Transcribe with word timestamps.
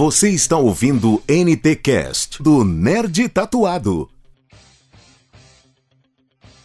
Você 0.00 0.30
está 0.30 0.56
ouvindo 0.56 1.22
NT 1.28 1.76
Cast 1.76 2.42
do 2.42 2.64
Nerd 2.64 3.28
Tatuado. 3.28 4.08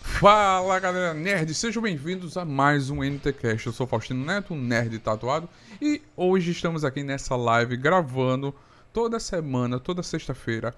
Fala 0.02 0.80
galera 0.80 1.14
nerd, 1.14 1.54
sejam 1.54 1.84
bem-vindos 1.84 2.38
a 2.38 2.46
mais 2.46 2.90
um 2.90 3.04
NTCast. 3.04 3.68
Eu 3.68 3.74
sou 3.74 3.86
Faustino 3.86 4.24
Neto, 4.24 4.56
nerd 4.56 4.98
tatuado, 5.00 5.50
e 5.82 6.02
hoje 6.16 6.52
estamos 6.52 6.86
aqui 6.86 7.04
nessa 7.04 7.36
live 7.36 7.76
gravando 7.76 8.56
toda 8.94 9.20
semana, 9.20 9.82
toda 9.82 10.02
sexta-feira, 10.02 10.74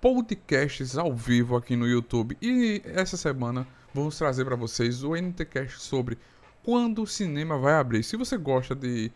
podcasts 0.00 0.96
ao 0.96 1.14
vivo 1.14 1.56
aqui 1.56 1.76
no 1.76 1.86
YouTube. 1.86 2.38
E 2.40 2.80
essa 2.86 3.18
semana 3.18 3.68
vamos 3.92 4.16
trazer 4.16 4.46
para 4.46 4.56
vocês 4.56 5.04
o 5.04 5.14
NTCast 5.14 5.78
sobre 5.82 6.16
quando 6.62 7.02
o 7.02 7.06
cinema 7.06 7.58
vai 7.58 7.74
abrir. 7.74 8.02
Se 8.02 8.16
você 8.16 8.38
gosta 8.38 8.74
de 8.74 9.12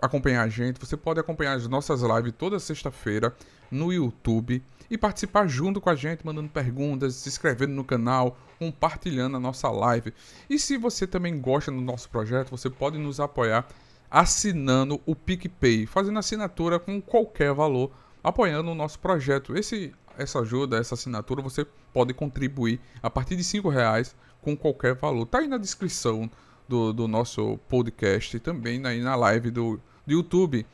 acompanhar 0.00 0.42
a 0.42 0.48
gente, 0.48 0.78
você 0.78 0.96
pode 0.96 1.20
acompanhar 1.20 1.54
as 1.54 1.66
nossas 1.66 2.02
lives 2.02 2.32
toda 2.36 2.58
sexta-feira 2.58 3.34
no 3.70 3.92
YouTube 3.92 4.62
e 4.90 4.98
participar 4.98 5.46
junto 5.46 5.80
com 5.80 5.90
a 5.90 5.94
gente, 5.94 6.24
mandando 6.24 6.48
perguntas, 6.48 7.14
se 7.14 7.28
inscrevendo 7.28 7.72
no 7.72 7.84
canal, 7.84 8.38
compartilhando 8.58 9.36
a 9.36 9.40
nossa 9.40 9.70
live. 9.70 10.12
E 10.48 10.58
se 10.58 10.76
você 10.76 11.06
também 11.06 11.40
gosta 11.40 11.70
do 11.70 11.80
nosso 11.80 12.08
projeto, 12.08 12.50
você 12.50 12.68
pode 12.68 12.98
nos 12.98 13.18
apoiar 13.18 13.66
assinando 14.10 15.00
o 15.06 15.16
PicPay, 15.16 15.86
fazendo 15.86 16.18
assinatura 16.18 16.78
com 16.78 17.00
qualquer 17.00 17.52
valor, 17.52 17.90
apoiando 18.22 18.70
o 18.70 18.74
nosso 18.74 18.98
projeto. 18.98 19.56
Esse, 19.56 19.92
essa 20.16 20.40
ajuda, 20.40 20.78
essa 20.78 20.94
assinatura, 20.94 21.42
você 21.42 21.66
pode 21.92 22.14
contribuir 22.14 22.80
a 23.02 23.10
partir 23.10 23.34
de 23.36 23.58
R$ 23.58 23.68
reais 23.70 24.14
com 24.40 24.56
qualquer 24.56 24.94
valor. 24.94 25.26
Tá 25.26 25.38
aí 25.38 25.48
na 25.48 25.58
descrição 25.58 26.30
do, 26.68 26.92
do 26.92 27.08
nosso 27.08 27.58
podcast, 27.68 28.38
também 28.38 28.84
aí 28.86 29.00
na 29.00 29.16
live 29.16 29.50
do, 29.50 29.80
do 30.06 30.12
YouTube. 30.12 30.66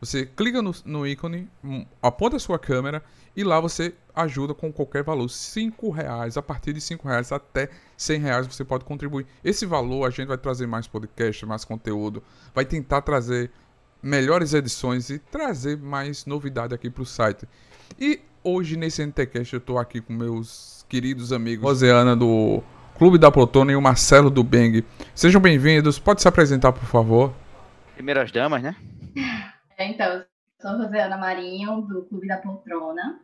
Você 0.00 0.26
clica 0.26 0.60
no, 0.60 0.74
no 0.84 1.06
ícone, 1.06 1.48
hum, 1.64 1.86
aponta 2.02 2.36
a 2.36 2.40
sua 2.40 2.58
câmera 2.58 3.02
e 3.36 3.42
lá 3.42 3.58
você 3.58 3.94
ajuda 4.14 4.52
com 4.52 4.72
qualquer 4.72 5.02
valor. 5.02 5.28
5 5.28 5.90
reais, 5.90 6.36
a 6.36 6.42
partir 6.42 6.72
de 6.72 6.80
5 6.80 7.08
reais 7.08 7.32
até 7.32 7.70
100 7.96 8.20
reais 8.20 8.46
você 8.46 8.64
pode 8.64 8.84
contribuir. 8.84 9.26
Esse 9.42 9.64
valor 9.64 10.04
a 10.06 10.10
gente 10.10 10.28
vai 10.28 10.36
trazer 10.36 10.66
mais 10.66 10.86
podcast, 10.86 11.46
mais 11.46 11.64
conteúdo, 11.64 12.22
vai 12.54 12.64
tentar 12.64 13.00
trazer 13.00 13.50
melhores 14.02 14.52
edições 14.52 15.08
e 15.08 15.18
trazer 15.18 15.78
mais 15.78 16.26
novidade 16.26 16.74
aqui 16.74 16.90
para 16.90 17.02
o 17.02 17.06
site. 17.06 17.48
E 17.98 18.20
hoje 18.42 18.76
nesse 18.76 19.02
NTCast 19.04 19.54
eu 19.54 19.58
estou 19.58 19.78
aqui 19.78 20.02
com 20.02 20.12
meus 20.12 20.84
queridos 20.86 21.32
amigos 21.32 21.64
Roseana 21.64 22.14
do 22.14 22.62
Clube 22.98 23.16
da 23.16 23.30
Protona 23.30 23.72
e 23.72 23.76
o 23.76 23.80
Marcelo 23.80 24.28
do 24.28 24.44
Bang. 24.44 24.84
Sejam 25.14 25.40
bem-vindos. 25.40 25.98
Pode 25.98 26.20
se 26.20 26.28
apresentar, 26.28 26.72
por 26.72 26.84
favor? 26.84 27.43
Primeiras 27.94 28.30
damas, 28.32 28.62
né? 28.62 28.76
É, 29.78 29.86
então, 29.86 30.06
eu 30.06 30.24
sou 30.60 30.78
Roseana 30.78 31.16
Marinho, 31.16 31.82
do 31.82 32.04
Clube 32.06 32.26
da 32.26 32.38
Poltrona, 32.38 33.20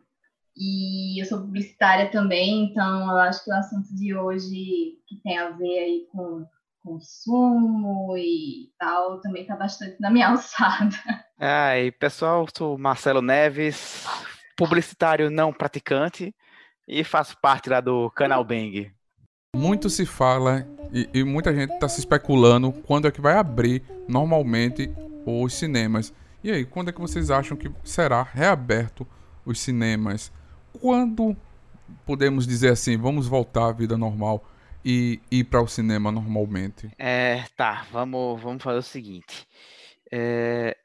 e 0.56 1.20
eu 1.20 1.26
sou 1.26 1.40
publicitária 1.40 2.10
também, 2.10 2.64
então 2.64 3.10
eu 3.10 3.18
acho 3.18 3.44
que 3.44 3.50
o 3.50 3.54
assunto 3.54 3.94
de 3.94 4.14
hoje, 4.14 4.98
que 5.06 5.16
tem 5.22 5.38
a 5.38 5.50
ver 5.50 5.78
aí 5.78 6.06
com 6.10 6.46
consumo 6.82 8.16
e 8.16 8.72
tal, 8.78 9.20
também 9.20 9.42
está 9.42 9.56
bastante 9.56 10.00
na 10.00 10.10
minha 10.10 10.28
alçada. 10.30 10.96
Ah, 11.38 11.78
e 11.78 11.90
pessoal, 11.90 12.46
sou 12.56 12.78
Marcelo 12.78 13.22
Neves, 13.22 14.04
publicitário 14.56 15.30
não 15.30 15.52
praticante, 15.52 16.34
e 16.86 17.04
faço 17.04 17.36
parte 17.40 17.70
lá 17.70 17.80
do 17.80 18.10
canal 18.10 18.44
Bang. 18.44 18.92
Muito 19.54 19.90
se 19.90 20.06
fala 20.06 20.66
e, 20.92 21.08
e 21.12 21.24
muita 21.24 21.54
gente 21.54 21.72
está 21.72 21.88
se 21.88 22.00
especulando 22.00 22.72
quando 22.72 23.08
é 23.08 23.10
que 23.10 23.20
vai 23.20 23.34
abrir 23.34 23.82
normalmente 24.08 24.90
os 25.26 25.54
cinemas. 25.54 26.14
E 26.42 26.50
aí, 26.50 26.64
quando 26.64 26.88
é 26.88 26.92
que 26.92 27.00
vocês 27.00 27.30
acham 27.30 27.56
que 27.56 27.70
será 27.84 28.22
reaberto 28.22 29.06
os 29.44 29.60
cinemas? 29.60 30.32
Quando 30.80 31.36
podemos 32.06 32.46
dizer 32.46 32.70
assim, 32.70 32.96
vamos 32.96 33.26
voltar 33.26 33.68
à 33.68 33.72
vida 33.72 33.98
normal 33.98 34.44
e 34.84 35.20
ir 35.30 35.44
para 35.44 35.60
o 35.60 35.68
cinema 35.68 36.12
normalmente? 36.12 36.90
É, 36.96 37.44
tá, 37.56 37.86
vamos, 37.90 38.40
vamos 38.40 38.62
fazer 38.62 38.78
o 38.78 38.82
seguinte. 38.82 39.46
É, 40.10 40.76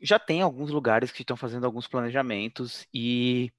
já 0.00 0.18
tem 0.18 0.42
alguns 0.42 0.70
lugares 0.70 1.10
que 1.10 1.22
estão 1.22 1.36
fazendo 1.36 1.64
alguns 1.64 1.88
planejamentos 1.88 2.86
e, 2.94 3.50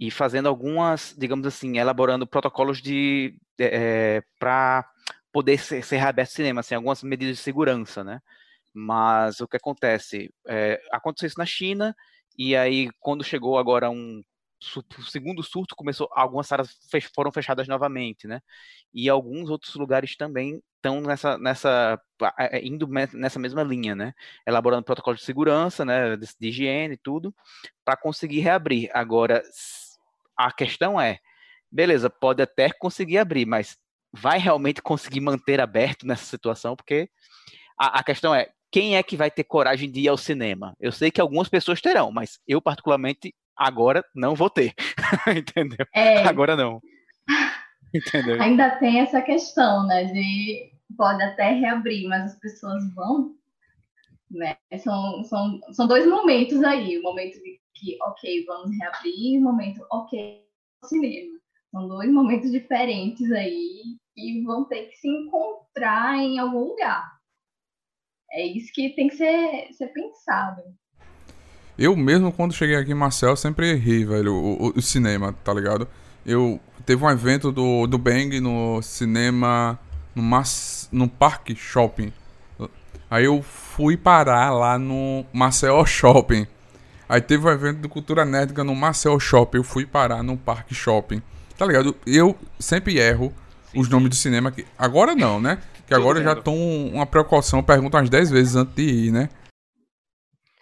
e 0.00 0.10
fazendo 0.10 0.48
algumas, 0.48 1.14
digamos 1.16 1.46
assim, 1.46 1.78
elaborando 1.78 2.26
protocolos 2.26 2.80
de 2.80 3.36
é, 3.60 4.22
para 4.38 4.88
poder 5.30 5.58
ser, 5.58 5.84
ser 5.84 5.98
reaberto 5.98 6.32
cinema, 6.32 6.60
assim, 6.60 6.74
algumas 6.74 7.02
medidas 7.02 7.36
de 7.36 7.42
segurança, 7.42 8.02
né? 8.02 8.20
Mas 8.72 9.40
o 9.40 9.48
que 9.48 9.58
acontece? 9.58 10.32
É, 10.48 10.80
aconteceu 10.90 11.26
isso 11.26 11.38
na 11.38 11.44
China, 11.46 11.94
e 12.38 12.56
aí, 12.56 12.88
quando 12.98 13.22
chegou 13.22 13.58
agora 13.58 13.90
um 13.90 14.22
segundo 15.08 15.42
surto, 15.42 15.74
começou 15.76 16.08
algumas 16.12 16.46
salas 16.46 16.76
fech, 16.90 17.08
foram 17.14 17.32
fechadas 17.32 17.68
novamente, 17.68 18.26
né? 18.26 18.40
E 18.94 19.08
alguns 19.08 19.50
outros 19.50 19.74
lugares 19.74 20.16
também 20.16 20.62
estão 20.76 21.00
nessa, 21.02 21.38
nessa 21.38 22.00
é, 22.38 22.58
é, 22.58 22.66
indo 22.66 22.86
nessa 23.12 23.38
mesma 23.38 23.62
linha, 23.62 23.94
né? 23.94 24.14
Elaborando 24.46 24.84
protocolo 24.84 25.16
de 25.16 25.22
segurança, 25.24 25.84
né? 25.84 26.16
De, 26.16 26.26
de 26.38 26.48
higiene 26.48 26.94
e 26.94 26.98
tudo, 26.98 27.34
para 27.84 27.96
conseguir 27.96 28.40
reabrir. 28.40 28.90
Agora, 28.94 29.42
a 30.46 30.52
questão 30.52 31.00
é, 31.00 31.18
beleza, 31.70 32.10
pode 32.10 32.42
até 32.42 32.70
conseguir 32.70 33.18
abrir, 33.18 33.46
mas 33.46 33.76
vai 34.12 34.38
realmente 34.38 34.82
conseguir 34.82 35.20
manter 35.20 35.60
aberto 35.60 36.06
nessa 36.06 36.24
situação? 36.24 36.74
Porque 36.74 37.08
a, 37.78 38.00
a 38.00 38.02
questão 38.02 38.34
é, 38.34 38.50
quem 38.70 38.96
é 38.96 39.02
que 39.02 39.16
vai 39.16 39.30
ter 39.30 39.44
coragem 39.44 39.90
de 39.90 40.00
ir 40.00 40.08
ao 40.08 40.16
cinema? 40.16 40.74
Eu 40.78 40.92
sei 40.92 41.10
que 41.10 41.20
algumas 41.20 41.48
pessoas 41.48 41.80
terão, 41.80 42.10
mas 42.10 42.38
eu, 42.46 42.60
particularmente, 42.60 43.34
agora 43.56 44.04
não 44.14 44.34
vou 44.34 44.48
ter. 44.48 44.74
Entendeu? 45.36 45.86
É, 45.94 46.22
agora 46.26 46.56
não. 46.56 46.80
Entendeu? 47.92 48.40
Ainda 48.40 48.70
tem 48.76 49.00
essa 49.00 49.20
questão, 49.20 49.86
né? 49.86 50.04
De 50.04 50.70
pode 50.96 51.22
até 51.22 51.52
reabrir, 51.52 52.08
mas 52.08 52.32
as 52.32 52.38
pessoas 52.38 52.82
vão. 52.94 53.34
Né? 54.30 54.56
São, 54.78 55.24
são, 55.24 55.60
são 55.72 55.86
dois 55.88 56.06
momentos 56.06 56.62
aí. 56.62 56.98
O 56.98 57.02
momento 57.02 57.34
de 57.42 57.60
que, 57.80 57.96
ok, 58.02 58.44
vamos 58.46 58.76
reabrir, 58.76 59.40
momento, 59.40 59.84
ok, 59.90 60.44
cinema. 60.84 61.40
São 61.72 61.88
dois 61.88 62.12
momentos 62.12 62.50
diferentes 62.50 63.30
aí 63.32 63.96
que 64.14 64.42
vão 64.44 64.64
ter 64.64 64.86
que 64.86 64.96
se 64.96 65.08
encontrar 65.08 66.16
em 66.18 66.38
algum 66.38 66.68
lugar. 66.68 67.18
É 68.32 68.46
isso 68.46 68.72
que 68.72 68.90
tem 68.90 69.08
que 69.08 69.16
ser, 69.16 69.72
ser 69.72 69.88
pensado. 69.88 70.62
Eu 71.78 71.96
mesmo, 71.96 72.32
quando 72.32 72.52
cheguei 72.52 72.76
aqui 72.76 72.92
em 72.92 72.94
Marcel, 72.94 73.34
sempre 73.36 73.74
ri, 73.74 74.04
velho, 74.04 74.34
o, 74.34 74.66
o, 74.66 74.72
o, 74.76 74.82
cinema, 74.82 75.32
tá 75.44 75.52
ligado? 75.54 75.88
Eu 76.26 76.60
teve 76.84 77.02
um 77.02 77.10
evento 77.10 77.50
do, 77.50 77.86
do 77.86 77.96
Bang 77.96 78.38
no 78.40 78.82
cinema, 78.82 79.78
no, 80.14 80.22
Mas, 80.22 80.88
no 80.92 81.08
Parque 81.08 81.56
Shopping. 81.56 82.12
Aí 83.10 83.24
eu 83.24 83.42
fui 83.42 83.96
parar 83.96 84.52
lá 84.52 84.78
no 84.78 85.24
Marcel 85.32 85.84
Shopping. 85.86 86.46
Aí 87.10 87.20
teve 87.20 87.44
um 87.44 87.50
evento 87.50 87.80
do 87.80 87.88
Cultura 87.88 88.24
Nética 88.24 88.62
no 88.62 88.72
Marcel 88.72 89.18
Shopping. 89.18 89.58
Eu 89.58 89.64
fui 89.64 89.84
parar 89.84 90.22
no 90.22 90.38
Parque 90.38 90.72
Shopping. 90.72 91.20
Tá 91.58 91.66
ligado? 91.66 91.96
Eu 92.06 92.38
sempre 92.56 93.00
erro 93.00 93.34
os 93.74 93.88
nomes 93.88 94.10
do 94.10 94.14
cinema. 94.14 94.52
Que... 94.52 94.64
Agora 94.78 95.16
não, 95.16 95.40
né? 95.40 95.60
Que 95.88 95.94
agora 95.94 96.22
já 96.22 96.36
tô 96.36 96.52
uma 96.52 97.04
precaução, 97.04 97.64
pergunto 97.64 97.96
umas 97.96 98.08
10 98.08 98.30
vezes 98.30 98.54
antes 98.54 98.76
de 98.76 98.84
ir, 98.84 99.10
né? 99.10 99.28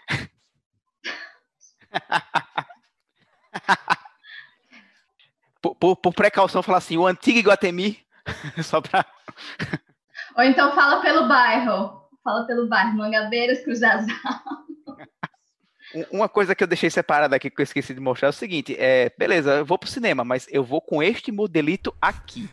por, 5.61 5.75
por, 5.75 5.97
por, 5.97 6.15
precaução, 6.15 6.63
falar 6.63 6.79
assim, 6.79 6.97
o 6.97 7.07
antigo 7.07 7.41
Iguatemi, 7.41 7.99
só 8.65 8.81
pra... 8.81 9.05
Ou 10.35 10.45
então 10.45 10.75
fala 10.75 11.03
pelo 11.03 11.29
bairro, 11.29 12.09
fala 12.25 12.47
pelo 12.47 12.67
bairro, 12.67 12.97
Mangabeiras, 12.97 13.63
Cruz 13.63 13.81
das 13.81 14.07
uma 16.11 16.29
coisa 16.29 16.55
que 16.55 16.63
eu 16.63 16.69
deixei 16.69 16.91
separada 16.91 17.37
aqui 17.37 17.51
que 17.51 17.61
eu 17.61 17.65
esqueci 17.65 17.95
de 17.95 18.01
mostrar 18.01 18.29
é 18.29 18.31
o 18.31 18.33
seguinte: 18.33 18.77
é, 18.79 19.13
beleza, 19.17 19.57
eu 19.57 19.65
vou 19.65 19.79
pro 19.79 19.89
cinema, 19.89 20.25
mas 20.25 20.47
eu 20.51 20.63
vou 20.63 20.81
com 20.81 21.03
este 21.03 21.33
modelito 21.33 21.95
aqui. 22.01 22.49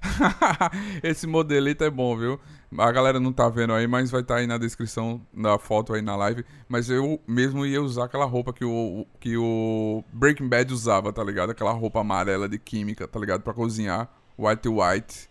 Esse 1.03 1.27
modelito 1.27 1.83
é 1.83 1.89
bom, 1.89 2.15
viu? 2.17 2.39
A 2.77 2.91
galera 2.91 3.19
não 3.19 3.31
tá 3.31 3.47
vendo 3.47 3.73
aí, 3.73 3.87
mas 3.87 4.11
vai 4.11 4.21
estar 4.21 4.35
tá 4.35 4.39
aí 4.39 4.47
na 4.47 4.57
descrição 4.57 5.21
da 5.33 5.57
foto 5.57 5.93
aí 5.93 6.01
na 6.01 6.15
live. 6.15 6.43
Mas 6.67 6.89
eu 6.89 7.21
mesmo 7.27 7.65
ia 7.65 7.81
usar 7.81 8.05
aquela 8.05 8.25
roupa 8.25 8.51
que 8.51 8.65
o, 8.65 9.05
que 9.19 9.37
o 9.37 10.03
Breaking 10.11 10.49
Bad 10.49 10.73
usava, 10.73 11.13
tá 11.13 11.23
ligado? 11.23 11.51
Aquela 11.51 11.71
roupa 11.71 12.01
amarela 12.01 12.49
de 12.49 12.59
química, 12.59 13.07
tá 13.07 13.19
ligado? 13.19 13.41
Pra 13.41 13.53
cozinhar. 13.53 14.09
White 14.37 14.67
White. 14.67 15.29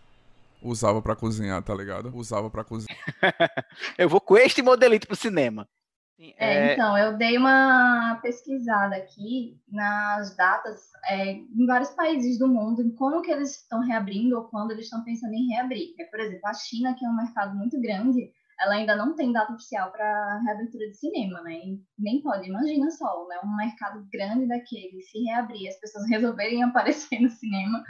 Usava 0.61 1.01
pra 1.01 1.15
cozinhar, 1.15 1.61
tá 1.61 1.75
ligado? 1.75 2.11
Usava 2.15 2.49
pra 2.49 2.63
cozinhar. 2.63 2.97
eu 3.97 4.09
vou 4.09 4.19
com 4.19 4.35
este 4.37 4.63
modelito 4.63 5.05
pro 5.05 5.15
cinema. 5.15 5.67
É, 6.17 6.33
é, 6.37 6.73
então, 6.73 6.97
eu 6.97 7.17
dei 7.17 7.37
uma 7.37 8.19
pesquisada 8.21 8.95
aqui 8.95 9.59
nas 9.69 10.35
datas 10.35 10.81
é, 11.09 11.31
em 11.31 11.65
vários 11.65 11.89
países 11.91 12.39
do 12.39 12.47
mundo, 12.47 12.81
em 12.81 12.95
como 12.95 13.21
que 13.21 13.31
eles 13.31 13.61
estão 13.61 13.81
reabrindo 13.81 14.37
ou 14.37 14.45
quando 14.45 14.71
eles 14.71 14.85
estão 14.85 15.03
pensando 15.03 15.33
em 15.33 15.47
reabrir. 15.47 15.93
É, 15.99 16.05
por 16.05 16.19
exemplo, 16.19 16.47
a 16.47 16.53
China, 16.53 16.95
que 16.97 17.05
é 17.05 17.09
um 17.09 17.17
mercado 17.17 17.55
muito 17.55 17.79
grande, 17.81 18.31
ela 18.59 18.75
ainda 18.75 18.95
não 18.95 19.13
tem 19.15 19.33
data 19.33 19.51
oficial 19.51 19.91
para 19.91 20.41
reabertura 20.45 20.87
de 20.87 20.95
cinema, 20.95 21.41
né? 21.41 21.53
E 21.53 21.79
nem 21.99 22.21
pode, 22.21 22.47
imagina 22.47 22.89
só, 22.91 23.27
né? 23.27 23.37
Um 23.43 23.55
mercado 23.57 24.07
grande 24.09 24.47
daquele, 24.47 25.01
se 25.01 25.21
reabrir, 25.23 25.67
as 25.67 25.79
pessoas 25.79 26.07
resolverem 26.09 26.63
aparecer 26.63 27.19
no 27.19 27.29
cinema, 27.29 27.83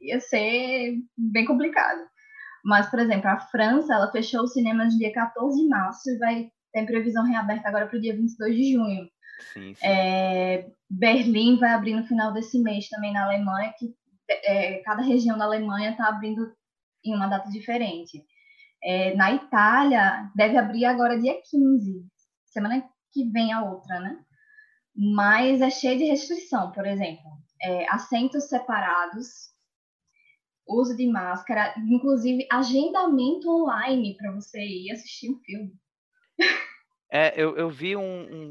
ia 0.00 0.18
ser 0.20 0.96
bem 1.16 1.44
complicado. 1.44 2.00
Mas, 2.64 2.88
por 2.90 2.98
exemplo, 2.98 3.28
a 3.28 3.38
França, 3.38 3.94
ela 3.94 4.10
fechou 4.10 4.42
os 4.42 4.52
cinemas 4.52 4.94
dia 4.94 5.12
14 5.12 5.60
de 5.60 5.68
março 5.68 6.10
e 6.10 6.18
vai 6.18 6.50
ter 6.80 6.86
previsão 6.86 7.24
reaberta 7.24 7.68
agora 7.68 7.86
para 7.86 7.96
o 7.96 8.00
dia 8.00 8.14
22 8.14 8.56
de 8.56 8.72
junho. 8.72 9.08
Sim, 9.52 9.74
sim. 9.74 9.86
É, 9.86 10.66
Berlim 10.90 11.58
vai 11.58 11.70
abrir 11.70 11.94
no 11.94 12.06
final 12.06 12.32
desse 12.32 12.60
mês 12.60 12.88
também 12.88 13.12
na 13.12 13.24
Alemanha, 13.24 13.72
que 13.78 13.94
é, 14.28 14.78
cada 14.78 15.02
região 15.02 15.38
da 15.38 15.44
Alemanha 15.44 15.90
está 15.90 16.08
abrindo 16.08 16.52
em 17.04 17.14
uma 17.14 17.28
data 17.28 17.48
diferente. 17.50 18.24
É, 18.82 19.14
na 19.14 19.32
Itália, 19.32 20.30
deve 20.34 20.56
abrir 20.56 20.84
agora 20.84 21.18
dia 21.18 21.40
15, 21.50 22.06
semana 22.46 22.82
que 23.12 23.28
vem 23.30 23.52
a 23.52 23.62
outra, 23.62 23.98
né? 24.00 24.18
Mas 24.94 25.60
é 25.60 25.70
cheio 25.70 25.98
de 25.98 26.04
restrição, 26.04 26.72
por 26.72 26.86
exemplo, 26.86 27.22
é, 27.62 27.88
assentos 27.88 28.48
separados, 28.48 29.52
uso 30.66 30.96
de 30.96 31.06
máscara, 31.06 31.74
inclusive 31.78 32.46
agendamento 32.50 33.48
online 33.48 34.16
para 34.16 34.32
você 34.32 34.60
ir 34.60 34.92
assistir 34.92 35.30
um 35.30 35.38
filme. 35.40 35.72
É, 37.10 37.32
eu, 37.40 37.56
eu 37.56 37.70
vi 37.70 37.96
um, 37.96 38.02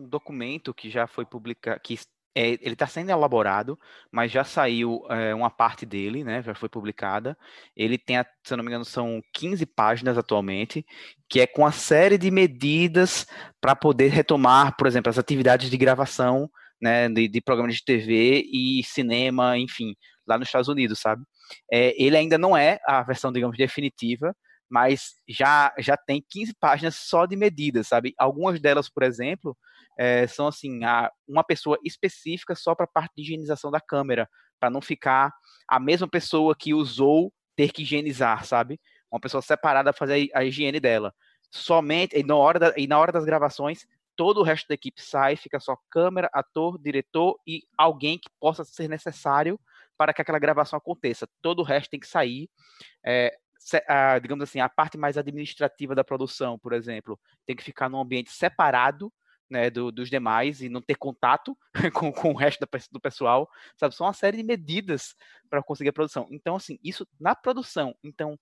um, 0.04 0.08
documento 0.08 0.74
que 0.74 0.90
já 0.90 1.06
foi 1.06 1.26
publicado, 1.26 1.80
que 1.82 2.00
é, 2.36 2.50
ele 2.50 2.74
está 2.74 2.86
sendo 2.86 3.10
elaborado, 3.10 3.80
mas 4.12 4.32
já 4.32 4.44
saiu 4.44 5.04
é, 5.10 5.34
uma 5.34 5.50
parte 5.50 5.86
dele, 5.86 6.24
né? 6.24 6.42
Já 6.44 6.54
foi 6.54 6.70
publicada. 6.70 7.38
Ele 7.76 7.98
tem, 7.98 8.18
se 8.44 8.54
eu 8.54 8.58
não 8.58 8.64
me 8.64 8.70
engano, 8.70 8.86
são 8.86 9.22
15 9.34 9.66
páginas 9.66 10.18
atualmente, 10.18 10.86
que 11.28 11.40
é 11.40 11.48
com 11.48 11.66
a 11.66 11.72
série 11.72 12.18
de 12.18 12.30
medidas 12.30 13.26
para 13.60 13.76
poder 13.76 14.10
retomar, 14.10 14.76
por 14.78 14.86
exemplo, 14.88 15.10
as 15.10 15.18
atividades 15.18 15.70
de 15.70 15.78
gravação, 15.78 16.50
né? 16.82 17.10
De, 17.10 17.28
de 17.28 17.42
programas 17.42 17.76
de 17.76 17.84
TV 17.84 18.44
e 18.52 18.84
cinema, 18.84 19.58
enfim, 19.58 19.96
lá 20.28 20.38
nos 20.38 20.48
Estados 20.48 20.68
Unidos, 20.68 21.00
sabe? 21.00 21.24
É, 21.72 21.96
ele 22.02 22.18
ainda 22.18 22.38
não 22.38 22.56
é 22.56 22.80
a 22.86 23.02
versão, 23.04 23.32
digamos, 23.32 23.58
definitiva, 23.58 24.36
mas 24.70 25.16
já, 25.28 25.74
já 25.78 25.96
tem 25.96 26.24
15 26.30 26.54
páginas 26.60 26.96
só 26.96 27.26
de 27.26 27.36
medidas, 27.36 27.88
sabe? 27.88 28.14
Algumas 28.18 28.60
delas, 28.60 28.90
por 28.90 29.04
exemplo, 29.04 29.58
é, 29.98 30.28
são 30.28 30.48
assim, 30.48 30.84
a, 30.84 31.12
uma 31.28 31.44
pessoa 31.44 31.80
específica 31.84 32.56
só 32.56 32.76
para 32.76 32.86
a 32.86 32.90
parte 32.90 33.14
de 33.16 33.24
higienização 33.24 33.72
da 33.72 33.80
câmera, 33.80 34.30
para 34.60 34.70
não 34.70 34.82
ficar 34.82 35.34
a 35.68 35.80
mesma 35.80 36.08
pessoa 36.08 36.56
que 36.56 36.74
usou 36.74 37.32
ter 37.56 37.72
que 37.72 37.82
higienizar, 37.82 38.46
sabe? 38.46 38.80
Uma 39.12 39.20
pessoa 39.20 39.42
separada 39.42 39.92
fazer 39.94 40.30
a, 40.34 40.44
higiene 40.44 40.80
dela. 40.80 41.14
Somente, 41.50 42.18
e 42.18 42.24
na, 42.24 42.36
hora 42.36 42.60
da, 42.60 42.74
e 42.78 42.88
na 42.88 43.00
hora 43.00 43.12
das 43.12 43.26
gravações, 43.26 43.88
todo 44.16 44.40
o 44.40 44.44
resto 44.44 44.68
da 44.68 44.76
equipe 44.76 45.02
sai, 45.02 45.36
fica 45.36 45.60
só 45.60 45.78
câmera, 45.90 46.30
ator, 46.34 46.78
diretor 46.78 47.40
e 47.48 47.64
alguém 47.78 48.20
que 48.20 48.30
possa 48.40 48.64
ser 48.64 48.88
necessário 48.88 49.60
para 49.98 50.14
que 50.14 50.22
aquela 50.22 50.40
gravação 50.40 50.78
aconteça. 50.78 51.28
Todo 51.42 51.60
o 51.60 51.64
resto 51.64 51.90
tem 51.90 52.00
que 52.00 52.08
sair. 52.08 52.50
É, 53.06 53.36
a, 53.88 54.20
digamos 54.20 54.44
assim, 54.44 54.60
a 54.60 54.70
parte 54.70 54.98
mais 54.98 55.18
administrativa 55.18 55.94
da 55.94 56.04
produção, 56.04 56.58
por 56.58 56.74
exemplo, 56.74 57.20
tem 57.46 57.56
que 57.56 57.64
ficar 57.64 57.90
num 57.90 58.00
ambiente 58.00 58.32
separado 58.32 59.12
né, 59.50 59.70
do, 59.70 59.92
dos 59.92 60.10
demais 60.10 60.62
e 60.62 60.70
não 60.70 60.82
ter 60.82 60.96
contato 60.96 61.58
com, 61.94 62.12
com 62.12 62.32
o 62.32 62.36
resto 62.36 62.60
da, 62.60 62.68
do 62.92 63.00
pessoal, 63.00 63.50
sabe? 63.78 63.96
São 63.96 64.08
uma 64.08 64.14
série 64.14 64.38
de 64.38 64.44
medidas 64.44 65.16
para 65.50 65.64
conseguir 65.64 65.90
a 65.90 65.94
produção. 65.94 66.28
Então, 66.32 66.56
assim, 66.56 66.78
isso 66.84 67.08
na 67.20 67.36
produção. 67.36 67.96
Então, 68.04 68.38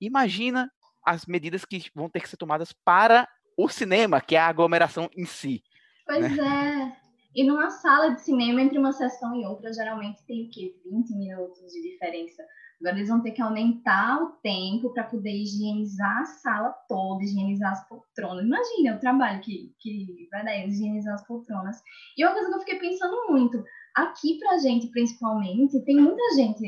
imagina 0.00 0.70
as 1.04 1.26
medidas 1.26 1.64
que 1.64 1.90
vão 1.94 2.10
ter 2.10 2.20
que 2.20 2.28
ser 2.28 2.36
tomadas 2.36 2.72
para 2.72 3.28
o 3.56 3.68
cinema, 3.68 4.20
que 4.20 4.36
é 4.36 4.38
a 4.38 4.48
aglomeração 4.48 5.08
em 5.16 5.24
si. 5.24 5.62
Pois 6.06 6.36
né? 6.36 6.96
é. 6.96 7.09
E 7.34 7.44
numa 7.44 7.70
sala 7.70 8.10
de 8.10 8.22
cinema, 8.22 8.60
entre 8.60 8.78
uma 8.78 8.92
sessão 8.92 9.34
e 9.36 9.46
outra, 9.46 9.72
geralmente 9.72 10.24
tem 10.26 10.46
o 10.46 10.50
quê? 10.50 10.74
20 10.84 11.10
minutos 11.14 11.72
de 11.72 11.80
diferença. 11.82 12.42
Agora 12.80 12.96
eles 12.96 13.08
vão 13.08 13.22
ter 13.22 13.32
que 13.32 13.42
aumentar 13.42 14.22
o 14.22 14.32
tempo 14.42 14.92
para 14.92 15.04
poder 15.04 15.30
higienizar 15.30 16.22
a 16.22 16.24
sala 16.24 16.70
toda, 16.88 17.22
higienizar 17.22 17.72
as 17.72 17.86
poltronas. 17.86 18.44
Imagina 18.44 18.96
o 18.96 19.00
trabalho 19.00 19.40
que, 19.42 19.74
que 19.78 20.26
vai 20.30 20.44
dar 20.44 20.66
higienizar 20.66 21.14
as 21.14 21.26
poltronas. 21.26 21.76
E 22.16 22.24
uma 22.24 22.32
coisa 22.32 22.48
que 22.48 22.54
eu 22.54 22.60
fiquei 22.60 22.78
pensando 22.78 23.28
muito, 23.28 23.62
aqui 23.94 24.38
pra 24.38 24.58
gente 24.58 24.88
principalmente, 24.88 25.84
tem 25.84 25.96
muita 25.96 26.22
gente 26.34 26.66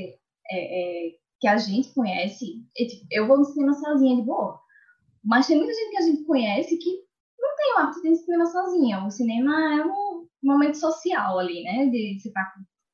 é, 0.51 1.09
é, 1.09 1.11
que 1.41 1.49
a 1.49 1.57
gente 1.57 1.95
conhece. 1.95 2.63
Tipo, 2.77 3.07
eu 3.11 3.27
vou 3.27 3.39
no 3.39 3.45
cinema 3.45 3.73
sozinha 3.73 4.17
de 4.17 4.23
boa. 4.23 4.61
Mas 5.25 5.47
tem 5.47 5.57
muita 5.57 5.73
gente 5.73 5.91
que 5.91 5.97
a 5.97 6.07
gente 6.07 6.25
conhece 6.25 6.77
que 6.77 6.91
não 7.41 7.57
tem 7.57 7.75
o 7.75 7.79
hábito 7.79 8.03
de 8.03 8.09
ir 8.09 8.11
no 8.11 8.17
cinema 8.17 8.47
sozinha. 8.47 9.05
O 9.07 9.11
cinema 9.11 9.75
é 9.75 9.85
um 9.87 10.12
momento 10.47 10.77
social 10.77 11.39
ali, 11.39 11.63
né? 11.63 11.87
De 11.87 12.19
você 12.21 12.29
estar 12.29 12.45
tá 12.45 12.53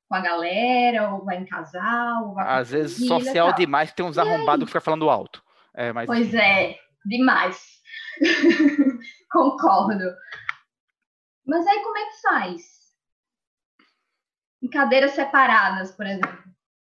com 0.08 0.14
a 0.14 0.20
galera, 0.20 1.10
ou 1.10 1.24
vai 1.24 1.36
em 1.36 1.44
casal, 1.44 2.28
ou 2.28 2.34
vai 2.34 2.60
Às 2.60 2.70
vezes 2.70 3.06
social 3.06 3.52
demais, 3.52 3.92
tem 3.92 4.04
uns 4.04 4.16
arrombados 4.16 4.64
que 4.64 4.70
ficam 4.70 4.80
falando 4.80 5.10
alto. 5.10 5.42
É, 5.74 5.92
mas... 5.92 6.06
Pois 6.06 6.32
é, 6.34 6.76
demais. 7.04 7.62
Concordo. 9.30 10.14
Mas 11.46 11.66
aí 11.66 11.82
como 11.82 11.98
é 11.98 12.04
que 12.06 12.20
faz? 12.22 12.62
Em 14.62 14.68
cadeiras 14.68 15.12
separadas, 15.12 15.92
por 15.92 16.06
exemplo. 16.06 16.38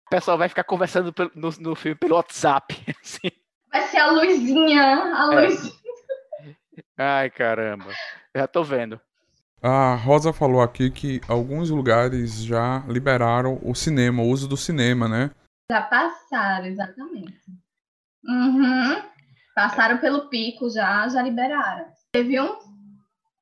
O 0.07 0.11
pessoal 0.11 0.39
vai 0.39 0.49
ficar 0.49 0.65
conversando 0.65 1.13
no, 1.35 1.51
no 1.59 1.75
filme 1.75 1.97
pelo 1.97 2.15
WhatsApp. 2.15 2.75
Assim. 3.03 3.31
Vai 3.73 3.83
ser 3.83 3.99
a 3.99 4.11
luzinha, 4.11 4.83
a 5.15 5.33
é. 5.33 5.41
luzinha. 5.41 5.75
É. 6.43 6.83
Ai, 6.97 7.31
caramba. 7.31 7.91
Já 8.35 8.47
tô 8.47 8.63
vendo. 8.63 9.01
A 9.63 9.95
Rosa 9.95 10.33
falou 10.33 10.61
aqui 10.61 10.91
que 10.91 11.21
alguns 11.29 11.71
lugares 11.71 12.45
já 12.45 12.85
liberaram 12.87 13.59
o 13.63 13.75
cinema, 13.75 14.23
o 14.23 14.29
uso 14.29 14.47
do 14.47 14.57
cinema, 14.57 15.09
né? 15.09 15.31
Já 15.71 15.83
passaram, 15.83 16.67
exatamente. 16.67 17.41
Uhum. 18.25 19.03
Passaram 19.55 19.99
pelo 19.99 20.29
pico 20.29 20.69
já, 20.69 21.09
já 21.09 21.23
liberaram. 21.23 21.87
Teve 22.13 22.41
um, 22.41 22.57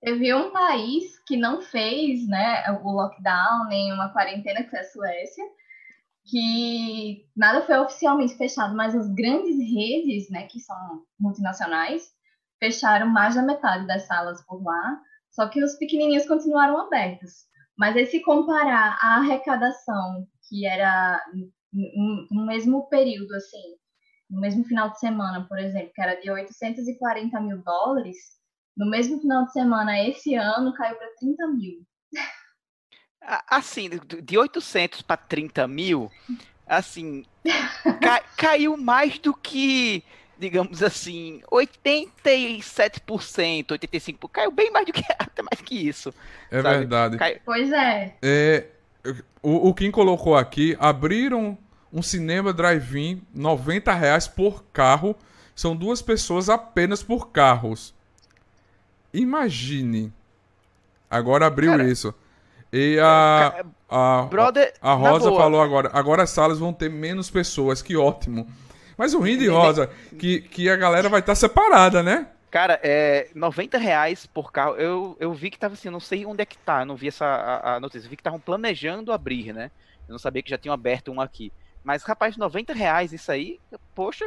teve 0.01 0.33
um 0.33 0.51
país 0.51 1.19
que 1.27 1.37
não 1.37 1.61
fez 1.61 2.27
né, 2.29 2.65
o 2.83 2.93
lockdown, 2.93 3.67
nem 3.69 3.93
uma 3.93 4.11
quarentena, 4.11 4.63
que 4.63 4.71
foi 4.71 4.79
a 4.79 4.85
Suécia, 4.85 5.45
que 6.31 7.27
nada 7.37 7.67
foi 7.67 7.77
oficialmente 7.79 8.37
fechado, 8.37 8.75
mas 8.75 8.95
as 8.95 9.09
grandes 9.13 9.59
redes, 9.59 10.31
né, 10.31 10.45
que 10.45 10.61
são 10.61 11.03
multinacionais, 11.19 12.15
fecharam 12.59 13.09
mais 13.09 13.35
da 13.35 13.43
metade 13.43 13.87
das 13.87 14.07
salas 14.07 14.41
por 14.47 14.63
lá 14.63 15.01
só 15.35 15.49
que 15.49 15.63
os 15.63 15.75
pequenininhos 15.77 16.27
continuaram 16.27 16.79
abertos. 16.79 17.47
Mas 17.77 17.97
aí, 17.97 18.07
se 18.07 18.21
comparar 18.21 18.97
a 19.01 19.17
arrecadação, 19.17 20.27
que 20.49 20.65
era 20.65 21.21
no 22.31 22.47
mesmo 22.47 22.89
período, 22.89 23.35
assim, 23.35 23.77
no 24.31 24.41
mesmo 24.41 24.65
final 24.65 24.91
de 24.91 25.01
semana, 25.01 25.45
por 25.49 25.59
exemplo, 25.59 25.91
que 25.93 26.01
era 26.01 26.15
de 26.21 26.31
840 26.31 27.41
mil 27.41 27.59
dólares, 27.63 28.17
no 28.77 28.89
mesmo 28.89 29.21
final 29.21 29.45
de 29.45 29.53
semana, 29.53 30.01
esse 30.09 30.37
ano, 30.37 30.73
caiu 30.75 30.97
para 30.97 31.15
30 31.19 31.47
mil. 31.49 31.85
Assim, 33.21 33.91
de 34.23 34.39
800 34.39 35.03
para 35.03 35.17
30 35.17 35.67
mil, 35.67 36.11
assim, 36.65 37.25
ca 38.01 38.21
caiu 38.37 38.77
mais 38.77 39.19
do 39.19 39.35
que 39.35 40.05
digamos 40.39 40.83
assim, 40.83 41.41
87%, 41.51 43.67
85%, 43.67 44.31
caiu 44.31 44.51
bem 44.51 44.71
mais 44.71 44.87
do 44.87 44.93
que 44.93 45.05
até 45.19 45.43
mais 45.43 45.61
que 45.63 45.89
isso. 45.89 46.13
É 46.51 46.63
sabe? 46.63 46.79
verdade. 46.79 47.17
Caiu... 47.17 47.39
Pois 47.45 47.73
é. 47.73 48.15
é 48.23 48.67
o, 49.43 49.69
o 49.69 49.75
Kim 49.75 49.91
colocou 49.91 50.37
aqui, 50.37 50.77
abriram 50.81 51.59
um 51.93 52.03
cinema 52.03 52.53
drive-in, 52.53 53.23
90 53.35 53.93
reais 53.93 54.27
por 54.27 54.65
carro. 54.73 55.15
São 55.55 55.77
duas 55.77 56.03
pessoas 56.03 56.49
apenas 56.49 57.03
por 57.03 57.31
carros. 57.31 57.95
Imagine. 59.13 60.13
Agora 61.09 61.47
abriu 61.47 61.71
Cara, 61.71 61.85
isso. 61.85 62.13
E 62.73 62.99
a, 62.99 63.65
a, 63.89 64.23
brother, 64.23 64.75
a 64.83 64.95
Rosa 64.95 65.31
falou 65.31 65.63
agora. 65.63 65.91
Agora 65.93 66.25
as 66.25 66.31
salas 66.31 66.59
vão 66.59 66.73
ter 66.73 66.91
menos 66.91 67.31
pessoas. 67.31 67.81
Que 67.81 67.97
ótimo. 67.97 68.49
Mas 68.97 69.15
o 69.15 69.21
Rindy 69.21 69.49
Rosa, 69.49 69.91
que, 70.19 70.41
que 70.41 70.69
a 70.69 70.77
galera 70.77 71.09
vai 71.09 71.21
estar 71.21 71.33
tá 71.33 71.37
separada, 71.37 72.03
né? 72.03 72.29
Cara, 72.51 72.79
é 72.85 73.29
90 73.35 73.77
reais 73.79 74.27
por 74.27 74.53
carro. 74.53 74.77
Eu, 74.77 75.17
eu 75.19 75.33
vi 75.35 75.51
que 75.51 75.59
tava 75.59 75.75
assim, 75.75 75.89
eu 75.89 75.93
não 75.93 75.99
sei 75.99 76.25
onde 76.25 76.43
é 76.43 76.47
que 76.47 76.57
tá, 76.57 76.83
eu 76.83 76.87
não 76.87 76.95
vi 76.95 77.09
essa 77.09 77.27
a, 77.27 77.75
a 77.75 77.81
notícia. 77.81 78.07
Eu 78.07 78.11
vi 78.11 78.17
que 78.17 78.21
estavam 78.21 78.39
planejando 78.39 79.13
abrir, 79.13 79.53
né? 79.53 79.71
Eu 80.09 80.13
não 80.13 80.19
sabia 80.19 80.43
que 80.43 80.51
já 80.51 80.59
tinham 80.59 80.73
aberto 80.73 81.11
um 81.11 81.21
aqui. 81.21 81.53
Mas, 81.83 82.03
rapaz, 82.05 82.37
90 82.37 82.73
reais 82.73 83.13
isso 83.13 83.33
aí, 83.33 83.59
poxa. 83.95 84.27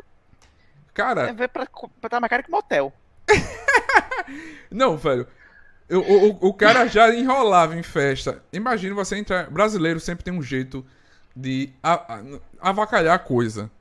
Cara. 0.94 1.30
É 1.30 1.48
pra, 1.48 1.66
pra 1.66 2.08
estar 2.08 2.20
mais 2.20 2.30
caro 2.30 2.44
que 2.44 2.52
motel. 2.52 2.92
não, 4.70 4.98
velho. 4.98 5.26
Eu, 5.88 6.02
o, 6.02 6.50
o 6.50 6.54
cara 6.54 6.86
já 6.88 7.14
enrolava 7.16 7.76
em 7.78 7.84
festa. 7.84 8.44
Imagina 8.52 8.94
você 8.94 9.16
entrar. 9.16 9.50
Brasileiro 9.50 10.00
sempre 10.00 10.26
tem 10.26 10.34
um 10.34 10.42
jeito 10.42 10.86
de 11.36 11.72
avacalhar 12.60 13.16
a 13.16 13.20
coisa. 13.20 13.72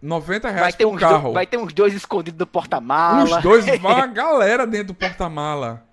90 0.00 0.48
reais 0.48 0.60
vai 0.60 0.72
ter 0.72 0.84
por 0.84 0.98
carro. 0.98 1.28
Do, 1.28 1.34
vai 1.34 1.46
ter 1.46 1.58
uns 1.58 1.72
dois 1.72 1.94
escondidos 1.94 2.38
no 2.38 2.46
porta-mala. 2.46 3.38
Uns 3.38 3.42
dois, 3.42 3.64
vai 3.64 3.78
uma 3.78 4.06
galera 4.08 4.66
dentro 4.66 4.88
do 4.88 4.94
porta-mala. 4.94 5.84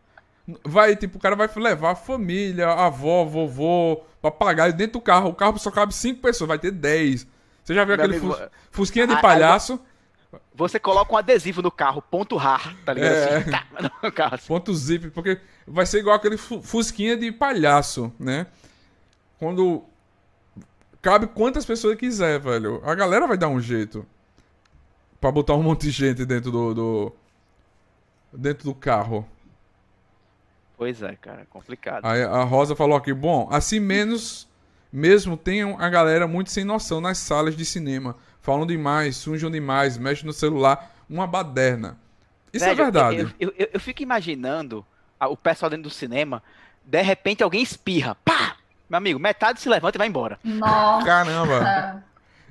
Vai, 0.63 0.95
tipo, 0.95 1.17
o 1.17 1.21
cara 1.21 1.35
vai 1.35 1.49
levar 1.57 1.91
a 1.91 1.95
família, 1.95 2.67
a 2.67 2.87
avó, 2.87 3.23
vovô, 3.23 4.01
papagaio 4.21 4.73
dentro 4.73 4.93
do 4.93 5.01
carro. 5.01 5.29
O 5.29 5.35
carro 5.35 5.57
só 5.59 5.69
cabe 5.69 5.93
5 5.93 6.21
pessoas, 6.21 6.47
vai 6.47 6.57
ter 6.57 6.71
10. 6.71 7.27
Você 7.63 7.73
já 7.73 7.85
viu 7.85 7.95
Meu 7.95 8.05
aquele 8.05 8.17
amigo, 8.17 8.33
fus, 8.33 8.49
fusquinha 8.71 9.05
de 9.05 9.19
palhaço? 9.21 9.79
Você 10.53 10.79
coloca 10.79 11.13
um 11.13 11.17
adesivo 11.17 11.61
no 11.61 11.71
carro, 11.71 12.01
ponto 12.01 12.35
rar, 12.35 12.75
tá 12.85 12.93
ligado? 12.93 13.13
É, 13.13 13.37
assim, 13.37 13.51
tá, 13.51 13.65
no 14.03 14.11
carro, 14.11 14.35
assim. 14.35 14.47
Ponto 14.47 14.73
zip, 14.73 15.09
porque 15.11 15.39
vai 15.67 15.85
ser 15.85 15.99
igual 15.99 16.15
aquele 16.15 16.37
fusquinha 16.37 17.15
de 17.15 17.31
palhaço, 17.31 18.11
né? 18.19 18.47
Quando 19.39 19.85
cabe 21.01 21.27
quantas 21.27 21.65
pessoas 21.65 21.97
quiser, 21.97 22.39
velho. 22.39 22.81
A 22.83 22.95
galera 22.95 23.27
vai 23.27 23.37
dar 23.37 23.49
um 23.49 23.59
jeito. 23.59 24.05
Pra 25.19 25.31
botar 25.31 25.55
um 25.55 25.63
monte 25.63 25.81
de 25.83 25.91
gente 25.91 26.25
dentro 26.25 26.51
do. 26.51 26.73
do 26.73 27.13
dentro 28.31 28.63
do 28.63 28.75
carro. 28.75 29.27
Pois 30.77 31.01
é, 31.01 31.15
cara, 31.15 31.45
complicado. 31.49 32.05
Aí 32.05 32.23
a 32.23 32.43
Rosa 32.43 32.75
falou 32.75 32.95
aqui, 32.95 33.13
bom, 33.13 33.49
assim 33.51 33.79
menos 33.79 34.47
mesmo 34.91 35.37
tem 35.37 35.61
a 35.61 35.89
galera 35.89 36.27
muito 36.27 36.49
sem 36.49 36.63
noção 36.63 36.99
nas 36.99 37.17
salas 37.17 37.55
de 37.55 37.63
cinema. 37.63 38.15
Falam 38.41 38.65
demais, 38.65 39.17
sujam 39.17 39.51
demais, 39.51 39.97
mexem 39.97 40.25
no 40.25 40.33
celular, 40.33 40.95
uma 41.09 41.27
baderna. 41.27 41.97
Isso 42.51 42.65
é 42.65 42.69
Velho, 42.69 42.81
é 42.81 42.83
verdade. 42.83 43.35
Eu, 43.39 43.53
eu, 43.57 43.69
eu, 43.73 43.79
fico 43.79 44.01
imaginando 44.01 44.85
o 45.19 45.37
pessoal 45.37 45.69
dentro 45.69 45.83
do 45.83 45.89
cinema, 45.89 46.41
de 46.83 47.01
repente 47.01 47.43
alguém 47.43 47.61
espirra, 47.61 48.15
pá! 48.15 48.55
Meu 48.89 48.97
amigo, 48.97 49.19
metade 49.19 49.61
se 49.61 49.69
levanta 49.69 49.97
e 49.97 49.99
vai 49.99 50.07
embora. 50.07 50.39
Nossa. 50.43 51.05
Caramba. 51.05 52.03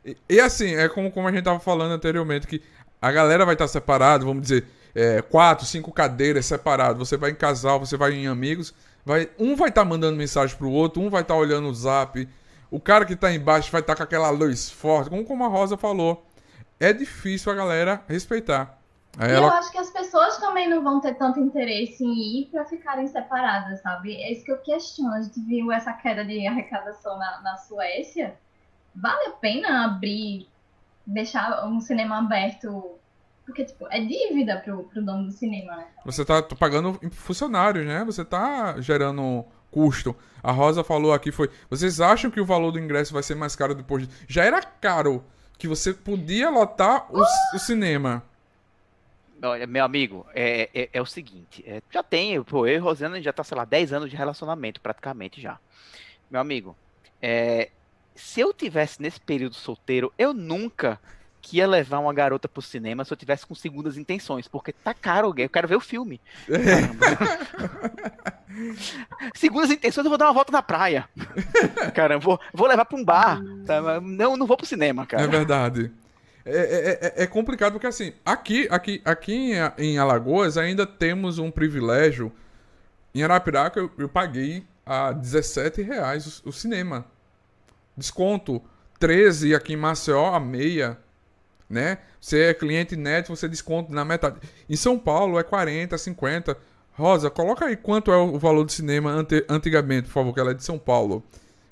E, 0.05 0.17
e, 0.29 0.41
assim, 0.41 0.75
é 0.75 0.89
como, 0.89 1.11
como 1.11 1.27
a 1.27 1.33
gente 1.33 1.45
tava 1.45 1.59
falando 1.59 1.93
anteriormente, 1.93 2.47
que 2.47 2.63
a 3.03 3.11
galera 3.11 3.45
vai 3.45 3.55
estar 3.55 3.67
separada, 3.67 4.25
vamos 4.25 4.43
dizer, 4.43 4.65
é, 4.95 5.21
quatro, 5.21 5.67
cinco 5.67 5.91
cadeiras 5.93 6.47
separadas. 6.47 6.99
Você 6.99 7.17
vai 7.17 7.31
em 7.33 7.35
casal, 7.35 7.81
você 7.81 7.97
vai 7.97 8.13
em 8.13 8.27
amigos. 8.27 8.73
Vai, 9.05 9.29
um 9.39 9.57
vai 9.57 9.69
estar 9.69 9.83
tá 9.83 9.89
mandando 9.89 10.17
mensagem 10.17 10.57
pro 10.57 10.71
outro, 10.71 11.03
um 11.03 11.11
vai 11.11 11.23
estar 11.23 11.35
tá 11.35 11.41
olhando 11.41 11.69
o 11.69 11.75
zap. 11.75 12.29
O 12.71 12.79
cara 12.79 13.05
que 13.05 13.17
tá 13.17 13.33
embaixo 13.33 13.73
vai 13.73 13.81
estar 13.81 13.95
tá 13.95 13.97
com 13.97 14.03
aquela 14.03 14.31
luz 14.31 14.71
forte, 14.71 15.11
como, 15.11 15.25
como 15.25 15.45
a 15.45 15.49
Rosa 15.49 15.77
falou. 15.77 16.25
É 16.79 16.93
difícil 16.93 17.51
a 17.51 17.55
galera 17.55 18.03
respeitar. 18.07 18.78
Aí 19.19 19.33
ela... 19.33 19.49
eu 19.49 19.53
acho 19.53 19.73
que 19.73 19.79
as 19.79 19.91
pessoas 19.91 20.39
também 20.39 20.69
não 20.69 20.83
vão 20.83 21.01
ter 21.01 21.15
tanto 21.15 21.41
interesse 21.41 22.05
em 22.05 22.41
ir 22.41 22.47
para 22.47 22.65
ficarem 22.65 23.07
separadas, 23.09 23.81
sabe? 23.83 24.15
É 24.15 24.33
isso 24.33 24.45
que 24.45 24.53
eu 24.53 24.59
questiono. 24.59 25.13
A 25.13 25.23
gente 25.23 25.41
viu 25.41 25.73
essa 25.73 25.93
queda 25.93 26.25
de 26.25 26.47
arrecadação 26.47 27.19
na, 27.19 27.41
na 27.43 27.57
Suécia. 27.57 28.37
Vale 28.95 29.29
a 29.29 29.31
pena 29.33 29.85
abrir, 29.87 30.49
deixar 31.05 31.67
um 31.67 31.81
cinema 31.81 32.19
aberto 32.19 32.99
porque, 33.49 33.65
tipo, 33.65 33.87
é 33.91 33.99
dívida 33.99 34.59
pro, 34.59 34.85
pro 34.85 35.03
dono 35.03 35.25
do 35.25 35.33
cinema, 35.33 35.75
né? 35.75 35.87
Você 36.05 36.23
tá 36.23 36.43
pagando 36.43 37.01
funcionários, 37.11 37.87
né? 37.87 38.05
Você 38.05 38.23
tá 38.23 38.79
gerando 38.79 39.43
custo. 39.71 40.15
A 40.43 40.53
Rosa 40.53 40.85
falou 40.85 41.15
aqui 41.15 41.33
foi. 41.33 41.51
Vocês 41.71 41.99
acham 41.99 42.31
que 42.31 42.43
o 42.43 42.45
valor 42.45 42.73
do 42.73 42.79
ingresso 42.79 43.13
vai 43.13 43.23
ser 43.23 43.35
mais 43.35 43.57
caro 43.57 43.75
depois 43.75 44.07
de... 44.07 44.15
Já 44.29 44.45
era 44.45 44.61
caro 44.63 45.25
que 45.57 45.67
você 45.67 45.95
podia 45.95 46.51
lotar 46.51 47.07
o, 47.11 47.23
ah! 47.23 47.29
o 47.55 47.59
cinema. 47.59 48.23
Olha, 49.43 49.67
meu 49.67 49.85
amigo, 49.85 50.27
é, 50.35 50.69
é, 50.75 50.89
é 50.93 51.03
o 51.03 51.07
seguinte, 51.07 51.65
é, 51.67 51.81
já 51.91 52.03
tem, 52.03 52.43
pô, 52.43 52.67
eu 52.67 52.75
e 52.75 52.79
Rosana 52.79 53.21
já 53.23 53.33
tá, 53.33 53.45
sei 53.45 53.57
lá, 53.57 53.65
10 53.65 53.93
anos 53.93 54.11
de 54.11 54.17
relacionamento, 54.17 54.81
praticamente 54.81 55.41
já. 55.41 55.59
Meu 56.31 56.41
amigo, 56.41 56.77
é, 57.23 57.71
se 58.15 58.41
eu 58.41 58.53
tivesse 58.53 59.01
nesse 59.01 59.21
período 59.21 59.55
solteiro, 59.55 60.13
eu 60.19 60.35
nunca 60.35 61.01
que 61.41 61.59
ia 61.59 61.69
levar 61.69 62.01
uma 62.01 62.13
garota 62.13 62.49
pro 62.49 62.61
cinema 62.61 63.05
se 63.05 63.13
eu 63.13 63.17
tivesse 63.17 63.47
com 63.47 63.55
segundas 63.55 63.97
intenções, 63.97 64.49
porque 64.49 64.73
tá 64.73 64.93
caro, 64.93 65.33
eu 65.39 65.49
quero 65.49 65.69
ver 65.69 65.77
o 65.77 65.81
filme. 65.81 66.21
segundas 69.35 69.71
intenções, 69.71 70.05
eu 70.05 70.11
vou 70.11 70.19
dar 70.19 70.27
uma 70.27 70.35
volta 70.35 70.53
na 70.53 70.63
praia. 70.63 71.09
Caramba, 71.95 72.25
vou, 72.25 72.41
vou 72.53 72.67
levar 72.67 72.85
pra 72.85 72.99
um 72.99 73.05
bar. 73.05 73.41
Tá? 73.65 74.01
Não, 74.01 74.37
não 74.37 74.47
vou 74.47 74.57
pro 74.57 74.67
cinema, 74.67 75.07
cara. 75.07 75.23
É 75.23 75.29
verdade. 75.29 75.93
É, 76.49 76.59
é, 76.59 77.21
é, 77.21 77.23
é 77.25 77.27
complicado 77.27 77.73
porque 77.73 77.87
assim, 77.87 78.13
aqui, 78.25 78.67
aqui, 78.71 79.03
aqui 79.05 79.53
em, 79.77 79.99
Alagoas 79.99 80.57
ainda 80.57 80.87
temos 80.87 81.39
um 81.39 81.51
privilégio. 81.51 82.33
Em 83.15 83.23
Arapiraca 83.23 83.81
eu, 83.81 83.91
eu 83.99 84.09
paguei 84.09 84.65
a 84.85 85.13
17 85.13 85.83
reais 85.83 86.43
o, 86.45 86.49
o 86.51 86.53
cinema. 86.53 87.05
Desconto 87.97 88.63
13 88.99 89.55
aqui 89.55 89.75
em 89.75 89.77
Maceió 89.77 90.35
a 90.35 90.41
meia 90.41 90.99
né? 91.69 91.99
Você 92.21 92.45
é 92.45 92.55
cliente 92.55 92.97
net, 92.97 93.29
você 93.29 93.49
desconta 93.49 93.93
na 93.93 94.05
metade. 94.05 94.41
Em 94.69 94.77
São 94.77 94.99
Paulo 94.99 95.39
é 95.39 95.43
40, 95.43 95.97
50. 95.99 96.57
Rosa, 96.93 97.31
coloca 97.31 97.67
aí 97.67 97.77
quanto 97.77 98.11
é 98.11 98.17
o 98.17 98.39
valor 98.39 98.65
de 98.65 98.73
cinema 98.73 99.11
ante, 99.11 99.45
antigamente, 99.49 100.07
por 100.07 100.15
favor, 100.15 100.35
que 100.35 100.41
ela 100.41 100.51
é 100.51 100.55
de 100.55 100.65
São 100.65 100.79
Paulo. 100.79 101.23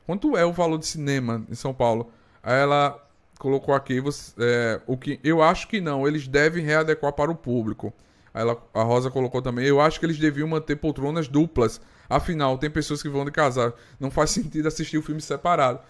Quanto 0.06 0.36
é 0.36 0.44
o 0.44 0.52
valor 0.52 0.78
de 0.78 0.86
cinema 0.86 1.44
em 1.50 1.54
São 1.54 1.74
Paulo? 1.74 2.12
Ela 2.42 3.02
colocou 3.38 3.74
aqui, 3.74 4.00
você, 4.00 4.32
é, 4.38 4.80
o 4.86 4.96
que 4.96 5.20
eu 5.22 5.42
acho 5.42 5.68
que 5.68 5.80
não, 5.80 6.06
eles 6.06 6.26
devem 6.26 6.64
readequar 6.64 7.12
para 7.12 7.30
o 7.30 7.34
público. 7.34 7.92
Ela, 8.32 8.56
a 8.74 8.82
Rosa 8.82 9.10
colocou 9.10 9.40
também, 9.40 9.66
eu 9.66 9.80
acho 9.80 9.98
que 9.98 10.06
eles 10.06 10.18
deviam 10.18 10.48
manter 10.48 10.76
poltronas 10.76 11.26
duplas. 11.28 11.80
Afinal, 12.08 12.58
tem 12.58 12.70
pessoas 12.70 13.02
que 13.02 13.08
vão 13.08 13.24
de 13.24 13.30
casar. 13.30 13.72
Não 13.98 14.10
faz 14.10 14.30
sentido 14.30 14.68
assistir 14.68 14.98
o 14.98 15.02
filme 15.02 15.20
separado. 15.20 15.80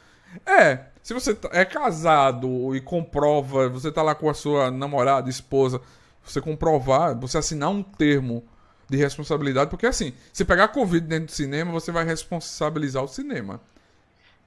É, 0.44 0.86
se 1.02 1.14
você 1.14 1.34
tá, 1.34 1.48
é 1.52 1.64
casado 1.64 2.74
e 2.74 2.80
comprova, 2.80 3.68
você 3.68 3.90
tá 3.90 4.02
lá 4.02 4.14
com 4.14 4.28
a 4.28 4.34
sua 4.34 4.70
namorada, 4.70 5.30
esposa, 5.30 5.80
você 6.24 6.40
comprovar, 6.40 7.18
você 7.18 7.38
assinar 7.38 7.70
um 7.70 7.82
termo 7.82 8.44
de 8.88 8.96
responsabilidade, 8.96 9.70
porque 9.70 9.86
assim, 9.86 10.12
se 10.32 10.44
pegar 10.44 10.68
Covid 10.68 11.06
dentro 11.06 11.26
do 11.26 11.32
cinema, 11.32 11.72
você 11.72 11.90
vai 11.90 12.04
responsabilizar 12.04 13.02
o 13.02 13.08
cinema. 13.08 13.60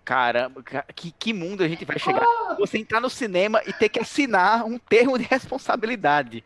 Caramba, 0.05 0.63
que, 0.95 1.11
que 1.11 1.33
mundo 1.33 1.63
a 1.63 1.67
gente 1.67 1.85
vai 1.85 1.99
chegar? 1.99 2.25
Você 2.57 2.79
entrar 2.79 2.99
no 2.99 3.09
cinema 3.09 3.61
e 3.67 3.73
ter 3.73 3.89
que 3.89 3.99
assinar 3.99 4.65
um 4.65 4.77
termo 4.79 5.17
de 5.17 5.25
responsabilidade. 5.25 6.43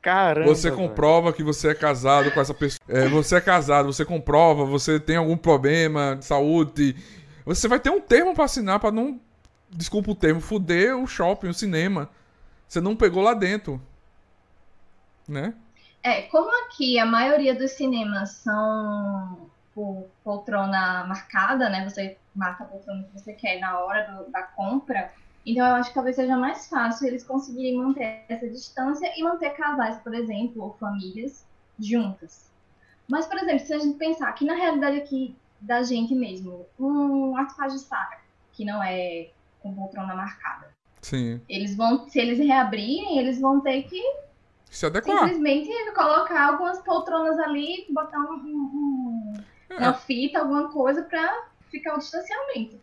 Caramba. 0.00 0.48
Você 0.48 0.70
comprova 0.70 1.24
velho. 1.26 1.36
que 1.36 1.42
você 1.42 1.68
é 1.68 1.74
casado 1.74 2.30
com 2.30 2.40
essa 2.40 2.54
pessoa. 2.54 2.80
É, 2.88 3.08
você 3.08 3.36
é 3.36 3.40
casado, 3.40 3.92
você 3.92 4.04
comprova, 4.04 4.64
você 4.64 4.98
tem 4.98 5.16
algum 5.16 5.36
problema 5.36 6.16
de 6.18 6.24
saúde 6.24 6.96
você 7.44 7.68
vai 7.68 7.78
ter 7.78 7.90
um 7.90 8.00
termo 8.00 8.34
para 8.34 8.44
assinar 8.44 8.80
para 8.80 8.90
não. 8.90 9.20
Desculpa 9.70 10.10
o 10.10 10.14
termo, 10.14 10.40
fuder 10.40 10.96
o 10.96 11.06
shopping, 11.06 11.48
o 11.48 11.54
cinema. 11.54 12.08
Você 12.66 12.80
não 12.80 12.96
pegou 12.96 13.22
lá 13.22 13.34
dentro. 13.34 13.80
Né? 15.28 15.52
É, 16.02 16.22
como 16.22 16.50
aqui 16.64 16.98
a 16.98 17.04
maioria 17.04 17.54
dos 17.54 17.72
cinemas 17.72 18.30
são 18.30 19.43
por 19.74 20.06
poltrona 20.22 21.04
marcada, 21.06 21.68
né? 21.68 21.88
Você 21.88 22.16
marca 22.34 22.64
a 22.64 22.66
poltrona 22.66 23.02
que 23.04 23.18
você 23.18 23.32
quer 23.32 23.58
na 23.60 23.78
hora 23.78 24.10
do, 24.12 24.30
da 24.30 24.42
compra. 24.42 25.12
Então 25.44 25.66
eu 25.66 25.74
acho 25.74 25.90
que 25.90 25.94
talvez 25.94 26.16
seja 26.16 26.36
mais 26.36 26.68
fácil 26.68 27.06
eles 27.06 27.24
conseguirem 27.24 27.76
manter 27.76 28.24
essa 28.28 28.48
distância 28.48 29.12
e 29.16 29.22
manter 29.22 29.50
casais, 29.50 29.98
por 29.98 30.14
exemplo, 30.14 30.62
ou 30.62 30.74
famílias 30.74 31.46
juntas. 31.78 32.50
Mas, 33.06 33.26
por 33.26 33.36
exemplo, 33.36 33.66
se 33.66 33.74
a 33.74 33.78
gente 33.78 33.98
pensar 33.98 34.32
que 34.32 34.46
na 34.46 34.54
realidade 34.54 34.96
aqui 34.96 35.36
da 35.64 35.82
gente 35.82 36.14
mesmo. 36.14 36.66
Um 36.78 37.36
artefacto 37.36 37.74
de 37.74 37.80
saca, 37.80 38.18
que 38.52 38.64
não 38.64 38.82
é 38.82 39.30
com 39.60 39.74
poltrona 39.74 40.14
marcada. 40.14 40.68
Sim. 41.00 41.40
Eles 41.48 41.76
vão, 41.76 42.08
se 42.08 42.18
eles 42.18 42.38
reabrirem, 42.38 43.18
eles 43.18 43.40
vão 43.40 43.60
ter 43.60 43.82
que 43.84 44.00
se 44.70 44.86
adequar. 44.86 45.28
simplesmente 45.28 45.70
colocar 45.94 46.48
algumas 46.48 46.80
poltronas 46.82 47.38
ali, 47.38 47.86
botar 47.90 48.18
um, 48.18 48.34
um. 48.34 49.34
Uma 49.78 49.94
fita, 49.94 50.38
alguma 50.38 50.70
coisa 50.70 51.02
para 51.02 51.44
ficar 51.70 51.94
um 51.94 51.98
distanciamento. 51.98 52.78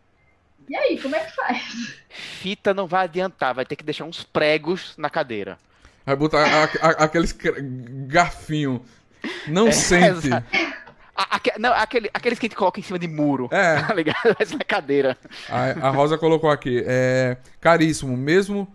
E 0.68 0.76
aí, 0.76 1.00
como 1.00 1.14
é 1.16 1.20
que 1.20 1.34
faz? 1.34 1.96
Fita 2.08 2.72
não 2.72 2.86
vai 2.86 3.04
adiantar, 3.04 3.54
vai 3.54 3.64
ter 3.64 3.76
que 3.76 3.84
deixar 3.84 4.04
uns 4.04 4.22
pregos 4.22 4.94
na 4.96 5.10
cadeira. 5.10 5.58
Vai 6.04 6.16
botar 6.16 6.44
a, 6.44 6.64
a, 6.64 6.90
aqueles 7.04 7.36
garfinho. 8.06 8.84
Não 9.46 9.68
é, 9.68 9.72
sente. 9.72 10.30
Aque, 11.14 11.52
não, 11.58 11.72
aquele, 11.72 12.10
aqueles 12.12 12.38
que 12.38 12.46
a 12.46 12.48
gente 12.48 12.56
coloca 12.56 12.80
em 12.80 12.82
cima 12.82 12.98
de 12.98 13.06
muro. 13.06 13.48
É. 13.52 13.82
Tá 13.86 13.94
ligado? 13.94 14.36
Mas 14.38 14.50
na 14.52 14.64
cadeira. 14.64 15.16
A, 15.48 15.88
a 15.88 15.90
Rosa 15.90 16.18
colocou 16.18 16.50
aqui. 16.50 16.82
É 16.86 17.36
caríssimo, 17.60 18.16
mesmo. 18.16 18.66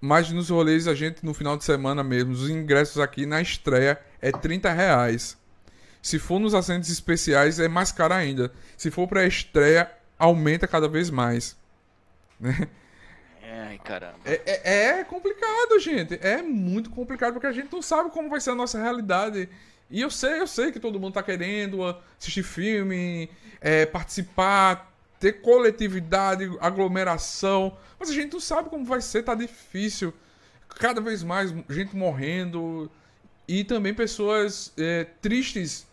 Mas 0.00 0.30
nos 0.30 0.50
rolês 0.50 0.86
a 0.86 0.94
gente, 0.94 1.24
no 1.24 1.32
final 1.32 1.56
de 1.56 1.64
semana 1.64 2.04
mesmo, 2.04 2.32
os 2.32 2.50
ingressos 2.50 2.98
aqui 2.98 3.24
na 3.24 3.40
estreia 3.40 3.98
é 4.20 4.30
30 4.30 4.70
reais. 4.70 5.38
Se 6.04 6.18
for 6.18 6.38
nos 6.38 6.52
assentos 6.52 6.90
especiais, 6.90 7.58
é 7.58 7.66
mais 7.66 7.90
caro 7.90 8.12
ainda. 8.12 8.52
Se 8.76 8.90
for 8.90 9.08
pra 9.08 9.24
estreia, 9.24 9.90
aumenta 10.18 10.68
cada 10.68 10.86
vez 10.86 11.08
mais. 11.08 11.56
Né? 12.38 12.68
Ai, 13.42 13.80
caramba. 13.82 14.18
É, 14.22 14.42
é, 14.44 15.00
é 15.00 15.04
complicado, 15.04 15.80
gente. 15.80 16.18
É 16.20 16.42
muito 16.42 16.90
complicado, 16.90 17.32
porque 17.32 17.46
a 17.46 17.52
gente 17.52 17.72
não 17.72 17.80
sabe 17.80 18.10
como 18.10 18.28
vai 18.28 18.38
ser 18.38 18.50
a 18.50 18.54
nossa 18.54 18.78
realidade 18.78 19.48
e 19.90 20.02
eu 20.02 20.10
sei, 20.10 20.40
eu 20.40 20.46
sei 20.46 20.70
que 20.70 20.78
todo 20.78 21.00
mundo 21.00 21.14
tá 21.14 21.22
querendo 21.22 21.82
assistir 22.18 22.42
filme, 22.42 23.30
é, 23.58 23.86
participar, 23.86 24.92
ter 25.18 25.40
coletividade, 25.40 26.54
aglomeração. 26.60 27.78
Mas 27.98 28.10
a 28.10 28.12
gente 28.12 28.30
não 28.30 28.40
sabe 28.40 28.68
como 28.68 28.84
vai 28.84 29.00
ser, 29.00 29.22
tá 29.22 29.34
difícil. 29.34 30.12
Cada 30.68 31.00
vez 31.00 31.22
mais 31.22 31.50
gente 31.70 31.96
morrendo. 31.96 32.90
E 33.48 33.64
também 33.64 33.94
pessoas 33.94 34.70
é, 34.76 35.04
tristes. 35.22 35.86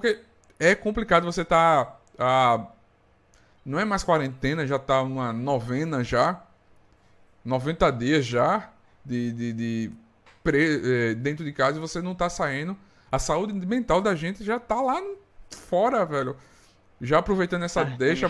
Porque 0.00 0.20
é 0.58 0.74
complicado 0.74 1.24
você 1.24 1.44
tá. 1.44 1.96
Ah, 2.18 2.66
não 3.64 3.78
é 3.78 3.84
mais 3.84 4.04
quarentena, 4.04 4.66
já 4.66 4.78
tá 4.78 5.02
uma 5.02 5.32
novena 5.32 6.04
já. 6.04 6.42
90 7.44 7.90
dias 7.92 8.26
já 8.26 8.70
de, 9.04 9.32
de, 9.32 9.52
de 9.52 9.90
pre, 10.42 10.80
é, 10.84 11.14
dentro 11.14 11.44
de 11.44 11.52
casa 11.52 11.78
e 11.78 11.80
você 11.80 12.02
não 12.02 12.14
tá 12.14 12.28
saindo. 12.28 12.76
A 13.10 13.18
saúde 13.18 13.52
mental 13.54 14.00
da 14.00 14.14
gente 14.14 14.44
já 14.44 14.58
tá 14.58 14.80
lá 14.80 15.00
fora, 15.50 16.04
velho. 16.04 16.36
Já 17.00 17.18
aproveitando 17.18 17.64
essa 17.64 17.82
ah, 17.82 17.84
deixa. 17.84 18.26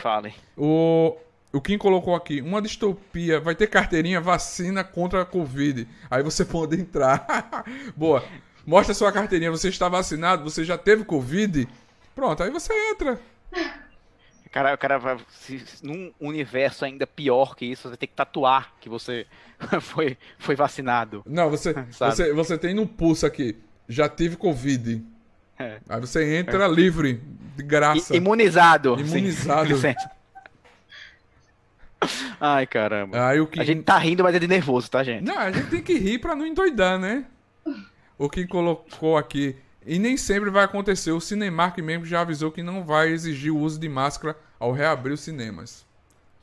O, 0.57 1.17
o 1.53 1.61
Kim 1.61 1.79
colocou 1.79 2.15
aqui, 2.15 2.41
uma 2.43 2.61
distopia, 2.61 3.41
vai 3.41 3.55
ter 3.55 3.67
carteirinha 3.69 4.21
vacina 4.21 4.85
contra 4.85 5.23
a 5.23 5.25
Covid. 5.25 5.89
Aí 6.11 6.23
você 6.23 6.45
pode 6.45 6.79
entrar. 6.79 7.65
Boa. 7.97 8.23
Mostra 8.67 8.93
sua 8.93 9.13
carteirinha, 9.13 9.51
você 9.51 9.69
está 9.69 9.89
vacinado, 9.89 10.43
você 10.43 10.65
já 10.65 10.77
teve 10.77 11.05
Covid. 11.05 11.69
Pronto, 12.15 12.43
aí 12.43 12.51
você 12.51 12.73
entra. 12.91 13.21
Cara, 14.51 14.75
o 14.75 14.79
cara 14.79 14.99
vai. 14.99 15.19
Se, 15.31 15.63
num 15.83 16.13
universo 16.19 16.85
ainda 16.85 17.07
pior 17.07 17.55
que 17.55 17.65
isso, 17.65 17.89
você 17.89 17.97
ter 17.97 18.09
que 18.09 18.15
tatuar 18.15 18.73
que 18.81 18.89
você 18.89 19.27
foi, 19.81 20.19
foi 20.39 20.57
vacinado. 20.57 21.23
Não, 21.27 21.49
você, 21.49 21.73
você, 21.93 22.33
você 22.33 22.59
tem 22.59 22.75
no 22.75 22.87
pulso 22.87 23.25
aqui. 23.25 23.57
Já 23.89 24.09
tive 24.09 24.37
Covid. 24.37 25.05
É. 25.59 25.79
Aí 25.89 26.01
você 26.01 26.37
entra 26.37 26.65
é. 26.65 26.69
livre, 26.69 27.23
de 27.55 27.63
graça. 27.63 28.15
I, 28.15 28.17
imunizado. 28.17 28.99
Imunizado. 28.99 29.77
Ai, 32.41 32.67
caramba. 32.67 33.29
Aí, 33.29 33.41
o 33.41 33.47
que... 33.47 33.61
A 33.61 33.65
gente 33.65 33.83
tá 33.83 33.97
rindo, 33.97 34.23
mas 34.23 34.35
é 34.35 34.39
de 34.39 34.49
nervoso, 34.49 34.91
tá, 34.91 35.03
gente? 35.03 35.25
Não, 35.25 35.39
a 35.39 35.51
gente 35.51 35.69
tem 35.69 35.83
que 35.83 35.99
rir 35.99 36.19
pra 36.19 36.37
não 36.37 36.47
endoidar, 36.47 36.99
né? 36.99 37.25
O 38.19 38.29
que 38.29 38.47
colocou 38.47 39.17
aqui. 39.17 39.57
E 39.85 39.99
nem 39.99 40.17
sempre 40.17 40.51
vai 40.51 40.65
acontecer. 40.65 41.13
O 41.13 41.21
Cinemark 41.21 41.79
mesmo 41.79 42.05
já 42.05 42.23
avisou 42.23 42.51
que 42.51 42.63
não 42.63 42.85
vai 42.85 43.09
exigir 43.09 43.53
o 43.53 43.59
uso 43.59 43.79
de 43.79 43.89
máscara 43.89 44.37
ao 44.59 44.73
reabrir 44.73 45.13
os 45.13 45.21
cinemas. 45.21 45.87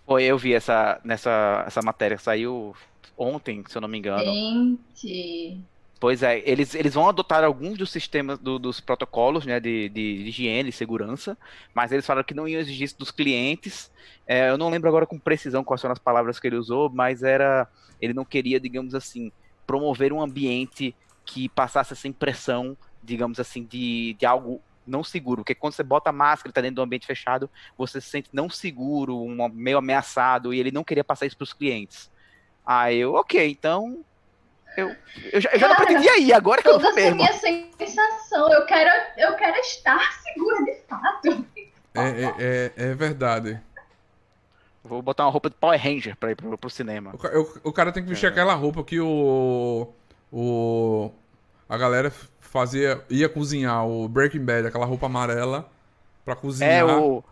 Foi, 0.05 0.23
eu 0.23 0.37
vi 0.37 0.53
essa, 0.53 0.99
nessa 1.03 1.63
essa 1.67 1.81
matéria. 1.81 2.17
Saiu 2.17 2.75
ontem, 3.17 3.63
se 3.67 3.77
eu 3.77 3.81
não 3.81 3.87
me 3.87 3.97
engano. 3.97 4.23
Gente. 4.23 5.59
Pois 5.99 6.21
é, 6.21 6.41
eles, 6.45 6.75
eles 6.75 6.93
vão 6.93 7.07
adotar 7.07 7.45
alguns 7.45 7.77
dos 7.77 7.89
sistemas, 7.89 8.37
do, 8.37 8.59
dos 8.59 8.81
protocolos 8.81 9.45
né, 9.45 9.57
de, 9.57 9.87
de, 9.87 10.23
de 10.23 10.29
higiene 10.29 10.67
e 10.67 10.73
segurança, 10.73 11.37
mas 11.73 11.93
eles 11.93 12.05
falaram 12.05 12.25
que 12.25 12.33
não 12.33 12.45
iam 12.45 12.59
exigir 12.59 12.83
isso 12.83 12.99
dos 12.99 13.09
clientes. 13.09 13.89
É, 14.27 14.49
eu 14.49 14.57
não 14.57 14.69
lembro 14.69 14.89
agora 14.89 15.05
com 15.05 15.17
precisão 15.17 15.63
quais 15.63 15.79
foram 15.79 15.93
as 15.93 15.99
palavras 15.99 16.41
que 16.41 16.47
ele 16.47 16.57
usou, 16.57 16.89
mas 16.89 17.23
era. 17.23 17.69
Ele 18.01 18.13
não 18.13 18.25
queria, 18.25 18.59
digamos 18.59 18.93
assim, 18.93 19.31
promover 19.65 20.11
um 20.11 20.21
ambiente 20.21 20.93
que 21.25 21.49
passasse 21.49 21.93
essa 21.93 22.07
impressão, 22.07 22.77
digamos 23.01 23.39
assim, 23.39 23.63
de, 23.63 24.15
de 24.19 24.25
algo 24.25 24.61
não 24.85 25.03
seguro. 25.03 25.41
Porque 25.41 25.55
quando 25.55 25.73
você 25.73 25.83
bota 25.83 26.09
a 26.09 26.13
máscara 26.13 26.49
e 26.49 26.51
está 26.51 26.61
dentro 26.61 26.77
do 26.77 26.81
ambiente 26.81 27.05
fechado, 27.05 27.49
você 27.77 27.99
se 28.01 28.09
sente 28.09 28.29
não 28.33 28.49
seguro, 28.49 29.21
um, 29.21 29.49
meio 29.49 29.77
ameaçado, 29.77 30.53
e 30.53 30.59
ele 30.59 30.71
não 30.71 30.83
queria 30.83 31.03
passar 31.03 31.25
isso 31.25 31.37
para 31.37 31.43
os 31.43 31.53
clientes. 31.53 32.11
Aí 32.65 32.99
eu, 32.99 33.13
ok, 33.13 33.49
então 33.49 34.03
eu, 34.77 34.95
eu 35.31 35.41
já, 35.41 35.49
eu 35.51 35.59
já 35.59 35.67
não 35.67 35.75
pretendia 35.75 36.19
ir, 36.19 36.33
agora 36.33 36.61
que 36.61 36.69
eu 36.69 36.79
vou 36.79 36.93
mesmo. 36.93 37.17
minha 37.17 37.33
sensação, 37.33 38.51
eu 38.51 38.65
quero, 38.65 38.89
eu 39.17 39.35
quero 39.35 39.57
estar 39.57 39.99
segura 40.23 40.63
de 40.63 40.75
fato. 40.87 41.45
É, 41.95 42.01
é, 42.01 42.35
é, 42.39 42.71
é 42.75 42.95
verdade. 42.95 43.61
Vou 44.83 45.01
botar 45.01 45.23
uma 45.25 45.31
roupa 45.31 45.49
de 45.49 45.55
Power 45.55 45.79
Ranger 45.81 46.17
pra 46.17 46.31
ir 46.31 46.35
pro, 46.35 46.57
pro 46.57 46.69
cinema. 46.69 47.13
O, 47.13 47.39
o, 47.39 47.69
o, 47.69 47.73
cara 47.73 47.91
tem 47.91 48.03
que 48.03 48.09
vestir 48.09 48.25
é. 48.25 48.29
aquela 48.29 48.53
roupa 48.53 48.83
que 48.83 48.99
o. 48.99 49.93
O. 50.33 51.11
A 51.69 51.77
galera 51.77 52.11
fazia. 52.41 53.03
ia 53.09 53.29
cozinhar, 53.29 53.85
o 53.87 54.07
Breaking 54.07 54.43
Bad, 54.43 54.67
aquela 54.67 54.85
roupa 54.85 55.05
amarela 55.05 55.69
pra 56.25 56.35
cozinhar. 56.35 56.71
É, 56.71 56.83
o. 56.83 57.23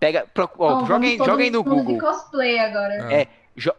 Pega. 0.00 0.26
Pro, 0.34 0.50
ó, 0.58 0.82
oh, 0.82 0.86
joga, 0.86 1.06
aí, 1.06 1.16
joga 1.16 1.42
aí 1.44 1.50
no 1.50 1.62
Google. 1.62 1.98
Cosplay 1.98 2.58
agora. 2.58 3.12
É, 3.12 3.22
é 3.22 3.28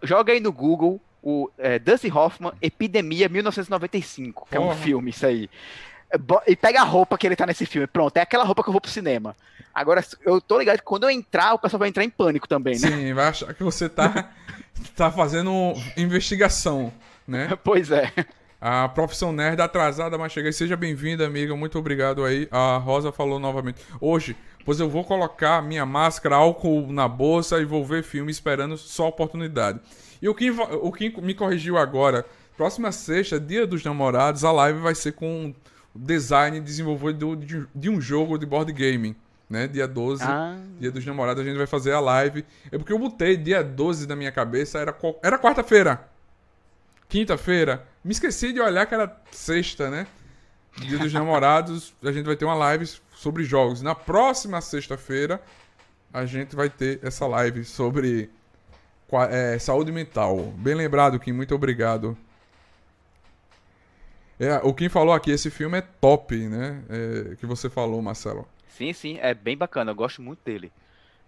joga 0.01 0.31
aí 0.31 0.39
no 0.39 0.51
Google 0.51 0.99
o 1.21 1.49
é, 1.57 1.77
Dusty 1.77 2.11
Hoffman, 2.11 2.53
Epidemia 2.61 3.27
1995, 3.27 4.47
que 4.49 4.55
Porra. 4.55 4.69
é 4.69 4.73
um 4.73 4.77
filme, 4.77 5.09
isso 5.09 5.25
aí. 5.25 5.49
E 6.47 6.55
pega 6.55 6.81
a 6.81 6.83
roupa 6.83 7.17
que 7.17 7.27
ele 7.27 7.35
tá 7.35 7.45
nesse 7.45 7.65
filme. 7.65 7.85
Pronto, 7.85 8.15
é 8.17 8.21
aquela 8.21 8.43
roupa 8.43 8.63
que 8.63 8.69
eu 8.69 8.73
vou 8.73 8.81
pro 8.81 8.89
cinema. 8.89 9.35
Agora, 9.73 10.03
eu 10.25 10.41
tô 10.41 10.57
ligado 10.57 10.77
que 10.77 10.83
quando 10.83 11.03
eu 11.03 11.09
entrar, 11.09 11.53
o 11.53 11.59
pessoal 11.59 11.79
vai 11.79 11.89
entrar 11.89 12.03
em 12.03 12.09
pânico 12.09 12.47
também, 12.47 12.79
né? 12.79 12.87
Sim, 12.87 13.13
vai 13.13 13.27
achar 13.27 13.53
que 13.53 13.63
você 13.63 13.87
tá, 13.87 14.31
tá 14.95 15.11
fazendo 15.11 15.73
investigação, 15.95 16.91
né? 17.27 17.47
Pois 17.63 17.91
é. 17.91 18.11
A 18.61 18.89
profissão 18.89 19.31
nerd 19.31 19.61
atrasada, 19.61 20.17
mas 20.17 20.33
cheguei. 20.33 20.51
Seja 20.51 20.75
bem-vinda, 20.75 21.25
amiga. 21.25 21.55
Muito 21.55 21.79
obrigado 21.79 22.25
aí. 22.25 22.45
A 22.51 22.77
Rosa 22.77 23.09
falou 23.09 23.39
novamente. 23.39 23.81
Hoje, 24.01 24.35
pois 24.65 24.81
eu 24.81 24.89
vou 24.89 25.05
colocar 25.05 25.61
minha 25.61 25.85
máscara, 25.85 26.35
álcool 26.35 26.91
na 26.91 27.07
bolsa 27.07 27.59
e 27.61 27.65
vou 27.65 27.85
ver 27.85 28.03
filme 28.03 28.29
esperando 28.29 28.77
só 28.77 29.07
oportunidade. 29.07 29.79
E 30.21 30.27
o 30.27 30.35
Kim, 30.35 30.49
o 30.81 30.91
Kim 30.91 31.13
me 31.21 31.33
corrigiu 31.33 31.77
agora. 31.77 32.25
Próxima 32.57 32.91
sexta, 32.91 33.39
dia 33.39 33.65
dos 33.65 33.81
namorados, 33.85 34.43
a 34.43 34.51
live 34.51 34.79
vai 34.79 34.93
ser 34.93 35.13
com 35.13 35.55
design 35.95 36.59
desenvolvido 36.59 37.37
de, 37.37 37.65
de 37.73 37.89
um 37.89 38.01
jogo 38.01 38.37
de 38.37 38.45
board 38.45 38.73
game. 38.73 39.15
Né? 39.49 39.67
Dia 39.67 39.87
12, 39.87 40.23
ah. 40.23 40.57
dia 40.77 40.91
dos 40.91 41.05
namorados, 41.05 41.41
a 41.41 41.45
gente 41.45 41.57
vai 41.57 41.65
fazer 41.65 41.93
a 41.93 42.01
live. 42.01 42.45
É 42.69 42.77
porque 42.77 42.91
eu 42.91 42.99
botei 42.99 43.37
dia 43.37 43.63
12 43.63 44.05
na 44.05 44.17
minha 44.17 44.33
cabeça, 44.33 44.79
era, 44.79 44.93
era 45.23 45.39
quarta-feira. 45.39 46.08
Quinta-feira. 47.09 47.85
Me 48.03 48.11
esqueci 48.11 48.53
de 48.53 48.61
olhar 48.61 48.85
que 48.85 48.93
era 48.93 49.19
sexta, 49.31 49.89
né? 49.89 50.07
Dia 50.77 50.99
dos 50.99 51.11
namorados, 51.11 51.93
a 52.03 52.11
gente 52.11 52.25
vai 52.25 52.35
ter 52.35 52.45
uma 52.45 52.53
live 52.53 52.85
sobre 53.15 53.43
jogos. 53.43 53.81
Na 53.81 53.95
próxima 53.95 54.61
sexta-feira, 54.61 55.41
a 56.13 56.25
gente 56.25 56.55
vai 56.55 56.69
ter 56.69 56.99
essa 57.03 57.25
live 57.27 57.65
sobre 57.65 58.29
é, 59.29 59.57
saúde 59.59 59.91
mental. 59.91 60.37
Bem 60.55 60.75
lembrado, 60.75 61.19
Kim. 61.19 61.33
Muito 61.33 61.53
obrigado. 61.55 62.15
É, 64.39 64.57
o 64.63 64.73
Kim 64.73 64.87
falou 64.87 65.13
aqui, 65.13 65.31
esse 65.31 65.49
filme 65.49 65.79
é 65.79 65.81
top, 65.81 66.37
né? 66.37 66.81
É, 66.89 67.35
que 67.35 67.45
você 67.45 67.69
falou, 67.69 68.01
Marcelo. 68.01 68.47
Sim, 68.69 68.93
sim, 68.93 69.17
é 69.19 69.33
bem 69.33 69.57
bacana. 69.57 69.91
Eu 69.91 69.95
gosto 69.95 70.21
muito 70.21 70.39
dele. 70.45 70.71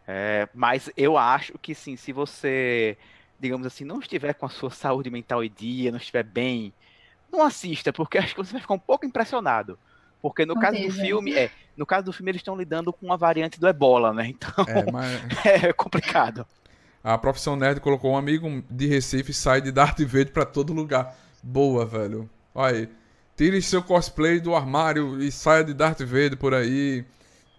É, 0.07 0.47
mas 0.53 0.89
eu 0.95 1.17
acho 1.17 1.57
que 1.57 1.75
sim, 1.75 1.95
se 1.97 2.13
você, 2.13 2.97
digamos 3.41 3.65
assim, 3.65 3.83
não 3.83 3.99
estiver 3.99 4.33
com 4.33 4.45
a 4.45 4.49
sua 4.49 4.69
saúde 4.69 5.09
mental 5.09 5.43
em 5.43 5.51
dia, 5.51 5.91
não 5.91 5.97
estiver 5.97 6.23
bem, 6.23 6.71
não 7.31 7.41
assista, 7.41 7.91
porque 7.91 8.17
acho 8.19 8.35
que 8.35 8.43
você 8.43 8.53
vai 8.53 8.61
ficar 8.61 8.75
um 8.75 8.79
pouco 8.79 9.05
impressionado. 9.05 9.77
Porque 10.21 10.45
no 10.45 10.53
caso 10.59 10.79
do 10.79 10.91
filme, 10.91 11.33
é, 11.33 11.49
no 11.75 11.83
caso 11.83 12.05
do 12.05 12.13
filme 12.13 12.29
eles 12.29 12.41
estão 12.41 12.55
lidando 12.55 12.93
com 12.93 13.11
a 13.11 13.15
variante 13.15 13.59
do 13.59 13.67
Ebola, 13.67 14.13
né? 14.13 14.27
Então 14.27 14.63
é, 14.67 14.91
mas... 14.91 15.19
é 15.43 15.73
complicado. 15.73 16.45
A 17.03 17.17
Profissão 17.17 17.55
Nerd 17.55 17.79
colocou 17.79 18.11
um 18.11 18.17
amigo 18.17 18.63
de 18.69 18.85
Recife 18.85 19.33
sai 19.33 19.61
de 19.61 19.71
Darth 19.71 19.99
Vader 20.01 20.31
pra 20.31 20.45
todo 20.45 20.71
lugar. 20.71 21.15
Boa, 21.41 21.83
velho. 21.83 22.29
Olha 22.53 22.77
aí. 22.77 22.89
Tire 23.35 23.59
seu 23.63 23.81
cosplay 23.81 24.39
do 24.39 24.53
armário 24.53 25.19
e 25.19 25.31
saia 25.31 25.63
de 25.63 25.73
Darth 25.73 26.01
Vader 26.01 26.37
por 26.37 26.53
aí. 26.53 27.03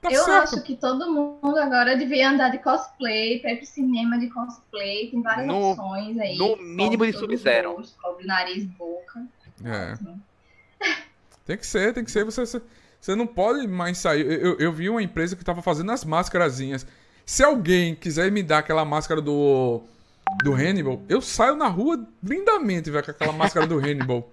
Tá 0.03 0.11
eu 0.11 0.25
certo. 0.25 0.55
acho 0.55 0.63
que 0.65 0.75
todo 0.75 1.13
mundo 1.13 1.57
agora 1.57 1.97
devia 1.97 2.29
andar 2.29 2.49
de 2.49 2.59
cosplay, 2.59 3.39
pra 3.39 3.53
ir 3.53 3.59
pro 3.59 3.67
cinema 3.67 4.19
de 4.19 4.29
cosplay. 4.31 5.09
Tem 5.13 5.23
várias 5.23 5.47
no, 5.47 5.71
opções 5.71 6.19
aí. 6.19 6.37
No 6.37 6.57
mínimo 6.57 7.07
de 7.07 7.13
Sub-Zero. 7.13 7.81
Cobre 8.03 8.27
nariz, 8.27 8.65
boca. 8.65 9.25
É. 9.65 9.97
Tem 11.47 11.57
que 11.57 11.65
ser, 11.65 11.95
tem 11.95 12.03
que 12.03 12.11
ser. 12.11 12.25
Você, 12.25 12.61
você 13.01 13.15
não 13.15 13.29
pode 13.29 13.69
mais 13.69 13.97
sair. 13.97 14.27
Eu, 14.27 14.59
eu 14.59 14.73
vi 14.73 14.91
uma 14.91 15.01
empresa 15.01 15.37
que 15.37 15.45
tava 15.45 15.63
fazendo 15.63 15.93
as 15.93 16.05
máscarazinhas. 16.05 16.85
Se 17.25 17.45
alguém 17.45 17.95
quiser 17.95 18.33
me 18.33 18.43
dar 18.43 18.59
aquela 18.59 18.85
máscara 18.85 19.21
do. 19.21 19.85
Do 20.43 20.55
Hannibal, 20.55 21.03
eu 21.09 21.21
saio 21.21 21.55
na 21.55 21.69
rua 21.69 22.09
lindamente, 22.23 22.91
velho, 22.91 23.05
com 23.05 23.11
aquela 23.11 23.33
máscara 23.33 23.67
do 23.67 23.79
Hannibal. 23.85 24.29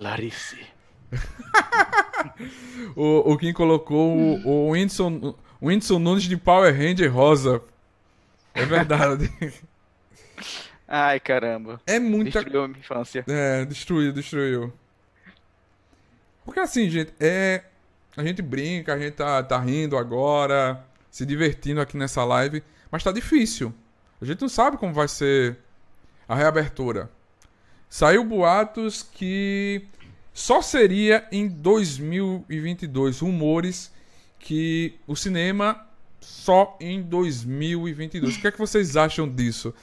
Larice. 0.00 0.64
o, 2.96 3.32
o 3.32 3.38
Kim 3.38 3.52
colocou 3.52 4.16
o, 4.16 4.46
o 4.46 4.70
Whindersson, 4.70 5.34
o 5.60 5.66
Whindersson 5.68 5.98
Nunes 5.98 6.24
de 6.24 6.36
Power 6.36 6.74
Ranger 6.74 7.12
rosa. 7.12 7.62
É 8.54 8.64
verdade. 8.64 9.30
Ai, 10.86 11.18
caramba. 11.20 11.80
É 11.86 11.98
muita. 11.98 12.40
Destruiu 12.40 12.64
a 12.64 12.68
minha 12.68 12.80
infância. 12.80 13.24
É, 13.26 13.64
destruiu, 13.64 14.12
destruiu. 14.12 14.72
Porque 16.44 16.60
assim, 16.60 16.90
gente, 16.90 17.12
é. 17.18 17.64
A 18.14 18.22
gente 18.22 18.42
brinca, 18.42 18.92
a 18.92 18.98
gente 18.98 19.14
tá, 19.14 19.42
tá 19.42 19.58
rindo 19.58 19.96
agora 19.96 20.84
se 21.10 21.26
divertindo 21.26 21.80
aqui 21.80 21.96
nessa 21.96 22.24
live, 22.24 22.62
mas 22.90 23.04
tá 23.04 23.12
difícil. 23.12 23.72
A 24.20 24.24
gente 24.24 24.40
não 24.40 24.48
sabe 24.48 24.78
como 24.78 24.94
vai 24.94 25.06
ser 25.06 25.58
a 26.26 26.34
reabertura. 26.34 27.10
Saiu 27.88 28.24
boatos 28.24 29.02
que 29.02 29.86
só 30.32 30.62
seria 30.62 31.26
em 31.30 31.48
2022 31.48 33.20
rumores 33.20 33.92
que 34.38 34.98
o 35.06 35.14
cinema 35.14 35.86
só 36.20 36.76
em 36.80 37.02
2022. 37.02 38.36
O 38.36 38.40
que 38.40 38.48
é 38.48 38.52
que 38.52 38.58
vocês 38.58 38.96
acham 38.96 39.28
disso? 39.28 39.74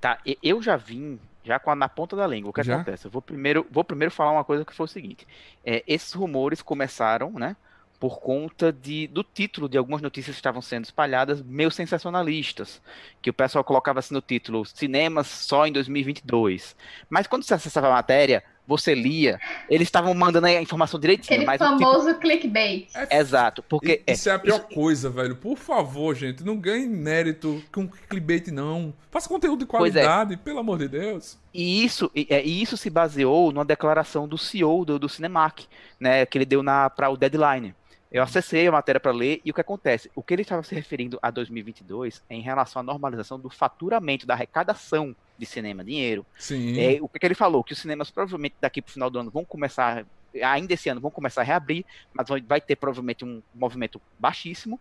Tá, 0.00 0.18
eu 0.42 0.62
já 0.62 0.76
vim 0.76 1.18
já 1.42 1.58
com 1.58 1.70
a, 1.70 1.74
na 1.74 1.88
ponta 1.88 2.16
da 2.16 2.26
língua. 2.26 2.50
O 2.50 2.52
que 2.52 2.62
já? 2.62 2.76
acontece? 2.76 3.06
Eu 3.06 3.10
vou 3.10 3.22
primeiro, 3.22 3.66
vou 3.70 3.84
primeiro 3.84 4.12
falar 4.12 4.32
uma 4.32 4.44
coisa 4.44 4.64
que 4.64 4.74
foi 4.74 4.84
o 4.84 4.88
seguinte: 4.88 5.26
é, 5.64 5.82
esses 5.86 6.12
rumores 6.12 6.62
começaram, 6.62 7.30
né? 7.32 7.56
Por 7.98 8.18
conta 8.18 8.72
de, 8.72 9.06
do 9.08 9.22
título 9.22 9.68
de 9.68 9.76
algumas 9.76 10.00
notícias 10.00 10.34
que 10.34 10.40
estavam 10.40 10.62
sendo 10.62 10.84
espalhadas, 10.84 11.42
meio 11.42 11.70
sensacionalistas. 11.70 12.80
Que 13.20 13.28
o 13.28 13.32
pessoal 13.32 13.62
colocava 13.62 13.98
assim 13.98 14.14
no 14.14 14.22
título: 14.22 14.64
cinemas 14.64 15.26
só 15.26 15.66
em 15.66 15.72
2022. 15.72 16.74
Mas 17.08 17.26
quando 17.26 17.42
você 17.42 17.54
acessava 17.54 17.88
a 17.88 17.92
matéria, 17.92 18.42
você 18.70 18.94
lia, 18.94 19.40
eles 19.68 19.88
estavam 19.88 20.14
mandando 20.14 20.46
a 20.46 20.62
informação 20.62 21.00
direitinho. 21.00 21.40
Aquele 21.40 21.44
mas 21.44 21.58
famoso 21.58 22.06
tipo... 22.06 22.20
clickbait. 22.20 22.86
É, 22.94 23.18
Exato, 23.18 23.64
porque... 23.64 24.00
Isso 24.06 24.28
é, 24.28 24.32
é 24.32 24.34
a 24.36 24.38
pior 24.38 24.58
isso... 24.58 24.74
coisa, 24.74 25.10
velho. 25.10 25.34
Por 25.34 25.58
favor, 25.58 26.14
gente, 26.14 26.44
não 26.44 26.56
ganhe 26.56 26.86
mérito 26.86 27.60
com 27.72 27.88
clickbait, 27.88 28.46
não. 28.52 28.94
Faça 29.10 29.28
conteúdo 29.28 29.58
de 29.58 29.64
é. 29.64 29.66
qualidade, 29.66 30.34
é. 30.34 30.36
pelo 30.36 30.60
amor 30.60 30.78
de 30.78 30.86
Deus. 30.86 31.36
E 31.52 31.84
isso, 31.84 32.08
e, 32.14 32.28
é, 32.30 32.44
e, 32.44 32.62
isso 32.62 32.76
se 32.76 32.88
baseou 32.88 33.50
numa 33.50 33.64
declaração 33.64 34.28
do 34.28 34.38
CEO 34.38 34.84
do, 34.84 35.00
do 35.00 35.08
Cinemac, 35.08 35.66
né, 35.98 36.24
que 36.24 36.38
ele 36.38 36.46
deu 36.46 36.62
para 36.94 37.10
o 37.10 37.16
Deadline. 37.16 37.74
Eu 38.12 38.22
acessei 38.22 38.68
a 38.68 38.72
matéria 38.72 39.00
para 39.00 39.10
ler 39.10 39.40
e 39.44 39.50
o 39.50 39.54
que 39.54 39.60
acontece? 39.60 40.10
O 40.14 40.22
que 40.22 40.32
ele 40.32 40.42
estava 40.42 40.62
se 40.62 40.74
referindo 40.76 41.18
a 41.20 41.30
2022 41.30 42.22
é 42.30 42.36
em 42.36 42.40
relação 42.40 42.80
à 42.80 42.82
normalização 42.84 43.38
do 43.38 43.50
faturamento, 43.50 44.26
da 44.26 44.34
arrecadação 44.34 45.14
de 45.40 45.46
cinema, 45.46 45.82
dinheiro. 45.82 46.24
Sim. 46.38 46.78
É, 46.78 46.98
o 47.00 47.08
que, 47.08 47.18
que 47.18 47.26
ele 47.26 47.34
falou? 47.34 47.64
Que 47.64 47.72
os 47.72 47.78
cinemas 47.78 48.10
provavelmente 48.10 48.54
daqui 48.60 48.82
para 48.82 48.90
o 48.90 48.92
final 48.92 49.08
do 49.08 49.18
ano 49.18 49.30
vão 49.30 49.44
começar, 49.44 50.04
ainda 50.42 50.74
esse 50.74 50.88
ano, 50.88 51.00
vão 51.00 51.10
começar 51.10 51.40
a 51.40 51.44
reabrir, 51.44 51.84
mas 52.12 52.28
vai 52.46 52.60
ter 52.60 52.76
provavelmente 52.76 53.24
um 53.24 53.42
movimento 53.54 54.00
baixíssimo. 54.18 54.78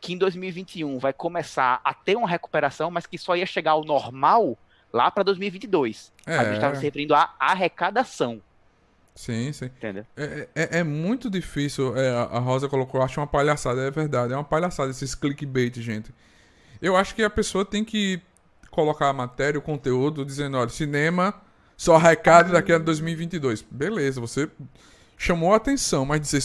Que 0.00 0.12
em 0.12 0.18
2021 0.18 0.98
vai 0.98 1.12
começar 1.12 1.80
a 1.82 1.92
ter 1.92 2.16
uma 2.16 2.28
recuperação, 2.28 2.90
mas 2.90 3.06
que 3.06 3.18
só 3.18 3.34
ia 3.34 3.46
chegar 3.46 3.72
ao 3.72 3.84
normal 3.84 4.56
lá 4.92 5.10
para 5.10 5.24
2022. 5.24 6.12
É. 6.24 6.36
A 6.36 6.44
gente 6.44 6.54
estava 6.54 6.76
se 6.76 6.82
referindo 6.82 7.14
à 7.14 7.34
arrecadação. 7.38 8.40
Sim, 9.14 9.50
sim. 9.52 9.64
Entendeu? 9.64 10.06
É, 10.16 10.48
é, 10.54 10.78
é 10.78 10.84
muito 10.84 11.28
difícil. 11.28 11.96
É, 11.96 12.10
a 12.10 12.38
Rosa 12.38 12.68
colocou, 12.68 13.02
acho 13.02 13.18
uma 13.18 13.26
palhaçada, 13.26 13.80
é 13.80 13.90
verdade. 13.90 14.32
É 14.34 14.36
uma 14.36 14.44
palhaçada 14.44 14.90
esses 14.90 15.14
clickbait, 15.14 15.80
gente. 15.80 16.14
Eu 16.80 16.94
acho 16.94 17.14
que 17.14 17.24
a 17.24 17.30
pessoa 17.30 17.64
tem 17.64 17.82
que 17.82 18.20
colocar 18.76 19.08
a 19.08 19.12
matéria, 19.12 19.58
o 19.58 19.62
conteúdo, 19.62 20.24
dizendo, 20.24 20.58
olha, 20.58 20.68
cinema 20.68 21.34
só 21.76 21.96
arrecada 21.96 22.52
daqui 22.52 22.72
a 22.72 22.78
2022. 22.78 23.62
Beleza, 23.70 24.20
você 24.20 24.48
chamou 25.18 25.54
a 25.54 25.56
atenção, 25.56 26.04
mas 26.04 26.20
dizer 26.20 26.42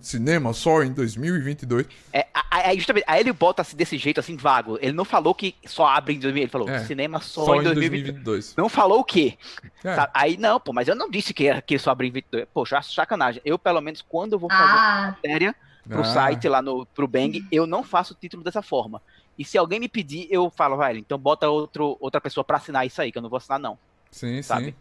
cinema 0.00 0.52
só 0.52 0.82
em 0.82 0.92
2022. 0.92 1.86
É, 2.12 2.26
aí, 2.50 2.76
justamente, 2.76 3.04
aí 3.06 3.20
ele 3.20 3.32
bota 3.32 3.62
assim, 3.62 3.76
desse 3.76 3.96
jeito 3.96 4.18
assim 4.18 4.36
vago. 4.36 4.76
Ele 4.80 4.92
não 4.92 5.04
falou 5.04 5.32
que 5.34 5.54
só 5.64 5.86
abre 5.86 6.14
em 6.14 6.18
2022, 6.18 6.42
ele 6.42 6.50
falou 6.50 6.68
é, 6.68 6.84
cinema 6.84 7.20
só, 7.20 7.44
só 7.44 7.54
em 7.60 7.62
2022. 7.62 8.24
2022. 8.24 8.56
Não 8.56 8.68
falou 8.68 9.00
o 9.00 9.04
quê? 9.04 9.38
É. 9.84 10.08
Aí 10.12 10.36
não, 10.36 10.58
pô, 10.58 10.72
mas 10.72 10.88
eu 10.88 10.96
não 10.96 11.08
disse 11.08 11.32
que, 11.32 11.48
que 11.62 11.78
só 11.78 11.92
abre 11.92 12.08
em 12.08 12.12
2022. 12.12 12.48
Poxa, 12.52 12.82
sacanagem. 12.82 13.40
Eu, 13.44 13.56
pelo 13.56 13.80
menos, 13.80 14.02
quando 14.02 14.32
eu 14.32 14.38
vou 14.38 14.50
fazer 14.50 14.62
ah. 14.62 15.14
matéria 15.14 15.54
pro 15.88 16.00
ah. 16.00 16.04
site 16.04 16.48
lá 16.48 16.60
no 16.60 16.84
pro 16.86 17.06
Bang, 17.06 17.46
eu 17.52 17.66
não 17.66 17.84
faço 17.84 18.12
o 18.14 18.16
título 18.16 18.42
dessa 18.42 18.62
forma. 18.62 19.00
E 19.38 19.44
se 19.44 19.56
alguém 19.56 19.78
me 19.78 19.88
pedir, 19.88 20.26
eu 20.30 20.50
falo, 20.50 20.76
velho, 20.76 20.98
então 20.98 21.16
bota 21.16 21.48
outro, 21.48 21.96
outra 22.00 22.20
pessoa 22.20 22.42
pra 22.42 22.56
assinar 22.56 22.84
isso 22.84 23.00
aí, 23.00 23.12
que 23.12 23.18
eu 23.18 23.22
não 23.22 23.30
vou 23.30 23.36
assinar, 23.36 23.60
não. 23.60 23.78
Sim, 24.10 24.42
sabe? 24.42 24.66
sim. 24.66 24.74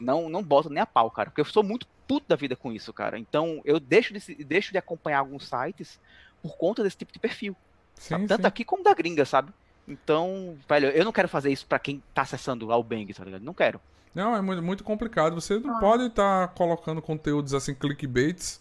Não, 0.00 0.28
não 0.28 0.42
boto 0.42 0.70
nem 0.70 0.80
a 0.80 0.86
pau, 0.86 1.10
cara. 1.10 1.30
Porque 1.30 1.40
eu 1.40 1.44
sou 1.44 1.62
muito 1.62 1.86
puto 2.06 2.26
da 2.26 2.36
vida 2.36 2.56
com 2.56 2.72
isso, 2.72 2.92
cara. 2.92 3.18
Então 3.18 3.60
eu 3.64 3.78
deixo 3.78 4.14
de, 4.14 4.44
deixo 4.44 4.72
de 4.72 4.78
acompanhar 4.78 5.18
alguns 5.18 5.46
sites 5.46 6.00
por 6.42 6.56
conta 6.56 6.82
desse 6.82 6.96
tipo 6.96 7.12
de 7.12 7.18
perfil. 7.18 7.54
Sim, 7.94 8.26
Tanto 8.26 8.46
aqui 8.46 8.64
como 8.64 8.82
da 8.82 8.94
gringa, 8.94 9.24
sabe? 9.24 9.52
Então, 9.86 10.56
velho, 10.68 10.88
eu 10.90 11.04
não 11.04 11.12
quero 11.12 11.28
fazer 11.28 11.50
isso 11.50 11.66
para 11.66 11.78
quem 11.78 12.02
tá 12.14 12.22
acessando 12.22 12.66
lá 12.66 12.76
o 12.76 12.82
Bang, 12.82 13.12
tá 13.12 13.24
ligado? 13.24 13.42
Não 13.42 13.54
quero. 13.54 13.80
Não, 14.14 14.36
é 14.36 14.40
muito, 14.40 14.62
muito 14.62 14.84
complicado. 14.84 15.34
Você 15.34 15.58
não 15.58 15.76
ah. 15.76 15.80
pode 15.80 16.04
estar 16.04 16.48
tá 16.48 16.54
colocando 16.54 17.02
conteúdos 17.02 17.54
assim, 17.54 17.74
clickbaits, 17.74 18.60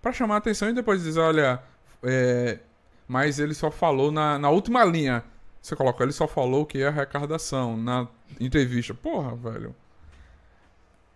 para 0.00 0.12
chamar 0.12 0.36
a 0.36 0.38
atenção 0.38 0.68
e 0.68 0.72
depois 0.72 1.02
dizer, 1.02 1.20
olha, 1.20 1.62
é... 2.02 2.60
mas 3.06 3.38
ele 3.38 3.54
só 3.54 3.70
falou 3.70 4.10
na, 4.10 4.38
na 4.38 4.50
última 4.50 4.84
linha. 4.84 5.24
Você 5.60 5.74
coloca, 5.74 6.02
ele 6.02 6.12
só 6.12 6.28
falou 6.28 6.66
que 6.66 6.82
é 6.82 6.88
arrecadação 6.88 7.76
na 7.76 8.06
entrevista. 8.38 8.92
Porra, 8.92 9.34
velho. 9.34 9.74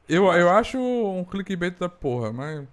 Eu, 0.09 0.25
eu 0.33 0.49
acho 0.49 0.79
um 0.79 1.23
clickbait 1.25 1.79
da 1.79 1.89
porra, 1.89 2.33
mas. 2.33 2.67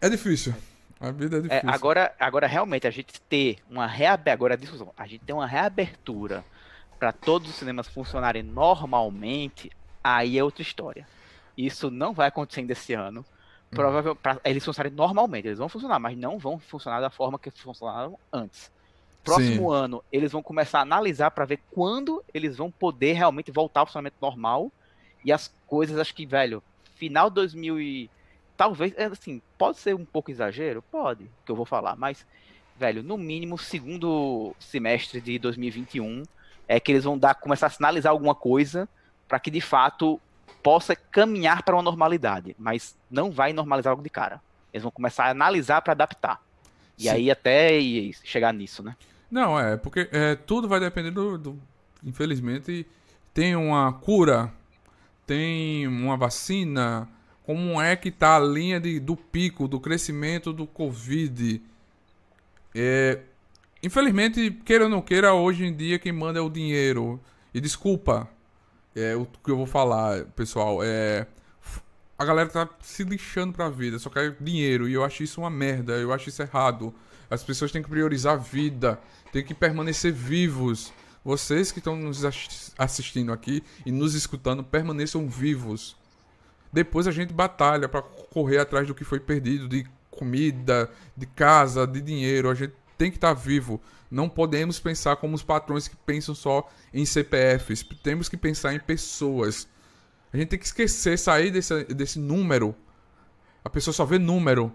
É 0.00 0.08
difícil. 0.08 0.54
A 0.98 1.10
vida 1.10 1.36
é, 1.36 1.38
é 1.38 1.42
difícil. 1.42 1.68
É, 1.68 1.72
agora, 1.74 2.14
agora, 2.18 2.46
realmente, 2.46 2.86
a 2.86 2.90
gente 2.90 3.20
ter 3.22 3.58
uma 3.68 3.86
reabertura. 3.86 4.32
Agora, 4.32 4.54
a 4.54 4.56
discussão. 4.56 4.92
A 4.96 5.06
gente 5.06 5.24
ter 5.24 5.32
uma 5.34 5.46
reabertura 5.46 6.42
para 6.98 7.12
todos 7.12 7.50
os 7.50 7.56
cinemas 7.56 7.86
funcionarem 7.86 8.42
normalmente, 8.42 9.70
aí 10.02 10.38
é 10.38 10.44
outra 10.44 10.62
história. 10.62 11.06
Isso 11.56 11.90
não 11.90 12.14
vai 12.14 12.28
acontecer 12.28 12.60
ainda 12.60 12.72
esse 12.72 12.94
ano. 12.94 13.24
Hum. 13.74 13.76
Provavelmente, 13.76 14.20
pra 14.22 14.40
eles 14.44 14.64
funcionarem 14.64 14.96
normalmente, 14.96 15.48
eles 15.48 15.58
vão 15.58 15.68
funcionar, 15.68 15.98
mas 15.98 16.16
não 16.16 16.38
vão 16.38 16.58
funcionar 16.58 17.00
da 17.00 17.10
forma 17.10 17.38
que 17.38 17.50
funcionaram 17.50 18.16
antes. 18.32 18.70
Próximo 19.22 19.70
Sim. 19.70 19.76
ano, 19.76 20.04
eles 20.12 20.32
vão 20.32 20.42
começar 20.42 20.78
a 20.78 20.82
analisar 20.82 21.30
para 21.30 21.44
ver 21.44 21.58
quando 21.70 22.22
eles 22.32 22.56
vão 22.56 22.70
poder 22.70 23.14
realmente 23.14 23.50
voltar 23.50 23.80
ao 23.80 23.86
funcionamento 23.86 24.16
normal 24.20 24.70
e 25.24 25.32
as 25.32 25.52
coisas, 25.66 25.98
acho 25.98 26.14
que, 26.14 26.26
velho, 26.26 26.62
final 26.94 27.28
2000 27.30 27.80
e... 27.80 28.10
Talvez, 28.56 28.94
é, 28.96 29.06
assim, 29.06 29.42
pode 29.58 29.78
ser 29.78 29.96
um 29.96 30.04
pouco 30.04 30.30
exagero? 30.30 30.80
Pode, 30.82 31.28
que 31.44 31.50
eu 31.50 31.56
vou 31.56 31.64
falar, 31.66 31.96
mas, 31.96 32.24
velho, 32.76 33.02
no 33.02 33.18
mínimo, 33.18 33.58
segundo 33.58 34.54
semestre 34.60 35.20
de 35.20 35.38
2021, 35.40 36.22
é 36.68 36.78
que 36.78 36.92
eles 36.92 37.02
vão 37.02 37.18
dar, 37.18 37.34
começar 37.34 37.66
a 37.66 37.70
sinalizar 37.70 38.12
alguma 38.12 38.34
coisa 38.34 38.88
para 39.26 39.40
que, 39.40 39.50
de 39.50 39.60
fato, 39.60 40.20
possa 40.64 40.96
caminhar 40.96 41.62
para 41.62 41.76
uma 41.76 41.82
normalidade, 41.82 42.56
mas 42.58 42.96
não 43.08 43.30
vai 43.30 43.52
normalizar 43.52 43.92
algo 43.92 44.02
de 44.02 44.10
cara. 44.10 44.40
Eles 44.72 44.82
vão 44.82 44.90
começar 44.90 45.26
a 45.26 45.30
analisar 45.30 45.80
para 45.82 45.92
adaptar. 45.92 46.40
E 46.98 47.04
Sim. 47.04 47.10
aí 47.10 47.30
até 47.30 47.78
chegar 48.24 48.52
nisso, 48.52 48.82
né? 48.82 48.96
Não, 49.30 49.58
é, 49.58 49.76
porque 49.76 50.08
é, 50.10 50.34
tudo 50.34 50.66
vai 50.66 50.80
depender 50.80 51.12
do, 51.12 51.38
do. 51.38 51.62
Infelizmente, 52.02 52.84
tem 53.32 53.54
uma 53.54 53.92
cura 53.92 54.52
tem 55.26 55.86
uma 55.86 56.16
vacina? 56.16 57.08
Como 57.44 57.80
é 57.80 57.96
que 57.96 58.10
tá 58.10 58.36
a 58.36 58.40
linha 58.40 58.80
de, 58.80 58.98
do 59.00 59.16
pico, 59.16 59.68
do 59.68 59.80
crescimento 59.80 60.52
do 60.52 60.66
Covid? 60.66 61.60
É, 62.74 63.20
infelizmente, 63.82 64.50
queira 64.64 64.84
ou 64.84 64.90
não 64.90 65.02
queira, 65.02 65.34
hoje 65.34 65.64
em 65.64 65.74
dia 65.74 65.98
quem 65.98 66.12
manda 66.12 66.38
é 66.38 66.42
o 66.42 66.50
dinheiro. 66.50 67.20
E 67.52 67.60
desculpa 67.60 68.28
é, 68.94 69.16
o 69.16 69.26
que 69.26 69.50
eu 69.50 69.56
vou 69.56 69.66
falar, 69.66 70.24
pessoal. 70.36 70.78
É, 70.82 71.26
a 72.18 72.24
galera 72.24 72.48
tá 72.48 72.68
se 72.80 73.02
lixando 73.02 73.52
pra 73.52 73.68
vida, 73.68 73.98
só 73.98 74.08
quer 74.08 74.36
dinheiro. 74.40 74.88
E 74.88 74.94
eu 74.94 75.04
acho 75.04 75.22
isso 75.22 75.40
uma 75.40 75.50
merda, 75.50 75.94
eu 75.94 76.12
acho 76.12 76.28
isso 76.28 76.42
errado. 76.42 76.94
As 77.28 77.42
pessoas 77.42 77.72
têm 77.72 77.82
que 77.82 77.88
priorizar 77.88 78.34
a 78.34 78.36
vida, 78.36 79.00
têm 79.32 79.44
que 79.44 79.54
permanecer 79.54 80.12
vivos. 80.12 80.92
Vocês 81.24 81.72
que 81.72 81.78
estão 81.78 81.96
nos 81.96 82.22
assistindo 82.78 83.32
aqui 83.32 83.62
e 83.84 83.90
nos 83.90 84.14
escutando, 84.14 84.62
permaneçam 84.62 85.28
vivos. 85.28 85.96
Depois 86.72 87.06
a 87.06 87.10
gente 87.10 87.32
batalha 87.32 87.88
para 87.88 88.02
correr 88.02 88.58
atrás 88.58 88.86
do 88.86 88.94
que 88.94 89.04
foi 89.04 89.18
perdido 89.18 89.68
de 89.68 89.86
comida, 90.10 90.90
de 91.16 91.26
casa, 91.26 91.86
de 91.86 92.00
dinheiro. 92.00 92.50
A 92.50 92.54
gente 92.54 92.74
tem 92.96 93.10
que 93.10 93.16
estar 93.16 93.34
tá 93.34 93.40
vivo. 93.40 93.80
Não 94.10 94.28
podemos 94.28 94.78
pensar 94.78 95.16
como 95.16 95.34
os 95.34 95.42
patrões 95.42 95.88
que 95.88 95.96
pensam 95.96 96.34
só 96.34 96.70
em 96.92 97.04
CPFs. 97.04 97.84
Temos 98.02 98.28
que 98.28 98.36
pensar 98.36 98.74
em 98.74 98.78
pessoas. 98.78 99.66
A 100.32 100.36
gente 100.36 100.48
tem 100.48 100.58
que 100.58 100.66
esquecer, 100.66 101.18
sair 101.18 101.50
desse, 101.50 101.84
desse 101.84 102.18
número. 102.18 102.74
A 103.64 103.70
pessoa 103.70 103.94
só 103.94 104.04
vê 104.04 104.18
número. 104.18 104.72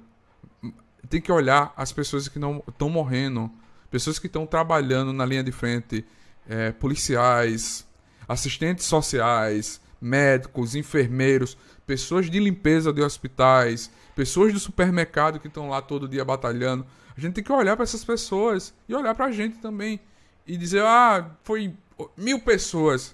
Tem 1.10 1.21
que 1.21 1.32
olhar 1.32 1.73
as 1.75 1.91
pessoas 1.91 2.27
que 2.27 2.39
não 2.39 2.63
estão 2.67 2.89
morrendo. 2.89 3.51
Pessoas 3.89 4.19
que 4.19 4.27
estão 4.27 4.45
trabalhando 4.45 5.13
na 5.13 5.25
linha 5.25 5.43
de 5.43 5.51
frente 5.51 6.05
é, 6.47 6.71
policiais, 6.71 7.86
assistentes 8.27 8.86
sociais, 8.86 9.82
médicos, 10.01 10.75
enfermeiros, 10.75 11.58
pessoas 11.86 12.29
de 12.29 12.39
limpeza 12.39 12.93
de 12.93 13.01
hospitais, 13.01 13.91
pessoas 14.15 14.53
do 14.53 14.60
supermercado 14.60 15.39
que 15.39 15.47
estão 15.47 15.69
lá 15.69 15.82
todo 15.82 16.08
dia 16.08 16.23
batalhando. 16.23 16.86
A 17.19 17.21
gente 17.21 17.34
tem 17.34 17.43
que 17.43 17.51
olhar 17.51 17.75
para 17.75 17.84
essas 17.84 18.01
pessoas 18.05 18.73
e 18.88 18.95
olhar 18.95 19.13
para 19.13 19.25
a 19.25 19.32
gente 19.32 19.58
também 19.58 19.99
e 20.47 20.55
dizer: 20.55 20.82
ah, 20.84 21.29
foi 21.43 21.75
mil 22.15 22.39
pessoas. 22.39 23.13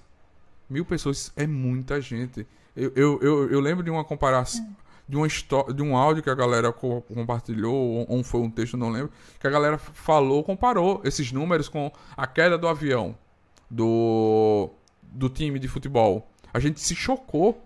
Mil 0.69 0.85
pessoas 0.85 1.33
é 1.35 1.47
muita 1.47 1.99
gente. 1.99 2.45
Eu, 2.75 2.91
eu, 2.95 3.19
eu, 3.19 3.49
eu 3.49 3.59
lembro 3.59 3.83
de 3.83 3.89
uma 3.89 4.03
comparação. 4.03 4.63
De, 5.09 5.17
uma 5.17 5.27
de 5.27 5.81
um 5.81 5.97
áudio 5.97 6.21
que 6.21 6.29
a 6.29 6.35
galera 6.35 6.71
co 6.71 7.01
compartilhou, 7.01 7.73
ou, 7.73 8.05
ou 8.07 8.23
foi 8.23 8.41
um 8.41 8.49
texto, 8.49 8.77
não 8.77 8.89
lembro, 8.91 9.11
que 9.39 9.47
a 9.47 9.49
galera 9.49 9.77
falou, 9.79 10.43
comparou 10.43 11.01
esses 11.03 11.31
números 11.31 11.67
com 11.67 11.91
a 12.15 12.27
queda 12.27 12.59
do 12.59 12.67
avião 12.67 13.17
do, 13.69 14.69
do 15.01 15.29
time 15.29 15.57
de 15.57 15.67
futebol. 15.67 16.29
A 16.53 16.59
gente 16.59 16.79
se 16.79 16.95
chocou. 16.95 17.59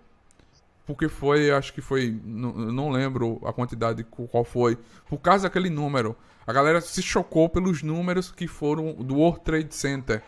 porque 0.86 1.06
foi, 1.06 1.50
acho 1.50 1.72
que 1.74 1.82
foi, 1.82 2.18
não, 2.24 2.52
não 2.52 2.90
lembro 2.90 3.40
a 3.44 3.52
quantidade 3.52 4.04
qual 4.04 4.42
foi, 4.42 4.78
por 5.06 5.18
causa 5.18 5.42
daquele 5.44 5.68
número. 5.68 6.16
A 6.46 6.52
galera 6.52 6.80
se 6.80 7.02
chocou 7.02 7.48
pelos 7.48 7.82
números 7.82 8.30
que 8.30 8.46
foram 8.46 8.94
do 8.94 9.16
World 9.16 9.40
Trade 9.40 9.74
Center. 9.74 10.22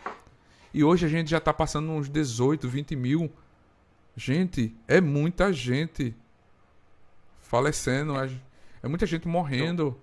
E 0.73 0.83
hoje 0.83 1.05
a 1.05 1.09
gente 1.09 1.29
já 1.29 1.39
tá 1.39 1.53
passando 1.53 1.91
uns 1.91 2.09
18, 2.09 2.67
20 2.67 2.95
mil. 2.95 3.31
Gente, 4.15 4.75
é 4.87 5.01
muita 5.01 5.51
gente 5.51 6.15
falecendo. 7.41 8.17
É, 8.17 8.29
é 8.81 8.87
muita 8.87 9.05
gente 9.05 9.27
morrendo. 9.27 9.99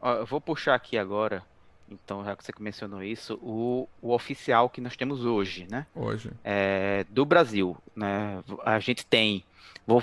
Ó, 0.00 0.14
eu 0.14 0.26
vou 0.26 0.40
puxar 0.40 0.74
aqui 0.74 0.98
agora 0.98 1.42
então, 1.90 2.24
já 2.24 2.36
que 2.36 2.44
você 2.44 2.52
mencionou 2.60 3.02
isso, 3.02 3.34
o, 3.42 3.88
o 4.00 4.14
oficial 4.14 4.70
que 4.70 4.80
nós 4.80 4.96
temos 4.96 5.24
hoje, 5.24 5.66
né? 5.68 5.86
Hoje. 5.94 6.30
É, 6.44 7.04
do 7.10 7.24
Brasil, 7.24 7.76
né? 7.96 8.42
A 8.64 8.78
gente 8.78 9.04
tem. 9.04 9.44
Vou 9.86 10.02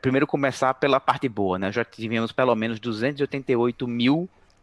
primeiro 0.00 0.26
começar 0.26 0.72
pela 0.74 0.98
parte 0.98 1.28
boa, 1.28 1.58
né? 1.58 1.70
Já 1.70 1.84
tivemos 1.84 2.32
pelo 2.32 2.54
menos 2.54 2.80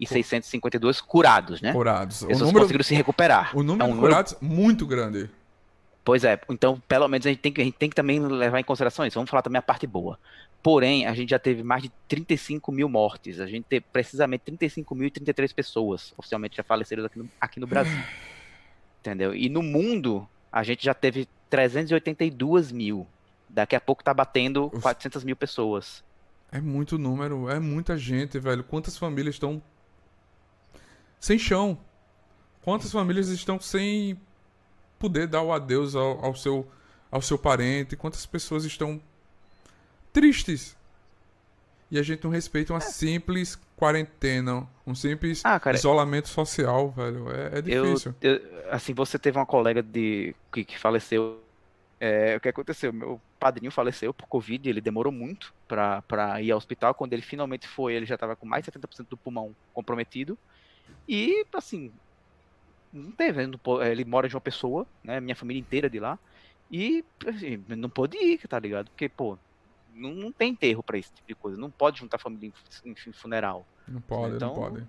288.652 0.05 1.01
curados, 1.01 1.61
né? 1.61 1.71
Curados. 1.71 2.23
Pessoas 2.23 2.41
o 2.41 2.45
número, 2.45 2.61
conseguiram 2.61 2.83
se 2.83 2.95
recuperar. 2.95 3.55
O 3.55 3.63
número 3.63 3.89
é 3.89 3.91
um 3.91 3.95
de 3.95 3.99
curados 3.99 4.35
número... 4.41 4.61
muito 4.61 4.85
grande. 4.85 5.29
Pois 6.03 6.23
é, 6.23 6.39
então 6.49 6.81
pelo 6.85 7.07
menos 7.07 7.25
a 7.25 7.29
gente, 7.29 7.39
tem 7.39 7.51
que, 7.51 7.61
a 7.61 7.63
gente 7.63 7.77
tem 7.77 7.89
que 7.89 7.95
também 7.95 8.19
levar 8.19 8.59
em 8.59 8.63
consideração 8.63 9.05
isso. 9.05 9.15
Vamos 9.15 9.29
falar 9.29 9.41
também 9.41 9.59
a 9.59 9.63
parte 9.63 9.87
boa. 9.87 10.19
Porém, 10.61 11.05
a 11.05 11.13
gente 11.13 11.29
já 11.29 11.39
teve 11.39 11.61
mais 11.61 11.83
de 11.83 11.91
35 12.07 12.71
mil 12.71 12.87
mortes. 12.87 13.39
A 13.39 13.47
gente 13.47 13.65
teve 13.65 13.85
precisamente 13.91 14.43
35.033 14.49 15.53
pessoas 15.53 16.13
oficialmente 16.17 16.55
já 16.55 16.63
faleceram 16.63 17.03
aqui 17.05 17.19
no, 17.19 17.29
aqui 17.39 17.59
no 17.59 17.67
Brasil. 17.67 17.97
Entendeu? 19.01 19.35
E 19.35 19.49
no 19.49 19.61
mundo, 19.61 20.27
a 20.49 20.63
gente 20.63 20.85
já 20.85 20.93
teve 20.93 21.27
382 21.49 22.71
mil. 22.71 23.05
Daqui 23.49 23.75
a 23.75 23.81
pouco 23.81 24.03
tá 24.03 24.13
batendo 24.13 24.69
400 24.81 25.23
mil 25.25 25.35
pessoas. 25.35 26.03
É 26.49 26.61
muito 26.61 26.97
número, 26.97 27.49
é 27.49 27.59
muita 27.59 27.97
gente, 27.97 28.39
velho. 28.39 28.63
Quantas 28.63 28.97
famílias 28.97 29.35
estão 29.35 29.61
sem 31.23 31.39
chão? 31.39 31.77
Quantas 32.61 32.91
famílias 32.91 33.29
estão 33.29 33.57
sem 33.57 34.19
poder 34.99 35.25
dar 35.25 35.41
o 35.41 35.53
adeus 35.53 35.95
ao, 35.95 36.23
ao 36.23 36.35
seu, 36.35 36.67
ao 37.09 37.21
seu 37.21 37.37
parente? 37.37 37.95
Quantas 37.95 38.25
pessoas 38.25 38.65
estão 38.65 39.01
tristes. 40.11 40.75
E 41.89 41.97
a 41.97 42.03
gente 42.03 42.25
não 42.25 42.31
respeita 42.31 42.73
uma 42.73 42.79
é. 42.79 42.81
simples 42.81 43.57
quarentena, 43.77 44.67
um 44.85 44.93
simples 44.93 45.41
ah, 45.45 45.57
cara, 45.61 45.77
isolamento 45.77 46.27
social, 46.27 46.91
velho. 46.91 47.31
É, 47.31 47.59
é 47.59 47.61
difícil. 47.61 48.13
Eu, 48.21 48.35
eu, 48.35 48.71
assim, 48.71 48.93
você 48.93 49.17
teve 49.17 49.37
uma 49.37 49.45
colega 49.45 49.81
de 49.81 50.35
que, 50.51 50.65
que 50.65 50.77
faleceu. 50.77 51.41
É, 52.01 52.35
o 52.35 52.41
que 52.41 52.49
aconteceu? 52.49 52.91
Meu 52.91 53.21
padrinho 53.39 53.71
faleceu 53.71 54.13
por 54.13 54.27
Covid, 54.27 54.69
ele 54.69 54.81
demorou 54.81 55.11
muito 55.11 55.53
para 55.69 56.41
ir 56.41 56.51
ao 56.51 56.57
hospital. 56.57 56.93
Quando 56.93 57.13
ele 57.13 57.21
finalmente 57.21 57.65
foi, 57.65 57.93
ele 57.93 58.05
já 58.05 58.15
estava 58.15 58.35
com 58.35 58.45
mais 58.45 58.65
de 58.65 58.71
70% 58.71 59.07
do 59.09 59.15
pulmão 59.15 59.55
comprometido. 59.73 60.37
E, 61.07 61.45
assim, 61.53 61.91
não 62.91 63.11
teve. 63.11 63.41
Ele 63.89 64.05
mora 64.05 64.27
de 64.27 64.35
uma 64.35 64.41
pessoa, 64.41 64.85
né? 65.03 65.19
Minha 65.19 65.35
família 65.35 65.59
inteira 65.59 65.89
de 65.89 65.99
lá. 65.99 66.17
E, 66.71 67.03
assim, 67.27 67.63
não 67.69 67.89
pôde 67.89 68.17
ir, 68.17 68.47
tá 68.47 68.59
ligado? 68.59 68.89
Porque, 68.89 69.09
pô, 69.09 69.37
não, 69.93 70.11
não 70.13 70.31
tem 70.31 70.51
enterro 70.51 70.81
para 70.81 70.97
esse 70.97 71.11
tipo 71.11 71.27
de 71.27 71.35
coisa. 71.35 71.57
Não 71.57 71.69
pode 71.69 71.99
juntar 71.99 72.17
família 72.17 72.51
em, 72.85 72.91
em 72.91 73.13
funeral. 73.13 73.65
Não 73.87 74.01
pode, 74.01 74.35
então, 74.35 74.49
não 74.49 74.55
pode. 74.55 74.87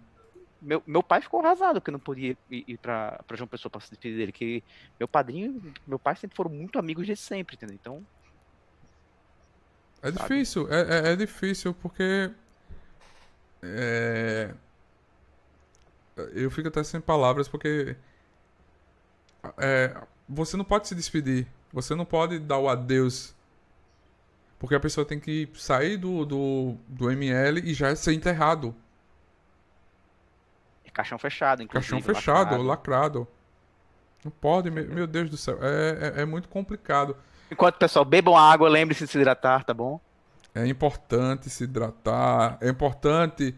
Meu, 0.60 0.82
meu 0.86 1.02
pai 1.02 1.20
ficou 1.20 1.40
arrasado 1.40 1.80
que 1.80 1.90
não 1.90 1.98
podia 1.98 2.36
ir, 2.50 2.64
ir 2.66 2.78
pra, 2.78 3.22
pra 3.26 3.36
João 3.36 3.46
Pessoa 3.46 3.70
pra 3.70 3.80
se 3.80 3.90
despedir 3.90 4.16
dele. 4.16 4.32
Que 4.32 4.64
meu 4.98 5.06
padrinho 5.06 5.74
meu 5.86 5.98
pai 5.98 6.16
sempre 6.16 6.36
foram 6.36 6.50
muito 6.50 6.78
amigos 6.78 7.06
de 7.06 7.14
sempre, 7.14 7.54
entendeu? 7.54 7.76
Então. 7.78 8.06
É 10.02 10.10
sabe? 10.10 10.20
difícil, 10.20 10.72
é, 10.72 10.80
é, 10.80 11.12
é, 11.12 11.16
difícil 11.16 11.74
porque. 11.74 12.30
É... 13.62 14.54
Eu 16.16 16.50
fico 16.50 16.68
até 16.68 16.82
sem 16.82 17.00
palavras 17.00 17.48
porque. 17.48 17.96
É, 19.58 19.94
você 20.28 20.56
não 20.56 20.64
pode 20.64 20.88
se 20.88 20.94
despedir. 20.94 21.46
Você 21.72 21.94
não 21.94 22.04
pode 22.04 22.38
dar 22.38 22.58
o 22.58 22.68
adeus 22.68 23.34
porque 24.64 24.74
a 24.74 24.80
pessoa 24.80 25.04
tem 25.04 25.20
que 25.20 25.46
sair 25.54 25.98
do, 25.98 26.24
do, 26.24 26.76
do 26.88 27.10
ML 27.10 27.60
e 27.60 27.74
já 27.74 27.94
ser 27.94 28.14
enterrado. 28.14 28.74
É 30.86 30.90
caixão 30.90 31.18
fechado, 31.18 31.62
inclusive. 31.62 31.90
Caixão 31.90 32.14
fechado, 32.14 32.62
lacrado. 32.62 32.62
lacrado. 32.62 33.28
Não 34.24 34.30
pode, 34.32 34.70
meu, 34.70 34.88
meu, 34.88 35.06
Deus 35.06 35.28
do 35.28 35.36
céu. 35.36 35.58
É, 35.60 36.16
é, 36.18 36.22
é 36.22 36.24
muito 36.24 36.48
complicado. 36.48 37.14
Enquanto 37.50 37.76
pessoal 37.76 38.06
bebam 38.06 38.38
água, 38.38 38.66
lembre-se 38.70 39.04
de 39.04 39.10
se 39.10 39.18
hidratar, 39.18 39.64
tá 39.64 39.74
bom? 39.74 40.00
É 40.54 40.66
importante 40.66 41.50
se 41.50 41.64
hidratar. 41.64 42.56
É 42.58 42.70
importante, 42.70 43.54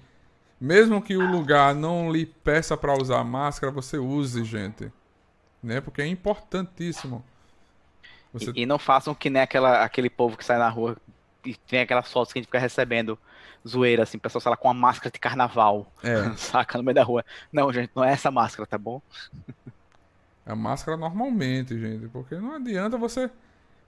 mesmo 0.61 1.03
que 1.03 1.17
o 1.17 1.31
lugar 1.31 1.75
não 1.75 2.11
lhe 2.11 2.27
peça 2.27 2.77
para 2.77 2.95
usar 2.95 3.23
máscara, 3.25 3.73
você 3.73 3.99
use, 3.99 4.45
gente. 4.45 4.91
Né? 5.63 5.81
Porque 5.81 6.03
é 6.03 6.07
importantíssimo. 6.07 7.25
Você... 8.33 8.51
E, 8.55 8.63
e, 8.63 8.67
não 8.67 8.79
façam 8.79 9.15
que 9.15 9.31
nem 9.31 9.43
aquela, 9.43 9.83
aquele 9.83 10.11
povo 10.11 10.37
que 10.37 10.45
sai 10.45 10.59
na 10.59 10.69
rua 10.69 10.97
e 11.45 11.55
tem 11.55 11.81
aquelas 11.81 12.11
fotos 12.11 12.33
que 12.33 12.39
a 12.39 12.41
gente 12.41 12.49
fica 12.49 12.59
recebendo 12.59 13.19
zoeira, 13.67 14.03
assim, 14.03 14.19
pessoal, 14.19 14.41
sei 14.41 14.51
lá, 14.51 14.57
com 14.57 14.69
uma 14.69 14.75
máscara 14.75 15.11
de 15.11 15.19
carnaval, 15.19 15.91
é. 16.03 16.33
saca, 16.37 16.79
no 16.79 16.85
meio 16.85 16.95
da 16.95 17.03
rua. 17.03 17.25
Não, 17.53 17.73
gente, 17.73 17.91
não 17.95 18.05
é 18.05 18.13
essa 18.13 18.31
máscara, 18.31 18.67
tá 18.67 18.79
bom? 18.79 19.01
É 20.45 20.53
a 20.53 20.57
máscara 20.57 20.97
normalmente, 20.97 21.79
gente, 21.79 22.09
porque 22.09 22.37
não 22.37 22.55
adianta 22.55 22.97
você 22.97 23.31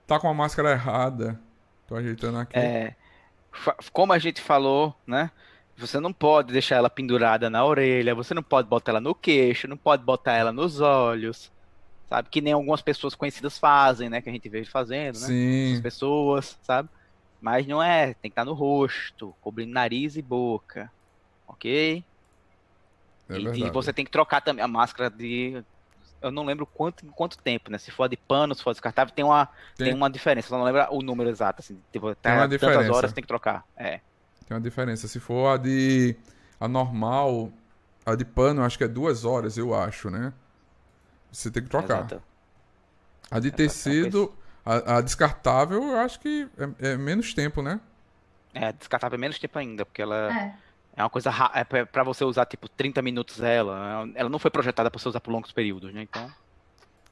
tá 0.05 0.19
com 0.19 0.27
a 0.27 0.33
máscara 0.33 0.71
errada. 0.71 1.39
Tô 1.87 1.95
ajeitando 1.95 2.39
aqui. 2.39 2.57
É, 2.57 2.95
como 3.93 4.11
a 4.11 4.19
gente 4.19 4.41
falou, 4.41 4.95
né? 5.07 5.31
Você 5.79 5.99
não 5.99 6.11
pode 6.11 6.51
deixar 6.51 6.75
ela 6.75 6.89
pendurada 6.89 7.49
na 7.49 7.63
orelha, 7.63 8.13
você 8.13 8.33
não 8.33 8.43
pode 8.43 8.67
botar 8.67 8.91
ela 8.91 9.01
no 9.01 9.15
queixo, 9.15 9.67
não 9.67 9.77
pode 9.77 10.03
botar 10.03 10.33
ela 10.33 10.51
nos 10.51 10.81
olhos 10.81 11.51
sabe? 12.09 12.27
Que 12.29 12.41
nem 12.41 12.53
algumas 12.53 12.81
pessoas 12.81 13.13
conhecidas 13.13 13.57
fazem, 13.57 14.09
né? 14.09 14.21
Que 14.21 14.29
a 14.29 14.33
gente 14.33 14.49
vê 14.49 14.65
fazendo, 14.65 15.19
né? 15.19 15.27
Sim. 15.27 15.75
As 15.75 15.81
pessoas, 15.81 16.59
sabe? 16.63 16.89
Mas 17.39 17.65
não 17.67 17.81
é, 17.81 18.07
tem 18.07 18.29
que 18.29 18.33
estar 18.33 18.43
no 18.43 18.53
rosto, 18.53 19.33
cobrindo 19.39 19.71
nariz 19.71 20.17
e 20.17 20.21
boca, 20.21 20.91
ok? 21.47 22.03
É 23.29 23.37
e, 23.37 23.67
e, 23.67 23.69
você 23.69 23.93
tem 23.93 24.03
que 24.03 24.11
trocar 24.11 24.41
também 24.41 24.63
a 24.63 24.67
máscara 24.67 25.09
de. 25.09 25.63
Eu 26.21 26.31
não 26.31 26.43
lembro 26.43 26.65
quanto, 26.65 27.05
quanto 27.13 27.37
tempo, 27.37 27.71
né? 27.71 27.77
Se 27.77 27.91
for 27.91 28.09
de 28.09 28.17
pano, 28.17 28.53
se 28.53 28.61
for 28.61 28.73
descartável, 28.73 29.13
tem 29.13 29.23
uma, 29.23 29.45
tem... 29.77 29.87
tem 29.87 29.93
uma 29.93 30.09
diferença. 30.09 30.53
Eu 30.53 30.57
não 30.57 30.65
lembro 30.65 30.85
o 30.89 31.01
número 31.01 31.29
exato, 31.29 31.61
assim. 31.61 31.79
Tipo, 31.93 32.13
tem 32.15 32.33
uma 32.33 32.47
diferença. 32.47 32.79
tantas 32.79 32.95
horas 32.95 33.13
tem 33.13 33.21
que 33.21 33.27
trocar. 33.27 33.63
É. 33.77 34.01
Tem 34.49 34.57
uma 34.57 34.61
diferença. 34.61 35.07
Se 35.07 35.19
for 35.19 35.53
a 35.53 35.57
de. 35.57 36.15
A 36.59 36.67
normal, 36.67 37.53
a 38.03 38.15
de 38.15 38.25
pano, 38.25 38.63
acho 38.63 38.77
que 38.77 38.83
é 38.83 38.87
duas 38.87 39.23
horas, 39.23 39.57
eu 39.57 39.73
acho, 39.73 40.09
né? 40.09 40.33
Você 41.31 41.51
tem 41.51 41.63
que 41.63 41.69
trocar. 41.69 41.99
Exato. 41.99 42.21
A 43.29 43.39
de 43.39 43.51
tecido, 43.51 44.33
a, 44.65 44.97
a, 44.97 45.01
descartável, 45.01 45.81
eu 45.81 45.99
acho 45.99 46.19
que 46.19 46.49
é, 46.57 46.89
é, 46.91 46.97
menos 46.97 47.33
tempo, 47.33 47.61
né? 47.61 47.79
É, 48.53 48.73
descartável 48.73 49.15
é 49.15 49.19
menos 49.19 49.37
tempo 49.37 49.57
ainda, 49.57 49.85
porque 49.85 50.01
ela 50.01 50.33
é, 50.33 50.55
é 50.97 51.03
uma 51.03 51.09
coisa 51.09 51.31
é 51.53 51.63
para 51.63 52.03
você 52.03 52.25
usar 52.25 52.45
tipo 52.45 52.67
30 52.67 53.01
minutos 53.03 53.41
ela. 53.41 54.09
Ela 54.15 54.29
não 54.29 54.39
foi 54.39 54.49
projetada 54.49 54.89
para 54.89 54.99
você 54.99 55.07
usar 55.07 55.21
por 55.21 55.31
longos 55.31 55.51
períodos, 55.51 55.93
né? 55.93 56.01
Então 56.01 56.29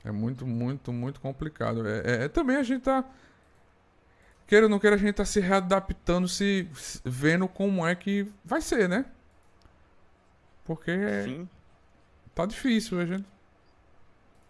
é 0.03 0.11
muito, 0.11 0.45
muito, 0.45 0.91
muito 0.91 1.21
complicado. 1.21 1.87
É, 1.87 1.99
é, 1.99 2.23
é, 2.23 2.27
também 2.27 2.57
a 2.57 2.63
gente 2.63 2.81
tá 2.81 3.05
queira 4.47 4.65
ou 4.65 4.69
não 4.69 4.79
queira 4.79 4.95
a 4.95 4.99
gente 4.99 5.15
tá 5.15 5.25
se 5.25 5.39
readaptando, 5.39 6.27
se 6.27 6.67
vendo 7.03 7.47
como 7.47 7.85
é 7.85 7.93
que 7.93 8.31
vai 8.43 8.61
ser, 8.61 8.87
né? 8.87 9.05
Porque 10.65 10.91
Sim. 11.23 11.49
tá 12.33 12.45
difícil 12.45 12.99
a 12.99 13.05
gente 13.05 13.37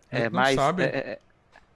é, 0.09 0.29
mas 0.29 0.55
sabe. 0.55 0.83
É, 0.83 1.19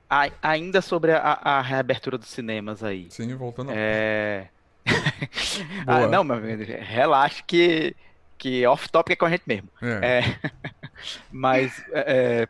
é 0.09 0.31
ainda 0.41 0.81
sobre 0.81 1.11
a, 1.11 1.39
a, 1.41 1.61
reabertura 1.61 2.17
dos 2.17 2.29
cinemas 2.29 2.83
aí. 2.83 3.07
Sim, 3.09 3.33
voltando. 3.35 3.71
É... 3.73 4.47
ah, 5.85 6.07
não, 6.07 6.23
mas 6.23 6.59
relaxa 6.59 7.43
que 7.45 7.95
que 8.37 8.65
off-topic 8.65 9.13
é 9.13 9.15
com 9.15 9.25
a 9.25 9.29
gente 9.29 9.43
mesmo. 9.45 9.69
É. 9.81 10.19
é 10.19 10.49
mas 11.31 11.83
é, 11.91 12.47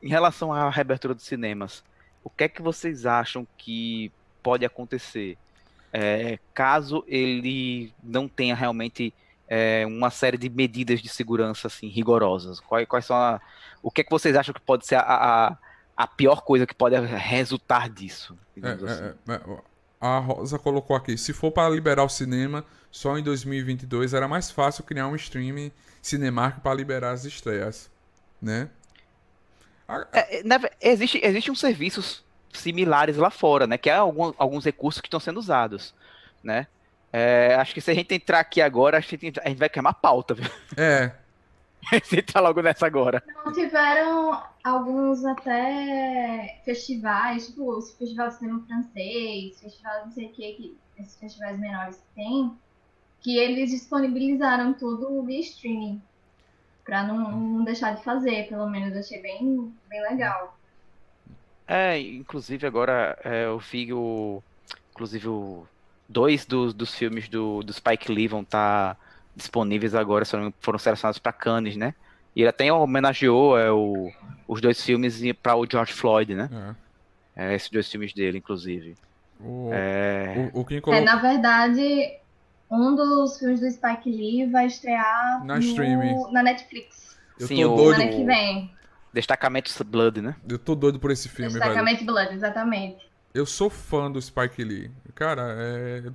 em 0.00 0.08
relação 0.08 0.52
à 0.52 0.70
reabertura 0.70 1.14
dos 1.14 1.24
cinemas, 1.24 1.82
o 2.22 2.30
que 2.30 2.44
é 2.44 2.48
que 2.48 2.62
vocês 2.62 3.06
acham 3.06 3.46
que 3.58 4.12
pode 4.42 4.64
acontecer 4.64 5.38
é, 5.92 6.38
caso 6.54 7.04
ele 7.06 7.92
não 8.02 8.26
tenha 8.26 8.54
realmente 8.54 9.12
é, 9.46 9.84
uma 9.86 10.10
série 10.10 10.38
de 10.38 10.48
medidas 10.48 11.02
de 11.02 11.08
segurança 11.08 11.66
assim 11.66 11.88
rigorosas? 11.88 12.58
Quais, 12.60 12.88
quais 12.88 13.04
são 13.04 13.16
a, 13.16 13.40
o 13.82 13.90
que 13.90 14.00
é 14.00 14.04
que 14.04 14.10
vocês 14.10 14.34
acham 14.34 14.54
que 14.54 14.60
pode 14.60 14.86
ser 14.86 14.94
a, 14.94 15.02
a, 15.02 15.58
a 15.96 16.06
pior 16.06 16.42
coisa 16.42 16.66
que 16.66 16.74
pode 16.74 16.96
resultar 16.96 17.90
disso? 17.90 18.36
É, 18.62 18.68
é, 18.68 18.72
assim. 18.72 19.04
é, 19.28 19.62
a 20.00 20.18
Rosa 20.18 20.58
colocou 20.58 20.96
aqui: 20.96 21.18
se 21.18 21.34
for 21.34 21.52
para 21.52 21.68
liberar 21.68 22.04
o 22.04 22.08
cinema 22.08 22.64
só 22.90 23.18
em 23.18 23.22
2022, 23.22 24.14
era 24.14 24.26
mais 24.26 24.50
fácil 24.50 24.84
criar 24.84 25.06
um 25.08 25.16
streaming 25.16 25.70
Cinemark 26.00 26.60
para 26.60 26.74
liberar 26.74 27.12
as 27.12 27.24
estreias, 27.26 27.90
né? 28.40 28.70
É, 30.12 30.42
existe, 30.80 31.20
existe 31.22 31.50
um 31.50 31.54
serviço 31.54 32.24
similares 32.52 33.16
lá 33.16 33.30
fora, 33.30 33.66
né? 33.66 33.78
Que 33.78 33.90
é 33.90 33.94
algum, 33.94 34.32
alguns 34.36 34.64
recursos 34.64 35.00
que 35.00 35.08
estão 35.08 35.20
sendo 35.20 35.38
usados, 35.38 35.94
né? 36.42 36.66
É, 37.12 37.54
acho 37.56 37.74
que 37.74 37.80
se 37.80 37.90
a 37.90 37.94
gente 37.94 38.14
entrar 38.14 38.40
aqui 38.40 38.60
agora, 38.60 38.96
a 38.96 39.00
gente, 39.00 39.40
a 39.44 39.48
gente 39.48 39.58
vai 39.58 39.68
queimar 39.68 39.94
pauta, 39.94 40.34
viu? 40.34 40.50
É. 40.76 41.12
Você 42.00 42.22
tá 42.22 42.40
logo 42.40 42.62
nessa 42.62 42.86
agora. 42.86 43.22
Não, 43.26 43.52
tiveram 43.52 44.40
alguns 44.62 45.24
até 45.24 46.60
festivais, 46.64 47.48
tipo 47.48 47.76
o 47.76 47.82
Festival 47.82 48.28
de 48.28 48.34
Cinema 48.36 48.64
Francês, 48.68 49.60
festival 49.60 50.04
não 50.04 50.12
sei 50.12 50.26
o 50.26 50.28
que, 50.30 50.52
que 50.52 50.78
esses 50.96 51.16
festivais 51.16 51.58
menores 51.58 51.96
que 51.96 52.14
tem, 52.14 52.56
que 53.20 53.36
eles 53.36 53.70
disponibilizaram 53.70 54.72
tudo 54.74 55.22
via 55.24 55.40
streaming. 55.40 56.00
Pra 56.84 57.04
não, 57.04 57.30
não 57.30 57.64
deixar 57.64 57.94
de 57.94 58.02
fazer, 58.02 58.48
pelo 58.48 58.68
menos. 58.68 58.96
Achei 58.96 59.20
bem, 59.20 59.72
bem 59.88 60.02
legal. 60.02 60.56
É, 61.72 61.98
inclusive 61.98 62.66
agora 62.66 63.18
é, 63.24 63.46
eu 63.46 63.58
vi 63.58 63.92
o. 63.94 64.42
Inclusive 64.92 65.26
o, 65.26 65.66
dois 66.06 66.44
dos, 66.44 66.74
dos 66.74 66.94
filmes 66.94 67.30
do, 67.30 67.62
do 67.62 67.72
Spike 67.72 68.12
Lee 68.12 68.28
vão 68.28 68.42
estar 68.42 68.94
tá 68.94 69.00
disponíveis 69.34 69.94
agora, 69.94 70.26
foram 70.60 70.78
selecionados 70.78 71.18
para 71.18 71.32
Cannes, 71.32 71.74
né? 71.74 71.94
E 72.36 72.42
ele 72.42 72.50
até 72.50 72.70
homenageou 72.70 73.58
é, 73.58 73.72
o, 73.72 74.12
os 74.46 74.60
dois 74.60 74.84
filmes 74.84 75.18
para 75.42 75.56
o 75.56 75.66
George 75.66 75.94
Floyd, 75.94 76.34
né? 76.34 76.76
É. 77.34 77.52
é. 77.52 77.54
esses 77.54 77.70
dois 77.70 77.90
filmes 77.90 78.12
dele, 78.12 78.36
inclusive. 78.36 78.94
O, 79.40 79.70
é... 79.72 80.50
o, 80.52 80.60
o 80.60 80.64
colocou... 80.64 80.92
é, 80.92 81.00
na 81.00 81.16
verdade, 81.16 82.18
um 82.70 82.94
dos 82.94 83.38
filmes 83.38 83.60
do 83.60 83.70
Spike 83.70 84.10
Lee 84.10 84.46
vai 84.46 84.66
estrear 84.66 85.42
na, 85.42 85.54
no... 85.54 85.60
streaming. 85.60 86.32
na 86.32 86.42
Netflix. 86.42 87.18
Eu 87.40 87.46
Sim, 87.46 87.62
tô 87.62 87.76
doido. 87.76 87.96
Semana 87.96 88.12
que 88.12 88.24
vem. 88.24 88.70
Destacamento 89.12 89.72
Blood, 89.84 90.22
né? 90.22 90.36
Eu 90.48 90.58
tô 90.58 90.74
doido 90.74 90.98
por 90.98 91.10
esse 91.10 91.28
filme, 91.28 91.52
Destacamento 91.52 92.00
velho. 92.00 92.12
Blood, 92.12 92.34
exatamente. 92.34 93.10
Eu 93.34 93.46
sou 93.46 93.68
fã 93.70 94.10
do 94.10 94.20
Spike 94.20 94.62
Lee. 94.64 94.90
Cara, 95.14 95.54
é... 95.58 96.10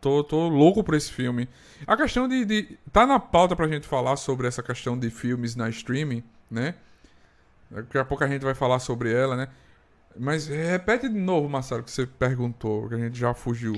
Tô, 0.00 0.22
tô 0.22 0.48
louco 0.48 0.84
por 0.84 0.94
esse 0.94 1.10
filme. 1.12 1.48
A 1.86 1.96
questão 1.96 2.28
de, 2.28 2.44
de. 2.44 2.78
Tá 2.92 3.06
na 3.06 3.18
pauta 3.18 3.56
pra 3.56 3.66
gente 3.66 3.86
falar 3.86 4.16
sobre 4.16 4.46
essa 4.46 4.62
questão 4.62 4.98
de 4.98 5.10
filmes 5.10 5.56
na 5.56 5.68
streaming, 5.68 6.22
né? 6.50 6.74
Daqui 7.70 7.98
a 7.98 8.04
pouco 8.04 8.22
a 8.22 8.28
gente 8.28 8.42
vai 8.42 8.54
falar 8.54 8.78
sobre 8.78 9.12
ela, 9.12 9.36
né? 9.36 9.48
Mas 10.18 10.46
repete 10.46 11.08
de 11.08 11.18
novo, 11.18 11.48
Marcelo, 11.48 11.82
que 11.82 11.90
você 11.90 12.06
perguntou, 12.06 12.88
que 12.88 12.94
a 12.94 12.98
gente 12.98 13.18
já 13.18 13.34
fugiu. 13.34 13.74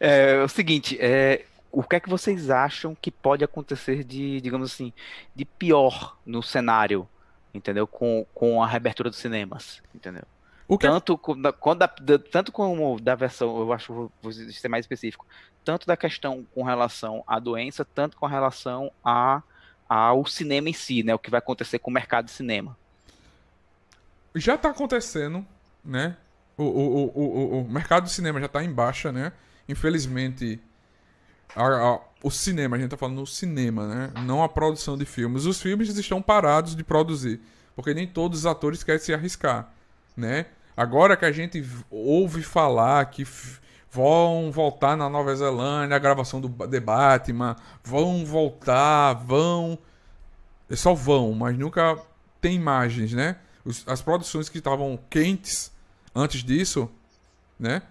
é, 0.00 0.38
é, 0.40 0.42
o 0.42 0.48
seguinte, 0.48 0.96
é, 1.00 1.44
o 1.78 1.82
que 1.82 1.96
é 1.96 2.00
que 2.00 2.08
vocês 2.08 2.50
acham 2.50 2.94
que 2.94 3.10
pode 3.10 3.44
acontecer 3.44 4.02
de, 4.02 4.40
digamos 4.40 4.72
assim, 4.72 4.92
de 5.34 5.44
pior 5.44 6.16
no 6.24 6.42
cenário, 6.42 7.08
entendeu? 7.52 7.86
Com, 7.86 8.26
com 8.34 8.62
a 8.62 8.66
reabertura 8.66 9.10
dos 9.10 9.18
cinemas, 9.18 9.82
entendeu? 9.94 10.24
O 10.66 10.78
que... 10.78 10.86
tanto, 10.86 11.18
quando 11.18 11.78
da, 11.78 11.88
tanto 12.18 12.50
como 12.50 12.98
da 13.00 13.14
versão, 13.14 13.58
eu 13.58 13.72
acho, 13.72 13.92
vou, 13.92 14.12
vou 14.22 14.32
ser 14.32 14.68
mais 14.68 14.84
específico, 14.84 15.26
tanto 15.64 15.86
da 15.86 15.96
questão 15.96 16.46
com 16.54 16.62
relação 16.62 17.22
à 17.26 17.38
doença, 17.38 17.84
tanto 17.84 18.16
com 18.16 18.26
relação 18.26 18.90
a, 19.04 19.42
ao 19.88 20.24
cinema 20.26 20.68
em 20.68 20.72
si, 20.72 21.02
né? 21.02 21.14
O 21.14 21.18
que 21.18 21.30
vai 21.30 21.38
acontecer 21.38 21.78
com 21.78 21.90
o 21.90 21.94
mercado 21.94 22.24
de 22.24 22.32
cinema 22.32 22.76
já 24.38 24.54
está 24.54 24.70
acontecendo, 24.70 25.44
né? 25.84 26.16
O, 26.56 26.64
o, 26.64 27.06
o, 27.14 27.60
o, 27.60 27.68
mercado 27.68 28.04
do 28.04 28.10
cinema 28.10 28.40
já 28.40 28.46
está 28.46 28.62
em 28.62 28.72
baixa, 28.72 29.12
né? 29.12 29.32
Infelizmente, 29.68 30.60
a, 31.54 31.64
a, 31.64 32.00
o 32.22 32.30
cinema, 32.30 32.76
a 32.76 32.78
gente 32.78 32.86
está 32.86 32.96
falando 32.96 33.20
no 33.20 33.26
cinema, 33.26 33.86
né? 33.86 34.10
Não 34.24 34.42
a 34.42 34.48
produção 34.48 34.96
de 34.96 35.04
filmes. 35.04 35.44
Os 35.46 35.60
filmes 35.60 35.96
estão 35.96 36.20
parados 36.20 36.74
de 36.74 36.82
produzir, 36.82 37.40
porque 37.74 37.94
nem 37.94 38.06
todos 38.06 38.40
os 38.40 38.46
atores 38.46 38.82
querem 38.82 39.00
se 39.00 39.12
arriscar, 39.12 39.72
né? 40.16 40.46
Agora 40.76 41.16
que 41.16 41.24
a 41.24 41.32
gente 41.32 41.64
ouve 41.90 42.42
falar 42.42 43.04
que 43.06 43.26
vão 43.90 44.50
voltar 44.52 44.96
na 44.96 45.08
Nova 45.08 45.34
Zelândia 45.34 45.96
a 45.96 45.98
gravação 45.98 46.40
do 46.40 46.48
The 46.48 46.80
Batman, 46.80 47.56
vão 47.82 48.24
voltar, 48.24 49.14
vão. 49.14 49.78
Só 50.72 50.92
vão, 50.92 51.32
mas 51.32 51.56
nunca 51.56 51.96
tem 52.40 52.56
imagens, 52.56 53.12
né? 53.12 53.36
as 53.86 54.00
produções 54.00 54.48
que 54.48 54.58
estavam 54.58 54.98
quentes 55.10 55.72
antes 56.14 56.42
disso, 56.42 56.88
né? 57.58 57.82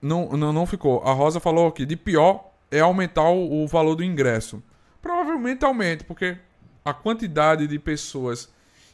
Não, 0.00 0.30
não, 0.30 0.52
não 0.52 0.66
ficou. 0.66 1.02
A 1.02 1.12
Rosa 1.12 1.40
falou 1.40 1.70
que 1.72 1.84
de 1.84 1.96
pior 1.96 2.47
é 2.70 2.80
aumentar 2.80 3.28
o, 3.28 3.64
o 3.64 3.66
valor 3.66 3.94
do 3.94 4.04
ingresso. 4.04 4.62
Provavelmente 5.00 5.64
aumente, 5.64 6.04
porque 6.04 6.36
a 6.84 6.92
quantidade 6.92 7.66
de 7.66 7.78
pessoas 7.78 8.48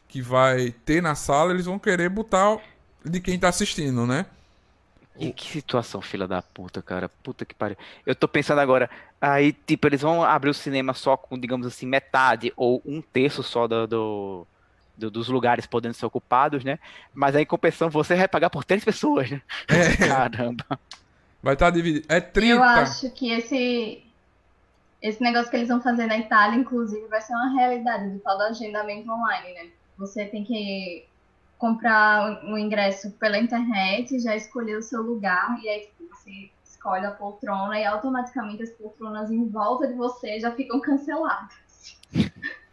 que 0.09 0.21
vai 0.21 0.73
ter 0.85 1.03
na 1.03 1.15
sala, 1.15 1.53
eles 1.53 1.67
vão 1.67 1.79
querer 1.79 2.09
botar 2.09 2.59
de 3.05 3.21
quem 3.21 3.39
tá 3.39 3.49
assistindo, 3.49 4.07
né? 4.07 4.27
E 5.19 5.33
que 5.33 5.47
situação, 5.47 6.03
filha 6.03 6.27
da 6.27 6.43
puta, 6.43 6.83
cara. 6.83 7.09
Puta 7.23 7.45
que 7.45 7.55
pariu. 7.55 7.77
Eu 8.05 8.15
tô 8.15 8.27
pensando 8.27 8.61
agora, 8.61 8.91
aí, 9.21 9.53
tipo, 9.53 9.87
eles 9.87 10.03
vão 10.03 10.25
abrir 10.25 10.51
o 10.51 10.55
cinema 10.55 10.93
só 10.93 11.17
com, 11.17 11.39
digamos 11.39 11.67
assim, 11.67 11.87
metade 11.87 12.53
ou 12.57 12.83
um 12.85 13.01
terço 13.01 13.43
só 13.43 13.69
do, 13.69 13.87
do, 13.87 14.47
do, 14.97 15.11
dos 15.11 15.29
lugares 15.29 15.67
podendo 15.67 15.95
ser 15.95 16.07
ocupados, 16.07 16.65
né? 16.65 16.81
Mas 17.13 17.37
aí, 17.37 17.43
em 17.43 17.47
compensação, 17.47 17.89
você 17.91 18.17
vai 18.17 18.27
pagar 18.27 18.51
por 18.51 18.65
três 18.65 18.85
pessoas, 18.85 19.31
né? 19.31 19.41
É. 19.69 19.97
Caramba. 20.09 20.67
Vai 21.45 21.53
estar 21.53 21.67
tá 21.67 21.71
dividido. 21.71 22.07
É 22.09 22.23
30. 22.23 22.55
Eu 22.55 22.63
acho 22.63 23.11
que 23.11 23.31
esse, 23.31 24.03
esse 25.03 25.23
negócio 25.23 25.51
que 25.51 25.57
eles 25.57 25.69
vão 25.69 25.83
fazer 25.83 26.07
na 26.07 26.17
Itália, 26.17 26.59
inclusive, 26.59 27.07
vai 27.07 27.21
ser 27.21 27.35
uma 27.35 27.51
realidade 27.51 28.09
do 28.09 28.19
tal 28.21 28.39
do 28.39 28.45
agendamento 28.45 29.11
online, 29.11 29.53
né? 29.53 29.69
Você 29.99 30.25
tem 30.25 30.43
que 30.43 31.07
comprar 31.59 32.43
um 32.45 32.57
ingresso 32.57 33.11
pela 33.13 33.39
internet, 33.39 34.19
já 34.21 34.35
escolher 34.35 34.79
o 34.79 34.83
seu 34.83 35.03
lugar, 35.03 35.59
e 35.63 35.69
aí 35.69 35.81
tipo, 35.81 36.09
você 36.09 36.51
escolhe 36.65 37.05
a 37.05 37.11
poltrona 37.11 37.79
e 37.79 37.85
automaticamente 37.85 38.63
as 38.63 38.71
poltronas 38.71 39.31
em 39.31 39.47
volta 39.47 39.87
de 39.87 39.93
você 39.93 40.41
já 40.41 40.51
ficam 40.51 40.81
canceladas. 40.81 41.55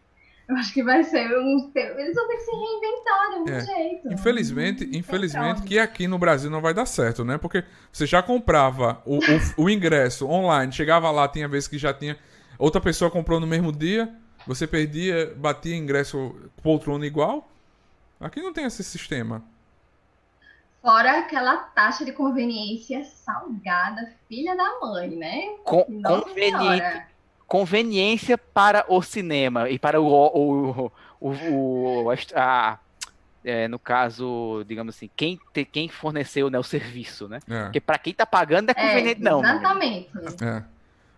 Eu 0.47 0.55
acho 0.57 0.73
que 0.73 0.83
vai 0.83 1.03
ser 1.03 1.27
um. 1.37 1.71
Eles 1.73 2.15
vão 2.15 2.27
ter 2.27 2.35
que 2.35 2.41
se 2.41 2.51
reinventar 2.51 3.29
de 3.29 3.35
algum 3.35 3.49
é. 3.49 3.61
jeito. 3.61 4.13
Infelizmente, 4.13 4.89
infelizmente 4.93 5.61
que 5.61 5.79
aqui 5.79 6.07
no 6.07 6.17
Brasil 6.17 6.49
não 6.49 6.61
vai 6.61 6.73
dar 6.73 6.85
certo, 6.85 7.23
né? 7.23 7.37
Porque 7.37 7.63
você 7.91 8.05
já 8.05 8.21
comprava 8.21 9.01
o, 9.05 9.17
o, 9.17 9.63
o 9.63 9.69
ingresso 9.69 10.27
online, 10.27 10.71
chegava 10.71 11.09
lá, 11.09 11.27
tinha 11.27 11.47
vezes 11.47 11.67
que 11.67 11.77
já 11.77 11.93
tinha. 11.93 12.17
Outra 12.59 12.81
pessoa 12.81 13.09
comprou 13.09 13.39
no 13.39 13.47
mesmo 13.47 13.71
dia, 13.71 14.13
você 14.45 14.67
perdia, 14.67 15.33
batia 15.37 15.75
ingresso 15.75 16.35
poltrona 16.61 17.05
igual. 17.05 17.49
Aqui 18.19 18.41
não 18.41 18.53
tem 18.53 18.65
esse 18.65 18.83
sistema. 18.83 19.43
Fora 20.81 21.19
aquela 21.19 21.57
taxa 21.57 22.03
de 22.03 22.11
conveniência 22.11 23.03
salgada, 23.03 24.13
filha 24.27 24.55
da 24.55 24.79
mãe, 24.79 25.09
né? 25.09 25.55
Com, 25.63 25.83
conveniente 26.01 27.10
conveniência 27.51 28.37
para 28.37 28.85
o 28.87 29.01
cinema 29.01 29.69
e 29.69 29.77
para 29.77 29.99
o, 29.99 30.07
o, 30.07 30.91
o, 31.19 31.29
o 31.29 32.09
a, 32.33 32.79
é, 33.43 33.67
no 33.67 33.77
caso, 33.77 34.63
digamos 34.65 34.95
assim, 34.95 35.09
quem, 35.17 35.37
te, 35.51 35.65
quem 35.65 35.89
forneceu 35.89 36.49
né, 36.49 36.57
o 36.57 36.63
serviço, 36.63 37.27
né? 37.27 37.39
É. 37.49 37.63
Porque 37.63 37.81
para 37.81 37.97
quem 37.97 38.11
está 38.11 38.25
pagando 38.25 38.69
é 38.69 38.73
conveniente, 38.73 39.19
é, 39.19 39.23
não. 39.25 39.41
Exatamente. 39.41 40.09
É. 40.41 40.63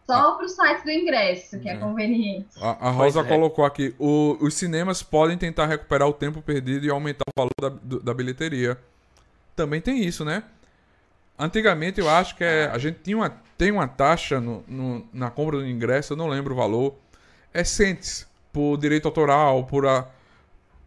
Só 0.08 0.32
para 0.32 0.46
o 0.48 0.50
site 0.50 0.84
do 0.84 0.90
ingresso, 0.90 1.60
que 1.60 1.70
é, 1.70 1.74
é 1.74 1.78
conveniente. 1.78 2.48
A, 2.60 2.88
a 2.88 2.90
Rosa 2.90 3.22
é. 3.22 3.24
colocou 3.26 3.64
aqui: 3.64 3.94
o, 4.00 4.36
os 4.42 4.56
cinemas 4.56 5.04
podem 5.04 5.38
tentar 5.38 5.68
recuperar 5.68 6.08
o 6.08 6.14
tempo 6.14 6.42
perdido 6.42 6.84
e 6.84 6.90
aumentar 6.90 7.26
o 7.30 7.40
valor 7.40 7.54
da, 7.62 8.00
da 8.00 8.12
bilheteria. 8.12 8.76
Também 9.56 9.80
tem 9.80 10.04
isso, 10.04 10.26
né? 10.26 10.42
Antigamente 11.38 12.00
eu 12.00 12.10
acho 12.10 12.36
que 12.36 12.44
é, 12.44 12.66
a 12.68 12.78
gente 12.78 13.00
tinha 13.04 13.18
uma, 13.18 13.30
tem 13.58 13.72
uma 13.72 13.88
taxa 13.88 14.40
no, 14.40 14.64
no, 14.68 15.08
na 15.12 15.30
compra 15.30 15.58
do 15.58 15.68
ingresso, 15.68 16.14
eu 16.14 16.18
não 16.18 16.28
lembro 16.28 16.54
o 16.54 16.58
valor. 16.58 16.96
É 17.54 17.64
centes 17.64 18.28
por 18.52 18.78
direito 18.78 19.08
autoral, 19.08 19.66
por 19.66 19.86
a, 19.88 20.08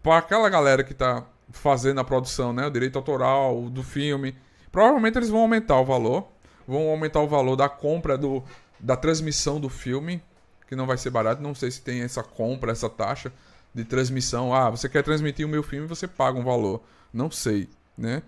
por 0.02 0.12
aquela 0.12 0.48
galera 0.48 0.84
que 0.84 0.92
está 0.92 1.24
fazendo 1.50 2.00
a 2.00 2.04
produção, 2.04 2.52
né? 2.52 2.66
O 2.66 2.70
direito 2.70 2.96
autoral 2.96 3.68
do 3.70 3.82
filme. 3.82 4.36
Provavelmente 4.70 5.18
eles 5.18 5.28
vão 5.28 5.40
aumentar 5.40 5.80
o 5.80 5.84
valor. 5.84 6.28
Vão 6.66 6.88
aumentar 6.88 7.20
o 7.20 7.28
valor 7.28 7.56
da 7.56 7.68
compra 7.68 8.18
do, 8.18 8.42
da 8.78 8.96
transmissão 8.96 9.60
do 9.60 9.68
filme, 9.68 10.22
que 10.66 10.74
não 10.74 10.86
vai 10.86 10.98
ser 10.98 11.10
barato. 11.10 11.42
Não 11.42 11.54
sei 11.54 11.70
se 11.70 11.80
tem 11.80 12.02
essa 12.02 12.22
compra, 12.22 12.72
essa 12.72 12.88
taxa 12.88 13.32
de 13.74 13.84
transmissão. 13.84 14.52
Ah, 14.52 14.70
você 14.70 14.88
quer 14.88 15.02
transmitir 15.02 15.46
o 15.46 15.48
meu 15.48 15.62
filme, 15.62 15.86
você 15.86 16.08
paga 16.08 16.38
um 16.38 16.44
valor. 16.44 16.82
Não 17.12 17.30
sei, 17.30 17.68
né? 17.96 18.22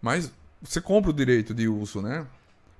Mas 0.00 0.32
você 0.64 0.80
compra 0.80 1.10
o 1.10 1.14
direito 1.14 1.54
de 1.54 1.68
uso, 1.68 2.00
né? 2.00 2.26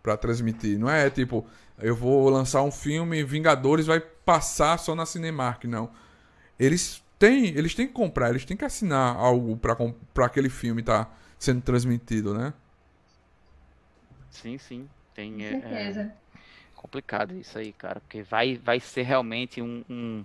Pra 0.03 0.16
transmitir. 0.16 0.78
Não 0.78 0.91
é 0.91 1.09
tipo, 1.11 1.47
eu 1.78 1.95
vou 1.95 2.28
lançar 2.28 2.62
um 2.62 2.70
filme, 2.70 3.22
Vingadores 3.22 3.87
vai 3.87 4.01
passar 4.01 4.78
só 4.78 4.95
na 4.95 5.07
Cinemark, 5.07 5.64
não. 5.64 5.91
Eles 6.59 7.03
têm, 7.18 7.49
eles 7.49 7.74
têm 7.74 7.87
que 7.87 7.93
comprar, 7.93 8.30
eles 8.30 8.45
têm 8.45 8.57
que 8.57 8.64
assinar 8.64 9.16
algo 9.16 9.57
para 9.57 10.26
aquele 10.26 10.49
filme 10.49 10.80
estar 10.80 11.05
tá 11.05 11.11
sendo 11.39 11.61
transmitido, 11.61 12.35
né? 12.35 12.53
Sim, 14.30 14.59
sim. 14.59 14.89
Tem, 15.14 15.32
Com 15.32 15.43
é, 15.43 15.51
certeza. 15.51 16.01
É, 16.01 16.39
complicado 16.74 17.35
isso 17.35 17.59
aí, 17.59 17.72
cara, 17.72 18.01
porque 18.01 18.22
vai, 18.22 18.57
vai 18.62 18.80
ser 18.80 19.03
realmente 19.03 19.62
um, 19.62 19.85
um... 19.89 20.24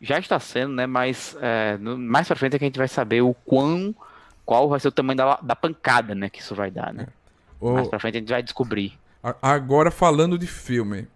já 0.00 0.18
está 0.18 0.38
sendo, 0.38 0.74
né? 0.74 0.86
Mas 0.86 1.36
é, 1.40 1.76
no, 1.78 1.96
mais 1.96 2.26
para 2.26 2.36
frente 2.36 2.56
é 2.56 2.58
que 2.58 2.64
a 2.64 2.68
gente 2.68 2.78
vai 2.78 2.88
saber 2.88 3.22
o 3.22 3.32
quão 3.32 3.94
qual 4.46 4.68
vai 4.68 4.78
ser 4.78 4.88
o 4.88 4.92
tamanho 4.92 5.16
da, 5.16 5.36
da 5.42 5.56
pancada, 5.56 6.14
né, 6.14 6.30
que 6.30 6.40
isso 6.40 6.54
vai 6.54 6.70
dar, 6.70 6.94
né? 6.94 7.08
O... 7.60 7.72
Mais 7.72 7.88
pra 7.88 7.98
frente 7.98 8.16
a 8.16 8.20
gente 8.20 8.30
vai 8.30 8.42
descobrir. 8.42 8.96
Agora, 9.42 9.90
falando 9.90 10.38
de 10.38 10.46
filme. 10.46 11.08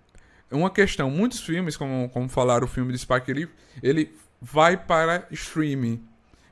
Uma 0.50 0.68
questão, 0.68 1.08
muitos 1.08 1.40
filmes, 1.40 1.76
como, 1.76 2.08
como 2.08 2.28
falaram 2.28 2.64
o 2.64 2.68
filme 2.68 2.92
de 2.92 2.98
Spike 2.98 3.32
Lee, 3.32 3.48
ele 3.80 4.12
vai 4.42 4.76
para 4.76 5.28
streaming, 5.30 6.02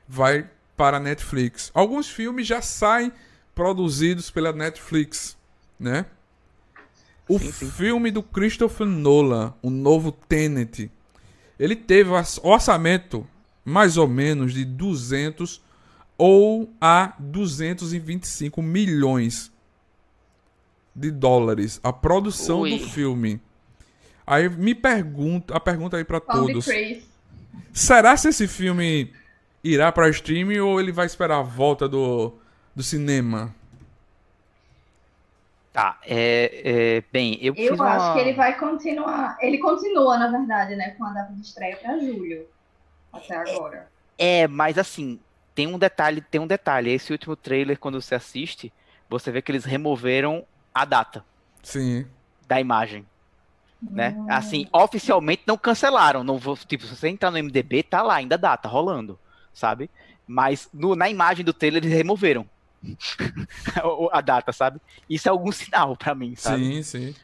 vai 0.07 0.49
para 0.77 1.01
Netflix. 1.01 1.69
Alguns 1.73 2.09
filmes 2.09 2.47
já 2.47 2.61
saem 2.61 3.11
produzidos 3.53 4.31
pela 4.31 4.53
Netflix, 4.53 5.37
né? 5.77 6.05
O 7.27 7.37
sim, 7.37 7.51
sim. 7.51 7.69
filme 7.69 8.09
do 8.09 8.23
Christopher 8.23 8.87
Nolan, 8.87 9.53
o 9.61 9.69
novo 9.69 10.13
Tenet, 10.13 10.89
ele 11.59 11.75
teve 11.75 12.09
orçamento 12.41 13.27
mais 13.65 13.97
ou 13.97 14.07
menos 14.07 14.53
de 14.53 14.63
200 14.63 15.61
ou 16.19 16.69
a 16.81 17.13
225 17.17 18.61
milhões 18.61 19.49
de 20.93 21.09
dólares 21.09 21.79
a 21.81 21.93
produção 21.93 22.61
Ui. 22.61 22.77
do 22.77 22.85
filme. 22.89 23.41
Aí 24.27 24.49
me 24.49 24.75
pergunta, 24.75 25.55
a 25.55 25.59
pergunta 25.59 25.95
aí 25.95 26.03
para 26.03 26.19
todos. 26.19 26.67
Será 27.71 28.17
se 28.17 28.27
esse 28.27 28.47
filme 28.47 29.11
irá 29.63 29.91
para 29.91 30.09
streaming 30.09 30.59
ou 30.59 30.79
ele 30.79 30.91
vai 30.91 31.05
esperar 31.05 31.39
a 31.39 31.41
volta 31.41 31.87
do, 31.87 32.33
do 32.75 32.83
cinema? 32.83 33.55
Tá, 35.71 35.99
é, 36.03 36.97
é, 36.97 37.03
bem, 37.13 37.39
eu 37.41 37.53
Eu 37.55 37.81
acho 37.81 38.05
uma... 38.05 38.13
que 38.13 38.19
ele 38.19 38.33
vai 38.33 38.59
continuar. 38.59 39.37
Ele 39.39 39.57
continua, 39.59 40.17
na 40.17 40.29
verdade, 40.29 40.75
né, 40.75 40.89
com 40.91 41.05
a 41.05 41.13
data 41.13 41.31
de 41.31 41.41
estreia 41.41 41.77
para 41.77 41.97
julho. 41.99 42.45
Até 43.13 43.35
agora. 43.35 43.87
É, 44.17 44.47
mas 44.47 44.77
assim, 44.77 45.19
tem 45.59 45.67
um 45.67 45.77
detalhe, 45.77 46.21
tem 46.21 46.39
um 46.39 46.47
detalhe. 46.47 46.89
Esse 46.89 47.11
último 47.11 47.35
trailer, 47.35 47.77
quando 47.77 48.01
você 48.01 48.15
assiste, 48.15 48.71
você 49.09 49.29
vê 49.29 49.41
que 49.41 49.51
eles 49.51 49.65
removeram 49.65 50.45
a 50.73 50.85
data. 50.85 51.21
Sim. 51.61 52.07
Da 52.47 52.61
imagem. 52.61 53.05
Né? 53.81 54.15
Hum. 54.17 54.27
Assim, 54.29 54.69
oficialmente 54.71 55.43
não 55.45 55.57
cancelaram. 55.57 56.23
Não 56.23 56.37
vou, 56.37 56.55
tipo, 56.55 56.85
se 56.85 56.95
você 56.95 57.09
entrar 57.09 57.29
no 57.29 57.37
MDB, 57.37 57.83
tá 57.83 58.01
lá, 58.01 58.15
ainda 58.15 58.37
dá, 58.37 58.55
tá 58.55 58.69
rolando, 58.69 59.19
sabe? 59.53 59.89
Mas 60.25 60.69
no, 60.73 60.95
na 60.95 61.09
imagem 61.09 61.43
do 61.43 61.51
trailer 61.51 61.83
eles 61.83 61.93
removeram 61.93 62.49
a 64.13 64.21
data, 64.21 64.53
sabe? 64.53 64.79
Isso 65.09 65.27
é 65.27 65.31
algum 65.31 65.51
sinal 65.51 65.97
para 65.97 66.15
mim, 66.15 66.37
sabe? 66.37 66.63
Sim, 66.63 66.83
sim. 66.83 67.15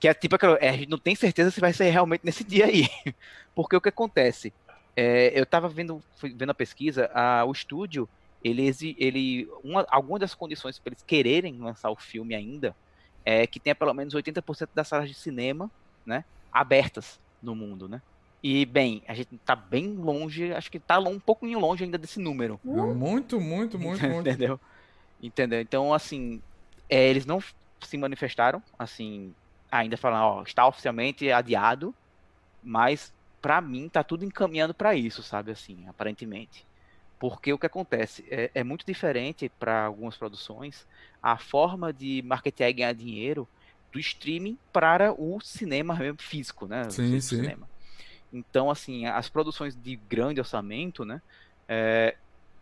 Que 0.00 0.08
é 0.08 0.14
tipo 0.14 0.34
é, 0.60 0.68
a 0.68 0.72
gente 0.72 0.90
não 0.90 0.98
tem 0.98 1.14
certeza 1.14 1.52
se 1.52 1.60
vai 1.60 1.72
ser 1.72 1.88
realmente 1.90 2.22
nesse 2.24 2.42
dia 2.42 2.66
aí. 2.66 2.88
Porque 3.54 3.76
o 3.76 3.80
que 3.80 3.88
acontece? 3.88 4.52
É, 4.96 5.38
eu 5.38 5.46
tava 5.46 5.68
vendo, 5.68 6.02
vendo 6.34 6.50
a 6.50 6.54
pesquisa, 6.54 7.10
a, 7.14 7.44
o 7.44 7.52
estúdio, 7.52 8.08
ele, 8.44 8.70
ele 8.98 9.48
uma, 9.62 9.86
algumas 9.88 10.20
das 10.20 10.34
condições 10.34 10.78
para 10.78 10.90
eles 10.90 11.02
quererem 11.02 11.58
lançar 11.58 11.90
o 11.90 11.96
filme 11.96 12.34
ainda 12.34 12.74
é 13.24 13.46
que 13.46 13.60
tenha 13.60 13.74
pelo 13.74 13.94
menos 13.94 14.14
80% 14.14 14.68
das 14.74 14.88
salas 14.88 15.08
de 15.08 15.14
cinema, 15.14 15.70
né, 16.04 16.24
abertas 16.52 17.20
no 17.42 17.54
mundo, 17.54 17.88
né? 17.88 18.02
E, 18.42 18.66
bem, 18.66 19.02
a 19.06 19.14
gente 19.14 19.38
tá 19.44 19.54
bem 19.54 19.94
longe, 19.94 20.52
acho 20.52 20.70
que 20.70 20.80
tá 20.80 20.98
um 20.98 21.20
pouquinho 21.20 21.60
longe 21.60 21.84
ainda 21.84 21.96
desse 21.96 22.18
número. 22.18 22.58
Muito, 22.64 23.40
muito, 23.40 23.78
muito, 23.78 24.02
muito. 24.08 24.28
Entendeu? 24.28 24.58
Entendeu? 25.22 25.60
Então, 25.60 25.94
assim, 25.94 26.42
é, 26.88 27.08
eles 27.08 27.24
não 27.24 27.40
se 27.80 27.96
manifestaram, 27.96 28.60
assim, 28.76 29.32
ainda 29.70 29.96
falando, 29.96 30.24
ó, 30.24 30.42
está 30.42 30.66
oficialmente 30.66 31.30
adiado, 31.30 31.94
mas 32.60 33.14
para 33.42 33.60
mim 33.60 33.88
tá 33.88 34.04
tudo 34.04 34.24
encaminhando 34.24 34.72
para 34.72 34.94
isso, 34.94 35.22
sabe, 35.22 35.50
assim, 35.50 35.84
aparentemente. 35.88 36.64
Porque 37.18 37.52
o 37.52 37.58
que 37.58 37.66
acontece 37.66 38.24
é, 38.30 38.50
é 38.54 38.64
muito 38.64 38.86
diferente 38.86 39.50
para 39.58 39.84
algumas 39.84 40.16
produções 40.16 40.86
a 41.20 41.36
forma 41.36 41.92
de 41.92 42.22
marketear 42.24 42.70
e 42.70 42.72
ganhar 42.72 42.92
dinheiro 42.94 43.48
do 43.92 43.98
streaming 43.98 44.56
para 44.72 45.12
o 45.12 45.40
cinema 45.40 45.96
físico, 46.18 46.66
né? 46.66 46.88
Sim, 46.88 47.20
sim. 47.20 47.36
Cinema. 47.36 47.68
Então, 48.32 48.70
assim, 48.70 49.06
as 49.06 49.28
produções 49.28 49.76
de 49.76 49.96
grande 49.96 50.40
orçamento, 50.40 51.04
né? 51.04 51.20
É, 51.68 52.16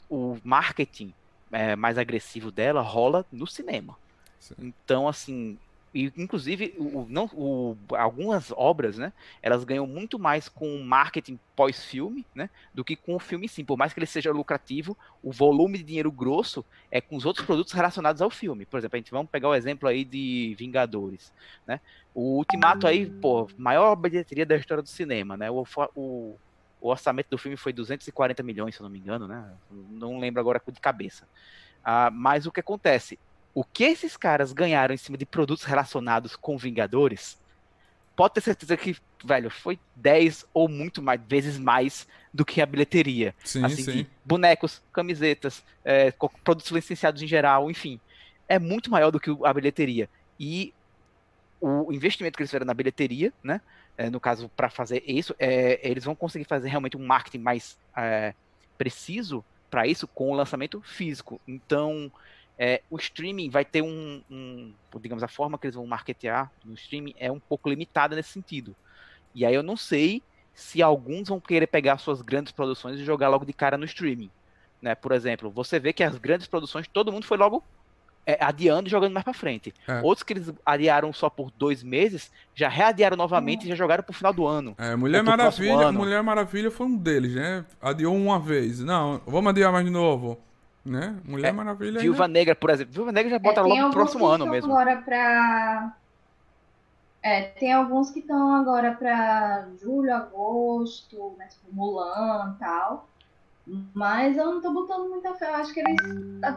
o 0.08 0.36
marketing 0.42 1.14
é, 1.52 1.76
mais 1.76 1.96
agressivo 1.96 2.50
dela 2.50 2.80
rola 2.80 3.24
no 3.30 3.46
cinema. 3.46 3.96
Sim. 4.40 4.54
Então, 4.58 5.06
assim, 5.06 5.58
e, 5.93 6.12
inclusive, 6.16 6.74
o, 6.78 7.05
não, 7.09 7.28
o, 7.32 7.76
algumas 7.97 8.53
obras, 8.53 8.97
né, 8.97 9.12
elas 9.43 9.64
ganham 9.64 9.86
muito 9.86 10.20
mais 10.20 10.49
com 10.49 10.78
marketing 10.78 11.38
pós-filme, 11.57 12.24
né, 12.32 12.49
do 12.72 12.84
que 12.84 12.95
com 12.95 13.16
o 13.16 13.18
filme 13.18 13.49
sim. 13.49 13.64
Por 13.64 13.76
mais 13.76 13.93
que 13.93 13.99
ele 13.99 14.07
seja 14.07 14.30
lucrativo, 14.30 14.97
o 15.20 15.32
volume 15.32 15.78
de 15.78 15.84
dinheiro 15.84 16.11
grosso 16.12 16.64
é 16.91 17.01
com 17.01 17.16
os 17.16 17.26
outros 17.26 17.45
produtos 17.45 17.72
relacionados 17.72 18.22
ao 18.22 18.30
filme. 18.30 18.64
Por 18.64 18.78
exemplo, 18.78 18.97
a 18.97 18.99
gente 18.99 19.11
vamos 19.11 19.30
pegar 19.30 19.49
o 19.49 19.55
exemplo 19.55 19.88
aí 19.88 20.05
de 20.05 20.55
Vingadores, 20.57 21.32
né. 21.66 21.80
O 22.14 22.38
Ultimato 22.38 22.86
aí, 22.86 23.07
pô, 23.07 23.49
maior 23.57 23.95
bilheteria 23.97 24.47
da 24.47 24.57
história 24.57 24.82
do 24.82 24.88
cinema, 24.88 25.36
né, 25.36 25.51
o, 25.51 25.64
o, 25.97 26.36
o 26.80 26.88
orçamento 26.88 27.30
do 27.30 27.38
filme 27.38 27.57
foi 27.57 27.72
240 27.72 28.43
milhões, 28.45 28.76
se 28.76 28.80
eu 28.80 28.84
não 28.84 28.91
me 28.91 28.99
engano, 28.99 29.26
né, 29.26 29.53
não 29.70 30.18
lembro 30.20 30.41
agora 30.41 30.62
de 30.72 30.80
cabeça. 30.80 31.26
Ah, 31.84 32.11
mas 32.12 32.47
o 32.47 32.53
que 32.53 32.61
acontece? 32.61 33.18
O 33.55 33.64
que 33.64 33.84
esses 33.84 34.16
caras 34.16 34.53
ganharam 34.53 34.94
em 34.94 34.98
cima 34.98 35.18
de 35.18 35.26
produtos 35.26 35.64
relacionados 35.64 36.36
com 36.36 36.57
Vingadores, 36.57 37.38
pode 38.14 38.34
ter 38.34 38.40
certeza 38.42 38.76
que, 38.76 38.96
velho, 39.24 39.51
foi 39.51 39.78
10 39.96 40.46
ou 40.53 40.68
muito 40.68 41.03
mais 41.03 41.20
vezes 41.26 41.59
mais 41.59 42.07
do 42.32 42.44
que 42.44 42.61
a 42.61 42.66
bilheteria. 42.66 43.34
Sim, 43.44 43.64
assim, 43.64 43.82
sim. 43.82 44.07
bonecos, 44.24 44.82
camisetas, 44.92 45.64
é, 45.84 46.12
produtos 46.44 46.70
licenciados 46.70 47.22
em 47.22 47.26
geral, 47.26 47.70
enfim. 47.70 47.98
É 48.48 48.59
muito 48.59 48.90
maior 48.90 49.11
do 49.11 49.18
que 49.18 49.30
a 49.44 49.53
bilheteria. 49.53 50.09
E 50.38 50.72
o 51.61 51.92
investimento 51.92 52.36
que 52.36 52.42
eles 52.42 52.51
fizeram 52.51 52.66
na 52.66 52.74
bilheteria, 52.74 53.32
né? 53.42 53.61
É, 53.96 54.09
no 54.09 54.18
caso, 54.18 54.48
para 54.57 54.70
fazer 54.70 55.03
isso, 55.07 55.34
é, 55.38 55.78
eles 55.82 56.05
vão 56.05 56.14
conseguir 56.14 56.44
fazer 56.44 56.68
realmente 56.68 56.96
um 56.96 57.07
marketing 57.07 57.38
mais 57.38 57.78
é, 57.94 58.32
preciso 58.78 59.44
para 59.70 59.86
isso 59.86 60.09
com 60.09 60.30
o 60.30 60.34
lançamento 60.34 60.80
físico. 60.82 61.40
Então, 61.46 62.11
é, 62.62 62.82
o 62.90 62.98
streaming 62.98 63.48
vai 63.48 63.64
ter 63.64 63.80
um, 63.80 64.22
um, 64.30 64.70
digamos, 65.00 65.24
a 65.24 65.28
forma 65.28 65.56
que 65.56 65.66
eles 65.66 65.76
vão 65.76 65.86
marketear 65.86 66.52
no 66.62 66.74
streaming 66.74 67.14
é 67.18 67.32
um 67.32 67.40
pouco 67.40 67.70
limitada 67.70 68.14
nesse 68.14 68.28
sentido. 68.28 68.76
E 69.34 69.46
aí 69.46 69.54
eu 69.54 69.62
não 69.62 69.78
sei 69.78 70.22
se 70.52 70.82
alguns 70.82 71.30
vão 71.30 71.40
querer 71.40 71.68
pegar 71.68 71.96
suas 71.96 72.20
grandes 72.20 72.52
produções 72.52 73.00
e 73.00 73.04
jogar 73.04 73.30
logo 73.30 73.46
de 73.46 73.54
cara 73.54 73.78
no 73.78 73.86
streaming. 73.86 74.30
Né? 74.82 74.94
Por 74.94 75.12
exemplo, 75.12 75.50
você 75.50 75.80
vê 75.80 75.90
que 75.94 76.04
as 76.04 76.18
grandes 76.18 76.46
produções, 76.46 76.86
todo 76.86 77.11
mundo 77.11 77.24
foi 77.24 77.38
logo 77.38 77.64
é, 78.26 78.36
adiando 78.38 78.88
e 78.88 78.90
jogando 78.90 79.14
mais 79.14 79.24
para 79.24 79.32
frente. 79.32 79.72
É. 79.88 80.02
Outros 80.02 80.22
que 80.22 80.34
eles 80.34 80.52
adiaram 80.66 81.14
só 81.14 81.30
por 81.30 81.50
dois 81.52 81.82
meses, 81.82 82.30
já 82.54 82.68
readiaram 82.68 83.16
novamente 83.16 83.64
e 83.64 83.68
já 83.70 83.74
jogaram 83.74 84.02
pro 84.02 84.12
final 84.12 84.34
do 84.34 84.46
ano. 84.46 84.74
É, 84.76 84.94
Mulher 84.94 85.22
Maravilha, 85.22 85.90
Mulher 85.90 86.22
Maravilha 86.22 86.70
foi 86.70 86.88
um 86.88 86.96
deles, 86.96 87.34
né? 87.34 87.64
Adiou 87.80 88.14
uma 88.14 88.38
vez. 88.38 88.80
Não, 88.80 89.18
vamos 89.26 89.48
adiar 89.48 89.72
mais 89.72 89.86
de 89.86 89.90
novo. 89.90 90.38
Né? 90.84 91.16
Mulher 91.24 91.48
é, 91.48 91.52
Maravilha. 91.52 92.00
Viúva 92.00 92.24
ainda... 92.24 92.38
Negra, 92.38 92.54
por 92.54 92.70
exemplo. 92.70 92.92
Viúva 92.92 93.12
Negra 93.12 93.30
já 93.30 93.38
bota 93.38 93.60
é, 93.60 93.62
logo 93.62 93.82
no 93.82 93.90
próximo 93.90 94.26
ano 94.26 94.46
mesmo. 94.46 94.72
Agora 94.72 94.96
pra... 94.96 95.94
É, 97.22 97.42
tem 97.42 97.72
alguns 97.72 98.10
que 98.10 98.20
estão 98.20 98.54
agora 98.54 98.92
para 98.92 99.68
julho, 99.82 100.14
agosto, 100.14 101.34
né, 101.38 101.48
tipo 101.48 101.74
Mulan 101.74 102.54
e 102.56 102.58
tal. 102.58 103.10
Mas 103.94 104.36
eu 104.36 104.46
não 104.46 104.60
tô 104.60 104.72
botando 104.72 105.08
muita 105.08 105.34
fé. 105.34 105.48
Eu 105.50 105.54
acho 105.56 105.72
que 105.72 105.80
eles, 105.80 106.00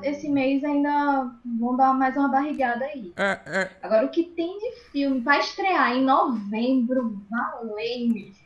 esse 0.03 0.29
mês 0.29 0.63
ainda 0.63 1.31
vão 1.59 1.75
dar 1.75 1.93
mais 1.93 2.15
uma 2.15 2.29
barrigada 2.29 2.85
aí. 2.85 3.13
É, 3.15 3.39
é. 3.45 3.71
Agora, 3.83 4.05
o 4.05 4.09
que 4.09 4.23
tem 4.23 4.57
de 4.57 4.71
filme 4.91 5.19
vai 5.19 5.39
estrear 5.39 5.95
em 5.95 6.03
novembro, 6.03 7.21
valeu 7.29 7.75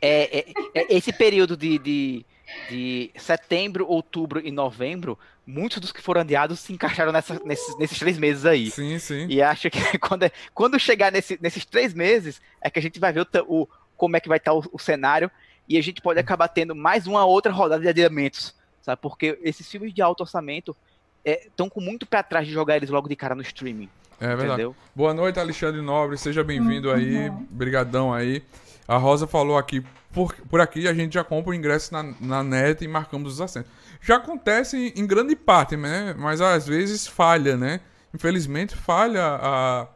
é, 0.02 0.38
é, 0.38 0.52
é, 0.74 0.96
esse 0.96 1.12
período 1.12 1.56
de, 1.56 1.78
de, 1.78 2.26
de 2.68 3.10
setembro, 3.16 3.86
outubro 3.88 4.40
e 4.44 4.50
novembro, 4.50 5.18
muitos 5.48 5.80
dos 5.80 5.92
que 5.92 6.02
foram 6.02 6.20
adiados 6.20 6.60
se 6.60 6.74
encaixaram 6.74 7.10
nessa, 7.10 7.40
nesses, 7.42 7.78
nesses 7.78 7.98
três 7.98 8.18
meses 8.18 8.44
aí. 8.44 8.70
Sim, 8.70 8.98
sim. 8.98 9.26
E 9.30 9.40
acho 9.40 9.70
que 9.70 9.80
quando, 9.98 10.24
é, 10.24 10.32
quando 10.52 10.78
chegar 10.78 11.10
nesse, 11.10 11.38
nesses 11.40 11.64
três 11.64 11.94
meses, 11.94 12.38
é 12.60 12.68
que 12.68 12.78
a 12.78 12.82
gente 12.82 13.00
vai 13.00 13.14
ver 13.14 13.22
o, 13.22 13.62
o 13.62 13.68
como 13.96 14.14
é 14.14 14.20
que 14.20 14.28
vai 14.28 14.36
estar 14.36 14.52
o, 14.52 14.62
o, 14.70 14.78
cenário 14.78 15.30
e 15.66 15.78
a 15.78 15.82
gente 15.82 16.02
pode 16.02 16.20
acabar 16.20 16.48
tendo 16.48 16.76
mais 16.76 17.06
uma 17.06 17.24
outra 17.24 17.50
rodada 17.50 17.80
de 17.80 17.88
adiamentos, 17.88 18.54
sabe? 18.82 19.00
Porque 19.00 19.38
esses 19.42 19.66
filmes 19.66 19.94
de 19.94 20.02
alto 20.02 20.20
orçamento 20.20 20.76
estão 21.24 21.66
é, 21.66 21.70
com 21.70 21.80
muito 21.80 22.06
pé 22.06 22.18
atrás 22.18 22.46
de 22.46 22.52
jogar 22.52 22.76
eles 22.76 22.90
logo 22.90 23.08
de 23.08 23.16
cara 23.16 23.34
no 23.34 23.42
streaming. 23.42 23.88
É 24.20 24.28
verdade. 24.28 24.48
Entendeu? 24.48 24.76
Boa 24.94 25.14
noite, 25.14 25.40
Alexandre 25.40 25.80
Nobre. 25.80 26.18
Seja 26.18 26.44
bem-vindo 26.44 26.90
aí. 26.90 27.30
Brigadão 27.50 28.12
aí. 28.12 28.42
A 28.88 28.96
Rosa 28.96 29.26
falou 29.26 29.58
aqui, 29.58 29.84
por, 30.10 30.34
por 30.34 30.62
aqui 30.62 30.88
a 30.88 30.94
gente 30.94 31.12
já 31.12 31.22
compra 31.22 31.50
o 31.50 31.54
ingresso 31.54 31.92
na, 31.92 32.02
na 32.18 32.42
net 32.42 32.82
e 32.82 32.88
marcamos 32.88 33.34
os 33.34 33.40
assentos. 33.42 33.70
Já 34.00 34.16
acontece 34.16 34.94
em, 34.96 35.06
grande 35.06 35.36
parte, 35.36 35.76
né? 35.76 36.14
Mas 36.16 36.40
às 36.40 36.66
vezes 36.66 37.06
falha, 37.06 37.54
né? 37.54 37.80
Infelizmente 38.14 38.74
falha 38.74 39.22
a, 39.22 39.86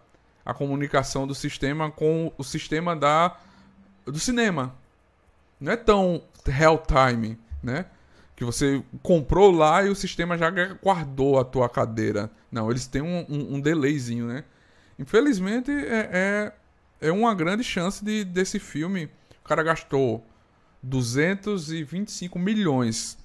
a 0.45 0.53
comunicação 0.53 1.27
do 1.27 1.35
sistema 1.35 1.91
com 1.91 2.31
o 2.37 2.45
sistema 2.45 2.95
da, 2.95 3.35
do 4.05 4.19
cinema. 4.19 4.75
Não 5.59 5.73
é 5.73 5.77
tão 5.77 6.23
real 6.45 6.83
time, 6.87 7.39
né? 7.63 7.87
Que 8.37 8.45
você 8.45 8.83
comprou 9.03 9.51
lá 9.51 9.83
e 9.85 9.89
o 9.89 9.95
sistema 9.95 10.37
já 10.37 10.51
guardou 10.83 11.41
a 11.41 11.45
tua 11.45 11.69
cadeira. 11.69 12.31
Não, 12.51 12.71
eles 12.71 12.87
têm 12.87 13.01
um, 13.01 13.25
um, 13.27 13.55
um 13.55 13.61
delayzinho, 13.61 14.27
né? 14.27 14.45
Infelizmente, 14.99 15.71
é, 15.71 16.11
é, 16.13 16.53
é, 17.03 17.13
uma 17.13 17.35
grande 17.35 17.65
chance 17.65 18.05
de, 18.05 18.25
desse 18.25 18.59
filme. 18.59 19.11
O 19.45 19.49
cara 19.49 19.63
gastou 19.63 20.25
225 20.83 22.39
milhões. 22.39 23.19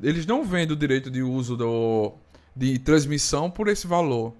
Eles 0.00 0.26
não 0.26 0.44
vendem 0.44 0.76
o 0.76 0.78
direito 0.78 1.10
de 1.10 1.22
uso 1.22 1.56
do, 1.56 2.12
de 2.54 2.78
transmissão 2.78 3.50
por 3.50 3.68
esse 3.68 3.86
valor. 3.86 4.34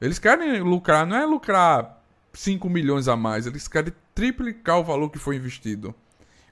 Eles 0.00 0.18
querem 0.18 0.60
lucrar, 0.60 1.06
não 1.06 1.16
é 1.16 1.24
lucrar 1.24 2.02
5 2.34 2.68
milhões 2.68 3.08
a 3.08 3.16
mais, 3.16 3.46
eles 3.46 3.66
querem 3.66 3.92
triplicar 4.14 4.78
o 4.78 4.84
valor 4.84 5.10
que 5.10 5.18
foi 5.18 5.36
investido. 5.36 5.94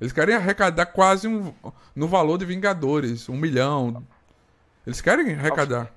Eles 0.00 0.12
querem 0.12 0.34
arrecadar 0.34 0.86
quase 0.86 1.28
um, 1.28 1.53
no 1.94 2.09
valor 2.09 2.38
de 2.38 2.44
Vingadores, 2.44 3.28
um 3.28 3.36
milhão. 3.36 4.03
Eles 4.86 5.00
querem 5.00 5.34
arrecadar. 5.34 5.92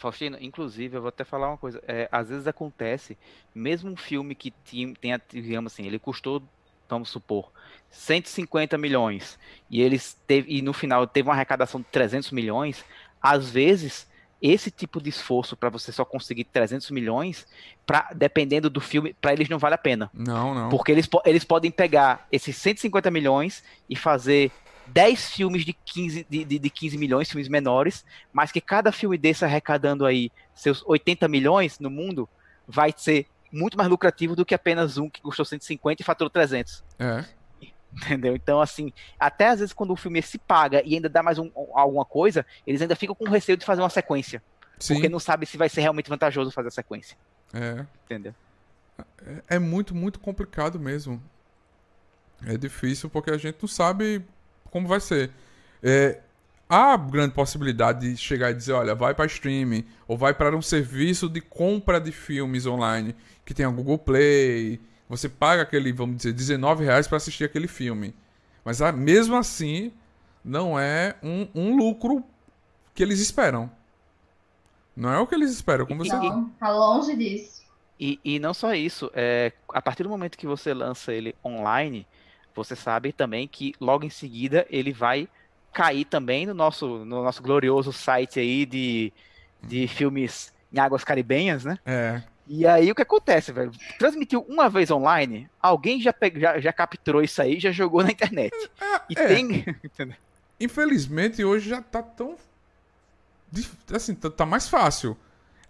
Faustino, 0.00 0.38
inclusive, 0.40 0.96
eu 0.96 1.02
vou 1.02 1.10
até 1.10 1.24
falar 1.24 1.48
uma 1.48 1.58
coisa. 1.58 1.82
É, 1.86 2.08
às 2.10 2.30
vezes 2.30 2.46
acontece, 2.46 3.18
mesmo 3.54 3.90
um 3.90 3.96
filme 3.96 4.34
que 4.34 4.50
tenha, 5.00 5.20
digamos 5.28 5.72
assim, 5.72 5.86
ele 5.86 5.98
custou, 5.98 6.42
vamos 6.88 7.10
supor, 7.10 7.52
150 7.90 8.78
milhões, 8.78 9.38
e 9.70 9.82
eles 9.82 10.18
teve, 10.26 10.52
e 10.56 10.62
no 10.62 10.72
final 10.72 11.06
teve 11.06 11.28
uma 11.28 11.34
arrecadação 11.34 11.80
de 11.80 11.86
300 11.88 12.30
milhões, 12.30 12.82
às 13.20 13.50
vezes 13.50 14.08
esse 14.40 14.70
tipo 14.70 15.02
de 15.02 15.10
esforço 15.10 15.54
para 15.54 15.68
você 15.68 15.92
só 15.92 16.02
conseguir 16.02 16.44
300 16.44 16.90
milhões, 16.90 17.46
pra, 17.84 18.10
dependendo 18.14 18.70
do 18.70 18.80
filme, 18.80 19.14
para 19.20 19.34
eles 19.34 19.50
não 19.50 19.58
vale 19.58 19.74
a 19.74 19.78
pena. 19.78 20.10
Não, 20.14 20.54
não. 20.54 20.70
Porque 20.70 20.90
eles, 20.90 21.06
eles 21.26 21.44
podem 21.44 21.70
pegar 21.70 22.26
esses 22.32 22.56
150 22.56 23.10
milhões 23.10 23.62
e 23.88 23.94
fazer 23.94 24.50
10 24.92 25.30
filmes 25.30 25.64
de 25.64 25.72
15, 25.72 26.26
de, 26.28 26.44
de, 26.44 26.58
de 26.58 26.70
15 26.70 26.98
milhões, 26.98 27.28
filmes 27.28 27.48
menores, 27.48 28.04
mas 28.32 28.50
que 28.50 28.60
cada 28.60 28.90
filme 28.92 29.16
desse 29.16 29.44
arrecadando 29.44 30.04
aí 30.04 30.30
seus 30.54 30.82
80 30.86 31.28
milhões 31.28 31.78
no 31.78 31.90
mundo, 31.90 32.28
vai 32.66 32.92
ser 32.96 33.26
muito 33.52 33.76
mais 33.76 33.88
lucrativo 33.88 34.36
do 34.36 34.44
que 34.44 34.54
apenas 34.54 34.96
um 34.96 35.08
que 35.08 35.20
custou 35.20 35.44
150 35.44 36.02
e 36.02 36.04
faturou 36.04 36.30
300. 36.30 36.84
É. 36.98 37.24
Entendeu? 37.92 38.36
Então, 38.36 38.60
assim, 38.60 38.92
até 39.18 39.48
às 39.48 39.58
vezes 39.58 39.72
quando 39.72 39.92
o 39.92 39.96
filme 39.96 40.22
se 40.22 40.38
paga 40.38 40.82
e 40.84 40.94
ainda 40.94 41.08
dá 41.08 41.22
mais 41.22 41.38
um, 41.38 41.50
alguma 41.74 42.04
coisa, 42.04 42.46
eles 42.66 42.80
ainda 42.80 42.94
ficam 42.94 43.14
com 43.14 43.24
receio 43.28 43.58
de 43.58 43.64
fazer 43.64 43.82
uma 43.82 43.90
sequência. 43.90 44.42
Sim. 44.78 44.94
Porque 44.94 45.08
não 45.08 45.18
sabe 45.18 45.44
se 45.46 45.56
vai 45.56 45.68
ser 45.68 45.80
realmente 45.80 46.08
vantajoso 46.08 46.50
fazer 46.50 46.68
a 46.68 46.72
sequência. 46.72 47.16
É. 47.52 47.84
Entendeu? 48.04 48.34
É, 49.48 49.56
é 49.56 49.58
muito, 49.58 49.94
muito 49.94 50.20
complicado 50.20 50.78
mesmo. 50.78 51.22
É 52.46 52.56
difícil 52.56 53.10
porque 53.10 53.30
a 53.30 53.36
gente 53.36 53.58
não 53.60 53.68
sabe 53.68 54.24
como 54.70 54.88
vai 54.88 55.00
ser. 55.00 55.30
É, 55.82 56.20
há 56.68 56.96
grande 56.96 57.34
possibilidade 57.34 58.10
de 58.10 58.16
chegar 58.16 58.50
e 58.50 58.54
dizer, 58.54 58.72
olha, 58.72 58.94
vai 58.94 59.14
para 59.14 59.26
streaming 59.26 59.84
ou 60.06 60.16
vai 60.16 60.32
para 60.32 60.56
um 60.56 60.62
serviço 60.62 61.28
de 61.28 61.40
compra 61.40 62.00
de 62.00 62.12
filmes 62.12 62.66
online 62.66 63.14
que 63.44 63.52
tem 63.52 63.66
a 63.66 63.70
Google 63.70 63.98
Play, 63.98 64.80
você 65.08 65.28
paga 65.28 65.62
aquele, 65.62 65.92
vamos 65.92 66.18
dizer, 66.18 66.32
19 66.32 66.84
reais 66.84 67.08
para 67.08 67.16
assistir 67.16 67.42
aquele 67.42 67.66
filme. 67.66 68.14
Mas 68.64 68.80
ah, 68.80 68.92
mesmo 68.92 69.36
assim, 69.36 69.92
não 70.44 70.78
é 70.78 71.16
um, 71.20 71.48
um, 71.52 71.76
lucro 71.76 72.22
que 72.94 73.02
eles 73.02 73.18
esperam. 73.18 73.68
Não 74.94 75.12
é 75.12 75.18
o 75.18 75.26
que 75.26 75.34
eles 75.34 75.50
esperam, 75.50 75.84
como 75.84 76.04
você 76.04 76.14
Não, 76.14 76.50
tá 76.50 76.70
longe 76.70 77.16
disso. 77.16 77.60
E, 77.98 78.20
e 78.24 78.38
não 78.38 78.54
só 78.54 78.72
isso, 78.72 79.10
é, 79.12 79.52
a 79.70 79.82
partir 79.82 80.04
do 80.04 80.08
momento 80.08 80.38
que 80.38 80.46
você 80.46 80.72
lança 80.72 81.12
ele 81.12 81.34
online, 81.44 82.06
você 82.54 82.76
sabe 82.76 83.12
também 83.12 83.46
que 83.48 83.74
logo 83.80 84.04
em 84.04 84.10
seguida 84.10 84.66
ele 84.70 84.92
vai 84.92 85.28
cair 85.72 86.04
também 86.04 86.46
no 86.46 86.54
nosso, 86.54 87.04
no 87.04 87.22
nosso 87.22 87.42
glorioso 87.42 87.92
site 87.92 88.40
aí 88.40 88.66
de, 88.66 89.12
de 89.62 89.86
filmes 89.86 90.52
em 90.72 90.78
águas 90.78 91.04
caribenhas, 91.04 91.64
né? 91.64 91.78
É. 91.84 92.22
E 92.52 92.66
aí 92.66 92.90
o 92.90 92.94
que 92.96 93.02
acontece, 93.02 93.52
velho? 93.52 93.70
Transmitiu 93.96 94.44
uma 94.48 94.68
vez 94.68 94.90
online, 94.90 95.48
alguém 95.62 96.00
já, 96.00 96.12
já, 96.34 96.58
já 96.58 96.72
capturou 96.72 97.22
isso 97.22 97.40
aí 97.40 97.60
já 97.60 97.70
jogou 97.70 98.02
na 98.02 98.10
internet. 98.10 98.52
É, 98.80 99.00
e 99.08 99.14
é. 99.16 99.26
tem. 99.28 99.64
Infelizmente, 100.58 101.44
hoje 101.44 101.70
já 101.70 101.80
tá 101.80 102.02
tão. 102.02 102.36
Assim, 103.94 104.14
tá, 104.14 104.28
tá, 104.28 104.44
mais 104.44 104.68
fácil. 104.68 105.16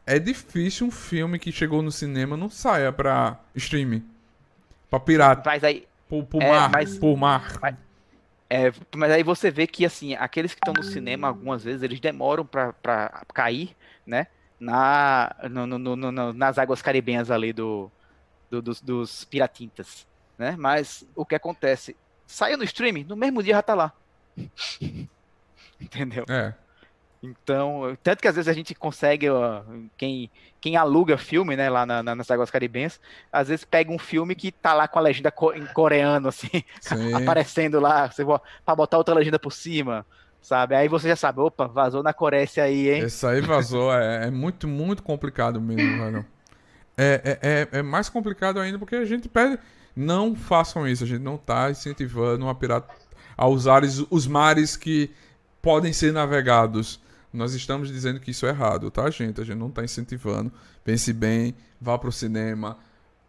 É 0.06 0.18
difícil 0.18 0.86
um 0.86 0.90
filme 0.90 1.38
que 1.38 1.52
chegou 1.52 1.82
no 1.82 1.92
cinema 1.92 2.36
não 2.36 2.48
saia 2.48 2.90
pra 2.90 3.38
streaming. 3.54 4.04
Pra 4.88 4.98
pirata. 4.98 5.42
Mas 5.44 5.62
aí. 5.62 5.86
Por, 6.10 6.26
por 6.26 6.42
é, 6.42 6.48
mar. 6.48 6.70
Mas, 6.70 6.98
por 6.98 7.16
mar. 7.16 7.58
Mas, 7.62 7.76
é, 8.50 8.72
mas 8.94 9.10
aí 9.12 9.22
você 9.22 9.50
vê 9.50 9.66
que, 9.66 9.86
assim, 9.86 10.14
aqueles 10.14 10.52
que 10.52 10.60
estão 10.60 10.74
no 10.74 10.82
cinema, 10.82 11.28
algumas 11.28 11.64
vezes, 11.64 11.82
eles 11.82 12.00
demoram 12.00 12.44
pra, 12.44 12.74
pra 12.74 13.24
cair, 13.32 13.74
né? 14.06 14.26
na, 14.60 15.34
no, 15.50 15.66
no, 15.66 15.96
no, 15.96 16.32
nas 16.34 16.58
águas 16.58 16.82
caribenhas 16.82 17.30
ali 17.30 17.52
do, 17.52 17.90
do 18.50 18.60
dos, 18.60 18.80
dos, 18.82 19.24
piratintas, 19.24 20.06
né? 20.36 20.54
Mas 20.56 21.08
o 21.16 21.24
que 21.24 21.34
acontece? 21.34 21.96
Saiu 22.26 22.58
no 22.58 22.64
streaming, 22.64 23.04
no 23.04 23.16
mesmo 23.16 23.42
dia 23.42 23.54
já 23.54 23.62
tá 23.62 23.74
lá. 23.74 23.92
Entendeu? 25.80 26.26
É. 26.28 26.54
Então, 27.22 27.96
tanto 28.02 28.22
que 28.22 28.28
às 28.28 28.34
vezes 28.34 28.48
a 28.48 28.52
gente 28.54 28.74
consegue, 28.74 29.28
ó, 29.28 29.62
quem, 29.96 30.30
quem 30.58 30.76
aluga 30.76 31.18
filme, 31.18 31.54
né, 31.54 31.68
lá 31.68 31.84
na, 31.84 32.02
na, 32.02 32.14
nas 32.14 32.30
Águas 32.30 32.50
Caribenhas, 32.50 32.98
às 33.30 33.48
vezes 33.48 33.64
pega 33.64 33.92
um 33.92 33.98
filme 33.98 34.34
que 34.34 34.50
tá 34.50 34.72
lá 34.72 34.88
com 34.88 34.98
a 34.98 35.02
legenda 35.02 35.30
co 35.30 35.52
em 35.52 35.66
coreano, 35.66 36.28
assim, 36.28 36.48
aparecendo 37.14 37.78
lá, 37.78 38.10
você 38.10 38.24
pra 38.64 38.74
botar 38.74 38.96
outra 38.96 39.14
legenda 39.14 39.38
por 39.38 39.52
cima, 39.52 40.06
sabe? 40.40 40.74
Aí 40.74 40.88
você 40.88 41.08
já 41.08 41.16
sabe, 41.16 41.40
opa, 41.40 41.66
vazou 41.66 42.02
na 42.02 42.14
Coreia 42.14 42.48
aí, 42.56 42.88
hein? 42.88 43.04
Isso 43.04 43.26
aí 43.26 43.42
vazou, 43.42 43.92
é, 43.92 44.28
é, 44.28 44.30
muito, 44.30 44.66
muito 44.66 45.02
complicado 45.02 45.60
mesmo, 45.60 46.02
velho. 46.02 46.24
É, 46.96 47.38
é, 47.42 47.48
é, 47.50 47.78
é, 47.78 47.82
mais 47.82 48.08
complicado 48.08 48.58
ainda 48.60 48.78
porque 48.78 48.96
a 48.96 49.04
gente 49.04 49.28
pede. 49.28 49.58
Não 49.94 50.34
façam 50.34 50.86
isso, 50.86 51.04
a 51.04 51.06
gente 51.06 51.20
não 51.20 51.36
tá 51.36 51.70
incentivando 51.70 52.48
a 52.48 52.54
pirata 52.54 52.94
a 53.36 53.46
usar 53.46 53.82
os 54.10 54.26
mares 54.26 54.76
que 54.76 55.10
podem 55.60 55.92
ser 55.92 56.12
navegados. 56.12 57.00
Nós 57.32 57.54
estamos 57.54 57.88
dizendo 57.88 58.18
que 58.18 58.32
isso 58.32 58.44
é 58.46 58.48
errado, 58.48 58.90
tá, 58.90 59.08
gente? 59.10 59.40
A 59.40 59.44
gente 59.44 59.58
não 59.58 59.68
está 59.68 59.84
incentivando. 59.84 60.52
Pense 60.82 61.12
bem, 61.12 61.54
vá 61.80 61.96
pro 61.96 62.10
cinema, 62.10 62.76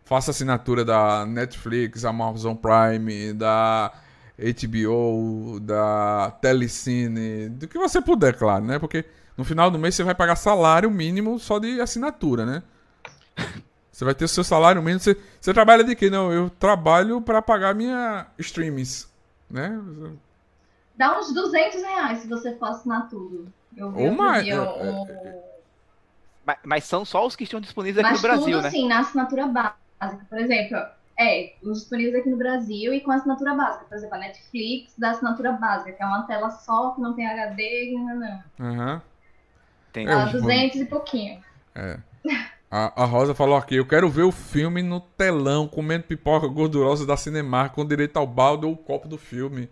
faça 0.04 0.32
assinatura 0.32 0.84
da 0.84 1.26
Netflix, 1.26 2.04
Amazon 2.04 2.56
Prime, 2.56 3.34
da 3.34 3.93
HBO, 4.38 5.60
da 5.60 6.32
Telecine, 6.41 7.49
do 7.49 7.68
que 7.68 7.78
você 7.78 8.02
puder, 8.02 8.36
claro, 8.36 8.66
né? 8.66 8.80
Porque 8.80 9.06
no 9.38 9.45
final 9.45 9.70
do 9.70 9.78
mês 9.78 9.95
você 9.95 10.04
vai 10.04 10.16
pagar 10.16 10.36
salário 10.36 10.89
mínimo 10.89 11.38
só 11.39 11.60
de 11.60 11.80
assinatura, 11.80 12.45
né? 12.45 12.64
Você 13.91 14.06
vai 14.06 14.16
ter 14.16 14.26
o 14.26 14.28
seu 14.28 14.43
salário 14.43 14.82
mínimo. 14.82 14.99
Você, 14.99 15.16
você 15.39 15.54
trabalha 15.54 15.84
de 15.84 15.95
quê? 15.95 16.10
Não, 16.10 16.32
eu 16.32 16.49
trabalho 16.49 17.22
para 17.22 17.39
pagar 17.41 17.76
minha 17.76 18.26
streams, 18.39 19.08
né? 19.47 19.80
Dá 20.95 21.20
uns 21.20 21.32
200 21.32 21.82
reais 21.84 22.20
se 22.20 22.28
você 22.28 22.56
for 22.56 22.70
assinar 22.70 23.10
tudo. 23.10 23.52
Eu 23.76 23.91
vi 23.91 24.03
Ou 24.03 24.11
mais. 24.11 24.47
É, 24.47 24.59
um... 24.59 25.07
é, 25.07 25.43
mas, 26.45 26.57
mas, 26.63 26.84
são 26.84 27.05
só 27.05 27.26
os 27.26 27.36
que 27.36 27.43
estão 27.43 27.61
disponíveis 27.61 28.03
aqui 28.03 28.13
mas 28.13 28.22
no 28.22 28.28
Brasil, 28.28 28.57
tudo, 28.57 28.61
né? 28.63 28.69
sim, 28.69 28.88
na 28.88 28.99
assinatura 28.99 29.47
básica. 29.47 30.26
Por 30.30 30.39
exemplo, 30.39 30.78
é, 31.17 31.53
os 31.61 31.80
disponíveis 31.80 32.15
aqui 32.15 32.30
no 32.30 32.38
Brasil 32.38 32.93
e 32.93 33.01
com 33.01 33.11
assinatura 33.11 33.53
básica. 33.53 33.86
Por 33.86 33.95
exemplo, 33.95 34.15
a 34.15 34.19
Netflix 34.19 34.93
da 34.97 35.11
assinatura 35.11 35.51
básica, 35.53 35.91
que 35.91 36.01
é 36.01 36.05
uma 36.05 36.24
tela 36.24 36.49
só, 36.49 36.91
que 36.91 37.01
não 37.01 37.13
tem 37.13 37.28
HD, 37.28 37.93
não, 37.93 38.19
não. 38.19 38.43
Uhum. 38.59 39.01
Tem. 39.93 40.07
Ah, 40.07 40.26
200 40.26 40.82
e 40.82 40.86
pouquinho. 40.86 41.43
É. 41.76 41.99
A, 42.69 43.03
a, 43.03 43.05
Rosa 43.05 43.36
falou 43.36 43.57
aqui, 43.57 43.76
eu 43.76 43.86
quero 43.86 44.09
ver 44.09 44.24
o 44.24 44.32
filme 44.32 44.82
no 44.82 45.01
telão, 45.01 45.67
comendo 45.67 46.05
pipoca 46.05 46.47
gordurosa 46.47 47.05
da 47.05 47.17
Cinemark, 47.17 47.76
com 47.76 47.86
direito 47.86 48.15
ao 48.15 48.26
balde 48.26 48.65
ou 48.65 48.72
o 48.72 48.78
copo 48.78 49.09
do 49.09 49.17
filme. 49.17 49.69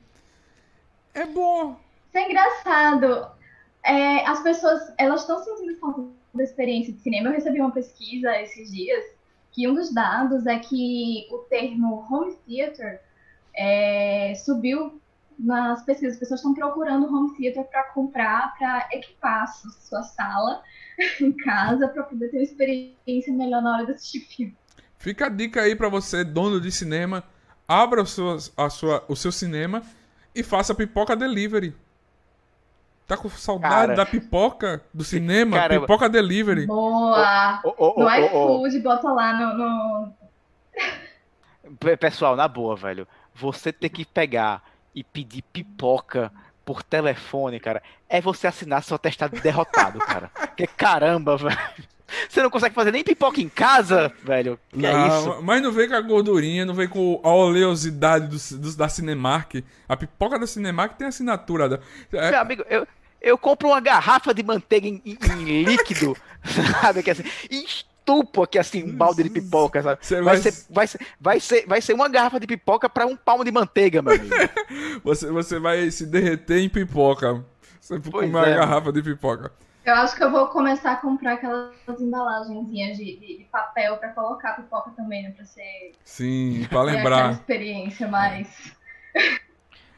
É 1.14 1.26
bom. 1.26 1.80
Isso 2.10 2.18
é 2.18 2.30
engraçado. 2.30 3.39
É, 3.84 4.26
as 4.26 4.42
pessoas, 4.42 4.94
elas 4.98 5.22
estão 5.22 5.44
sentindo 5.44 5.80
falta 5.80 6.04
da 6.34 6.44
experiência 6.44 6.94
de 6.94 7.00
cinema. 7.00 7.30
Eu 7.30 7.34
recebi 7.34 7.60
uma 7.60 7.72
pesquisa 7.72 8.40
esses 8.42 8.72
dias 8.72 9.04
que 9.52 9.68
um 9.68 9.74
dos 9.74 9.94
dados 9.94 10.46
é 10.46 10.60
que 10.60 11.28
o 11.32 11.40
termo 11.50 12.06
home 12.10 12.36
theater 12.46 13.02
é, 13.56 14.34
subiu 14.36 15.02
nas 15.38 15.84
pesquisas. 15.84 16.14
As 16.14 16.20
pessoas 16.20 16.40
estão 16.40 16.54
procurando 16.54 17.14
home 17.14 17.36
theater 17.36 17.64
para 17.66 17.84
comprar, 17.94 18.56
para 18.58 18.88
equipar 18.92 19.48
sua 19.48 20.04
sala 20.04 20.62
em 21.22 21.32
casa, 21.32 21.88
para 21.88 22.04
poder 22.04 22.30
ter 22.30 22.38
uma 22.38 22.44
experiência 22.44 23.34
melhor 23.34 23.62
na 23.62 23.76
hora 23.76 23.86
de 23.86 23.92
assistir 23.94 24.22
filme. 24.22 24.56
Fica 24.98 25.28
a 25.28 25.30
dica 25.30 25.62
aí 25.62 25.76
para 25.76 25.88
você, 25.88 26.26
dono 26.26 26.60
de 26.60 26.72
cinema, 26.72 27.24
abra 27.66 28.02
o 28.02 28.06
seu, 28.06 28.38
a 28.58 28.70
sua, 28.70 29.06
o 29.08 29.16
seu 29.16 29.32
cinema 29.32 29.82
e 30.36 30.44
faça 30.44 30.76
pipoca 30.76 31.16
delivery. 31.16 31.74
Tá 33.10 33.18
com 33.18 33.28
saudade 33.28 33.74
cara, 33.74 33.96
da 33.96 34.06
pipoca 34.06 34.84
do 34.94 35.04
cinema? 35.04 35.58
Caramba. 35.58 35.82
Pipoca 35.82 36.08
delivery. 36.08 36.68
Boa! 36.68 37.60
Oh, 37.64 37.74
oh, 37.76 37.94
oh, 37.96 38.04
no 38.04 38.16
iFood, 38.16 38.80
bota 38.82 39.12
lá 39.12 39.34
no, 39.34 39.58
no... 39.58 40.14
Pessoal, 41.98 42.36
na 42.36 42.48
boa, 42.48 42.76
velho. 42.76 43.08
Você 43.34 43.74
ter 43.74 43.90
que 43.90 44.06
pegar 44.06 44.62
e 44.94 45.04
pedir 45.04 45.42
pipoca 45.42 46.32
por 46.64 46.84
telefone, 46.84 47.60
cara, 47.60 47.82
é 48.08 48.22
você 48.22 48.46
assinar 48.46 48.84
seu 48.84 48.96
atestado 48.96 49.36
de 49.36 49.42
derrotado, 49.42 49.98
cara. 49.98 50.30
Porque 50.38 50.68
caramba, 50.68 51.36
velho. 51.36 51.58
Você 52.30 52.44
não 52.44 52.52
consegue 52.52 52.76
fazer 52.76 52.92
nem 52.92 53.04
pipoca 53.04 53.42
em 53.42 53.50
casa, 53.50 54.14
velho. 54.24 54.60
Que 54.70 54.86
é 54.86 54.94
não, 54.94 55.00
é 55.00 55.08
isso? 55.08 55.42
Mas 55.42 55.64
não 55.64 55.72
vem 55.72 55.90
com 55.90 55.96
a 55.96 56.02
gordurinha, 56.02 56.64
não 56.64 56.76
vem 56.76 56.88
com 56.88 57.20
a 57.24 57.30
oleosidade 57.30 58.28
do, 58.28 58.60
do, 58.60 58.76
da 58.76 58.88
Cinemark. 58.88 59.64
A 59.88 59.98
pipoca 59.98 60.38
da 60.38 60.46
Cinemark 60.46 60.96
tem 60.96 61.08
assinatura. 61.08 61.70
Da... 61.70 61.80
É... 62.14 62.30
Meu 62.30 62.40
amigo, 62.40 62.64
eu, 62.70 62.88
eu 63.22 63.38
compro 63.38 63.70
uma 63.70 63.80
garrafa 63.80 64.34
de 64.34 64.44
manteiga 64.44 64.88
em, 64.88 65.02
em, 65.06 65.18
em 65.32 65.64
líquido, 65.64 66.16
sabe? 66.82 67.04
Que 67.04 67.12
assim, 67.12 67.24
estupo 67.50 68.44
aqui 68.44 68.58
assim, 68.58 68.84
um 68.84 68.96
balde 68.96 69.24
de 69.24 69.30
pipoca, 69.30 69.82
sabe? 69.84 70.00
Vai, 70.10 70.22
vai... 70.22 70.38
Ser, 70.38 70.54
vai, 70.70 70.88
ser, 70.88 71.00
vai, 71.20 71.40
ser, 71.40 71.68
vai 71.68 71.82
ser 71.82 71.94
uma 71.94 72.10
garrafa 72.10 72.40
de 72.40 72.48
pipoca 72.48 72.90
para 72.90 73.06
um 73.06 73.16
palmo 73.16 73.44
de 73.44 73.52
manteiga, 73.52 74.02
meu 74.02 74.14
amigo. 74.14 74.36
você, 75.04 75.30
você 75.32 75.60
vai 75.60 75.92
se 75.92 76.06
derreter 76.06 76.60
em 76.60 76.70
pipoca. 76.70 77.44
Você 77.80 78.00
comer 78.00 78.28
uma 78.28 78.48
é. 78.48 78.56
garrafa 78.56 78.92
de 78.92 79.02
pipoca. 79.02 79.52
Eu 79.86 79.96
acho 79.96 80.16
que 80.16 80.24
eu 80.24 80.30
vou 80.30 80.48
começar 80.48 80.92
a 80.92 80.96
comprar 80.98 81.34
aquelas 81.34 82.00
embalagenzinhas 82.00 82.98
de, 82.98 83.18
de, 83.18 83.38
de 83.40 83.48
papel 83.52 83.98
para 83.98 84.10
colocar 84.10 84.54
pipoca 84.54 84.92
também, 84.92 85.24
né? 85.24 85.32
Pra 85.32 85.46
ser. 85.46 85.94
Sim, 86.04 86.68
pra 86.70 86.84
lembrar. 86.84 87.32
experiência 87.32 88.08
mais. 88.08 88.48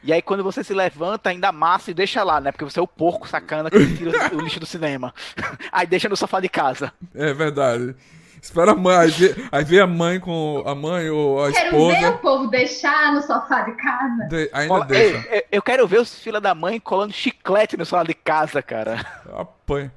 E 0.02 0.12
aí, 0.12 0.20
quando 0.20 0.42
você 0.42 0.64
se 0.64 0.74
levanta, 0.74 1.30
ainda 1.30 1.52
massa 1.52 1.90
e 1.90 1.94
deixa 1.94 2.24
lá, 2.24 2.40
né? 2.40 2.50
Porque 2.50 2.64
você 2.64 2.78
é 2.78 2.82
o 2.82 2.88
porco 2.88 3.28
sacana 3.28 3.70
que 3.70 3.96
tira 3.96 4.10
o 4.34 4.40
lixo 4.42 4.58
do 4.58 4.66
cinema. 4.66 5.14
aí 5.70 5.86
deixa 5.86 6.08
no 6.08 6.16
sofá 6.16 6.40
de 6.40 6.48
casa. 6.48 6.92
É 7.14 7.32
verdade. 7.32 7.94
Espera 8.42 8.72
a 8.72 8.74
mãe, 8.74 8.96
aí 8.96 9.10
vê, 9.10 9.36
aí 9.52 9.64
vê 9.64 9.80
a 9.80 9.86
mãe 9.86 10.18
com 10.18 10.64
a 10.66 10.74
mãe 10.74 11.08
ou 11.08 11.44
a 11.44 11.52
quero 11.52 11.66
esposa. 11.66 11.94
Quero 11.94 12.10
ver 12.10 12.16
o 12.16 12.18
povo 12.18 12.48
deixar 12.48 13.14
no 13.14 13.22
sofá 13.22 13.60
de 13.60 13.72
casa. 13.76 14.24
De, 14.24 14.50
ainda 14.52 14.74
Ó, 14.74 14.80
deixa. 14.80 15.28
Eu, 15.28 15.42
eu, 15.52 15.62
quero 15.62 15.86
ver 15.86 16.00
os 16.00 16.18
filha 16.18 16.40
da 16.40 16.52
mãe 16.52 16.80
colando 16.80 17.12
chiclete 17.12 17.76
no 17.76 17.86
sofá 17.86 18.02
de 18.02 18.14
casa, 18.14 18.60
cara. 18.60 19.06
Apanha. 19.32 19.92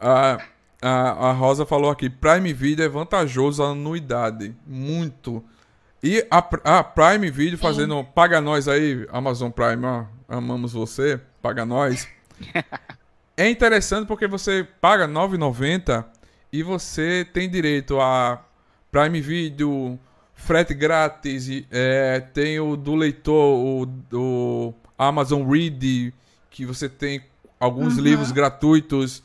A, 0.00 0.38
a, 0.80 1.28
a 1.28 1.32
Rosa 1.32 1.66
falou 1.66 1.90
aqui, 1.90 2.08
Prime 2.08 2.54
Video 2.54 2.86
é 2.86 2.88
vantajoso 2.88 3.62
a 3.62 3.68
anuidade. 3.68 4.56
Muito. 4.66 5.44
E 6.02 6.26
a, 6.30 6.38
a 6.78 6.82
Prime 6.82 7.30
Video 7.30 7.56
fazendo. 7.56 7.98
Sim. 7.98 8.08
Paga 8.14 8.40
nós 8.40 8.66
aí, 8.66 9.06
Amazon 9.12 9.50
Prime, 9.50 9.84
ó, 9.84 10.04
amamos 10.28 10.72
você, 10.72 11.20
paga 11.40 11.64
nós. 11.64 12.08
é 13.36 13.48
interessante 13.48 14.06
porque 14.06 14.26
você 14.26 14.66
paga 14.80 15.06
R$ 15.06 15.12
9,90 15.12 16.04
e 16.52 16.62
você 16.62 17.24
tem 17.32 17.48
direito 17.48 18.00
a 18.00 18.44
Prime 18.90 19.20
Video, 19.20 19.98
frete 20.34 20.74
grátis, 20.74 21.48
é, 21.70 22.18
tem 22.18 22.58
o 22.58 22.76
do 22.76 22.96
leitor, 22.96 23.64
o 23.64 23.86
do 23.86 24.74
Amazon 24.98 25.48
Read, 25.48 26.12
que 26.50 26.66
você 26.66 26.88
tem 26.88 27.22
alguns 27.60 27.96
uhum. 27.96 28.02
livros 28.02 28.32
gratuitos. 28.32 29.22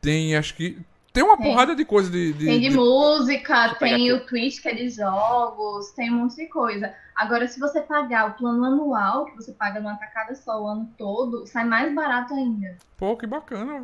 Tem, 0.00 0.34
acho 0.36 0.54
que. 0.54 0.78
Tem 1.12 1.22
uma 1.22 1.36
tem. 1.36 1.46
porrada 1.46 1.74
de 1.76 1.84
coisa 1.84 2.10
de, 2.10 2.32
de, 2.32 2.46
Tem 2.46 2.60
de, 2.60 2.70
de... 2.70 2.76
música, 2.76 3.74
tem 3.74 4.12
o 4.12 4.24
Twitch 4.24 4.62
que 4.62 4.68
é 4.68 4.74
de 4.74 4.88
jogos, 4.88 5.90
tem 5.90 6.10
um 6.10 6.20
monte 6.20 6.36
de 6.36 6.46
coisa. 6.46 6.94
Agora, 7.14 7.46
se 7.46 7.60
você 7.60 7.82
pagar 7.82 8.30
o 8.30 8.34
plano 8.34 8.64
anual, 8.64 9.26
que 9.26 9.36
você 9.36 9.52
paga 9.52 9.78
numa 9.78 9.96
tacada 9.96 10.34
só 10.34 10.62
o 10.62 10.66
ano 10.66 10.90
todo, 10.96 11.46
sai 11.46 11.64
mais 11.64 11.94
barato 11.94 12.32
ainda. 12.32 12.78
Pô, 12.96 13.14
que 13.16 13.26
bacana. 13.26 13.74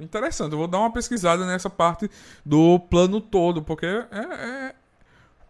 É 0.00 0.02
interessante. 0.02 0.52
Eu 0.52 0.58
vou 0.58 0.66
dar 0.66 0.80
uma 0.80 0.92
pesquisada 0.92 1.46
nessa 1.46 1.70
parte 1.70 2.10
do 2.44 2.80
plano 2.80 3.20
todo, 3.20 3.62
porque 3.62 3.86
é, 3.86 4.02
é 4.10 4.74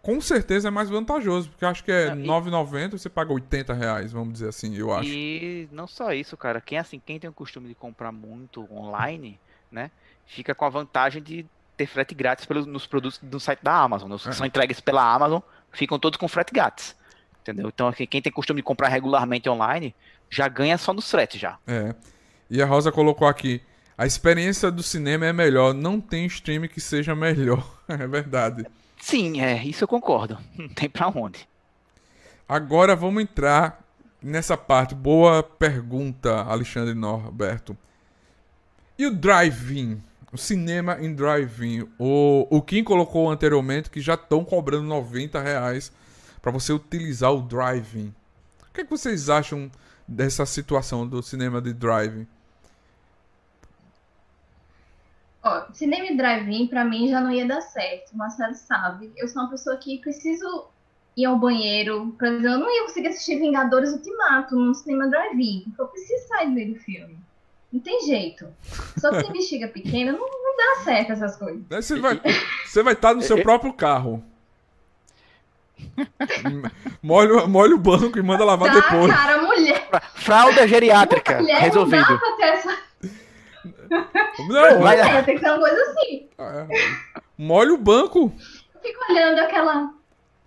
com 0.02 0.20
certeza 0.20 0.68
é 0.68 0.70
mais 0.70 0.90
vantajoso, 0.90 1.48
porque 1.48 1.64
acho 1.64 1.82
que 1.84 1.92
é 1.92 2.08
R$ 2.08 2.22
9,90 2.22 2.98
você 2.98 3.08
paga 3.08 3.32
80 3.32 3.72
reais, 3.72 4.12
vamos 4.12 4.34
dizer 4.34 4.48
assim, 4.48 4.76
eu 4.76 4.92
acho. 4.92 5.08
E 5.08 5.68
não 5.70 5.86
só 5.86 6.12
isso, 6.12 6.36
cara. 6.36 6.60
Quem 6.60 6.76
assim, 6.76 7.00
quem 7.04 7.18
tem 7.18 7.30
o 7.30 7.32
costume 7.32 7.68
de 7.68 7.74
comprar 7.74 8.12
muito 8.12 8.66
online, 8.70 9.38
né? 9.70 9.90
Fica 10.32 10.54
com 10.54 10.64
a 10.64 10.70
vantagem 10.70 11.22
de 11.22 11.44
ter 11.76 11.86
frete 11.86 12.14
grátis 12.14 12.46
pelos, 12.46 12.64
nos 12.64 12.86
produtos 12.86 13.20
do 13.22 13.38
site 13.38 13.60
da 13.62 13.74
Amazon. 13.74 14.10
Os 14.12 14.26
que 14.26 14.34
são 14.34 14.46
entregues 14.46 14.80
pela 14.80 15.14
Amazon 15.14 15.40
ficam 15.70 15.98
todos 15.98 16.16
com 16.16 16.26
frete 16.26 16.52
grátis. 16.52 16.96
Entendeu? 17.42 17.68
Então, 17.68 17.88
assim, 17.88 18.06
quem 18.06 18.22
tem 18.22 18.32
costume 18.32 18.60
de 18.60 18.64
comprar 18.64 18.88
regularmente 18.88 19.48
online 19.48 19.94
já 20.30 20.48
ganha 20.48 20.78
só 20.78 20.94
no 20.94 21.02
frete 21.02 21.38
já. 21.38 21.58
É. 21.66 21.94
E 22.48 22.62
a 22.62 22.66
Rosa 22.66 22.90
colocou 22.90 23.28
aqui: 23.28 23.60
a 23.98 24.06
experiência 24.06 24.70
do 24.70 24.82
cinema 24.82 25.26
é 25.26 25.34
melhor, 25.34 25.74
não 25.74 26.00
tem 26.00 26.24
stream 26.24 26.66
que 26.66 26.80
seja 26.80 27.14
melhor. 27.14 27.62
é 27.86 28.06
verdade. 28.06 28.64
Sim, 28.98 29.42
é, 29.42 29.62
isso 29.62 29.84
eu 29.84 29.88
concordo. 29.88 30.38
Não 30.56 30.68
tem 30.68 30.88
pra 30.88 31.08
onde. 31.08 31.46
Agora 32.48 32.94
vamos 32.94 33.22
entrar 33.22 33.82
nessa 34.22 34.56
parte. 34.56 34.94
Boa 34.94 35.42
pergunta, 35.42 36.42
Alexandre 36.42 36.94
Norberto. 36.94 37.76
E 38.96 39.04
o 39.04 39.12
drive-in? 39.12 40.00
Cinema 40.36 40.98
em 41.00 41.14
drive-in. 41.14 41.88
O, 41.98 42.46
o 42.50 42.62
Kim 42.62 42.82
colocou 42.82 43.30
anteriormente 43.30 43.90
que 43.90 44.00
já 44.00 44.14
estão 44.14 44.44
cobrando 44.44 44.84
90 44.84 45.40
reais 45.40 45.92
para 46.40 46.50
você 46.50 46.72
utilizar 46.72 47.32
o 47.32 47.42
drive-in. 47.42 48.14
O 48.70 48.72
que, 48.72 48.80
é 48.80 48.84
que 48.84 48.90
vocês 48.90 49.28
acham 49.28 49.70
dessa 50.08 50.46
situação 50.46 51.06
do 51.06 51.22
cinema 51.22 51.60
de 51.60 51.72
drive-in? 51.72 52.26
Cinema 55.72 56.06
e 56.06 56.16
drive-in 56.16 56.68
pra 56.68 56.84
mim 56.84 57.08
já 57.08 57.20
não 57.20 57.30
ia 57.30 57.46
dar 57.46 57.60
certo. 57.60 58.16
Marcelo 58.16 58.54
sabe. 58.54 59.12
Eu 59.16 59.26
sou 59.28 59.42
uma 59.42 59.50
pessoa 59.50 59.76
que 59.76 59.98
preciso 59.98 60.66
ir 61.16 61.24
ao 61.24 61.38
banheiro. 61.38 62.14
Por 62.18 62.26
exemplo, 62.26 62.46
eu 62.46 62.58
não 62.58 62.70
ia 62.70 62.82
conseguir 62.84 63.08
assistir 63.08 63.38
Vingadores 63.38 63.92
Ultimato 63.92 64.54
num 64.54 64.72
cinema 64.72 65.08
drive-in. 65.08 65.72
Eu 65.78 65.88
preciso 65.88 66.28
sair 66.28 66.46
do 66.46 66.52
meio 66.52 66.74
do 66.74 66.80
filme. 66.80 67.18
Não 67.72 67.80
tem 67.80 68.02
jeito. 68.02 68.46
Só 68.98 69.10
que 69.10 69.22
tem 69.22 69.32
bexiga 69.32 69.66
pequena, 69.66 70.12
não, 70.12 70.20
não 70.20 70.56
dá 70.56 70.84
certo 70.84 71.12
essas 71.12 71.36
coisas. 71.36 71.62
Você 71.70 71.98
vai, 71.98 72.20
você 72.66 72.82
vai 72.82 72.92
estar 72.92 73.14
no 73.14 73.22
seu 73.22 73.42
próprio 73.42 73.72
carro. 73.72 74.22
molha, 77.02 77.46
molha 77.46 77.74
o 77.74 77.78
banco 77.78 78.18
e 78.18 78.22
manda 78.22 78.44
lavar 78.44 78.72
tá, 78.72 78.80
depois. 78.80 79.12
Cara, 79.12 79.42
mulher. 79.42 79.88
Fralda 80.14 80.68
geriátrica. 80.68 81.38
Mulher, 81.38 81.60
resolvido. 81.60 82.08
Não 82.08 82.14
dá 82.14 82.18
pra 82.18 82.36
ter 82.36 82.42
essa. 82.42 82.78
Não, 84.48 84.80
vai... 84.80 85.00
é, 85.00 85.22
tem 85.22 85.34
que 85.34 85.40
ser 85.40 85.50
uma 85.50 85.60
coisa 85.60 85.82
assim. 85.82 86.28
É. 86.38 86.66
Molha 87.38 87.72
o 87.72 87.78
banco. 87.78 88.32
Eu 88.74 88.80
fico 88.80 89.12
olhando 89.12 89.38
aquela. 89.38 89.90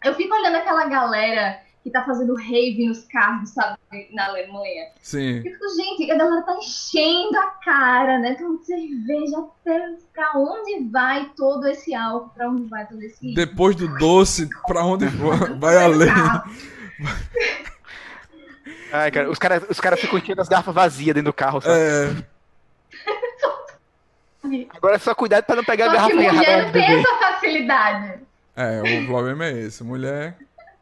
Eu 0.03 0.13
fico 0.13 0.35
olhando 0.35 0.55
aquela 0.57 0.85
galera 0.87 1.64
que 1.85 1.91
tá 1.91 2.03
fazendo 2.03 2.33
rave 2.33 2.87
nos 2.87 3.03
carros, 3.03 3.51
sabe, 3.51 3.77
na 4.11 4.25
Alemanha. 4.25 4.87
Sim. 5.03 5.37
Eu 5.37 5.43
fico, 5.43 5.65
gente, 5.75 6.11
a 6.11 6.17
galera 6.17 6.41
tá 6.41 6.55
enchendo 6.55 7.37
a 7.37 7.45
cara, 7.63 8.17
né? 8.17 8.31
Então 8.31 8.57
cerveja 8.63 9.37
até 9.37 9.95
pra 10.11 10.31
onde 10.35 10.89
vai 10.89 11.31
todo 11.37 11.67
esse 11.67 11.93
álcool, 11.93 12.31
pra 12.33 12.49
onde 12.49 12.67
vai 12.67 12.87
todo 12.87 12.99
esse. 13.03 13.35
Depois 13.35 13.75
do 13.75 13.87
doce, 13.99 14.49
pra 14.65 14.83
onde 14.83 15.05
vai 15.59 15.77
além. 15.77 16.09
Ai, 18.91 19.11
cara, 19.11 19.29
os 19.29 19.37
caras 19.37 19.63
os 19.69 19.79
cara 19.79 19.95
ficam 19.95 20.17
enchendo 20.17 20.41
as 20.41 20.49
garrafas 20.49 20.73
vazias 20.73 21.13
dentro 21.13 21.31
do 21.31 21.35
carro, 21.35 21.61
sabe? 21.61 21.77
É. 21.77 22.15
Agora 24.75 24.95
é 24.95 24.99
só 24.99 25.13
cuidado 25.13 25.43
pra 25.43 25.55
não 25.55 25.63
pegar 25.63 25.85
só 25.85 25.91
a 25.91 25.93
garrafa 25.93 26.15
errada. 26.15 26.33
Mulher 26.33 26.65
não 26.65 26.71
tem 26.71 26.99
essa 26.99 27.15
facilidade. 27.19 28.19
É, 28.55 28.81
o 28.81 29.05
problema 29.05 29.45
é 29.45 29.51
esse. 29.51 29.83
Mulher 29.83 30.35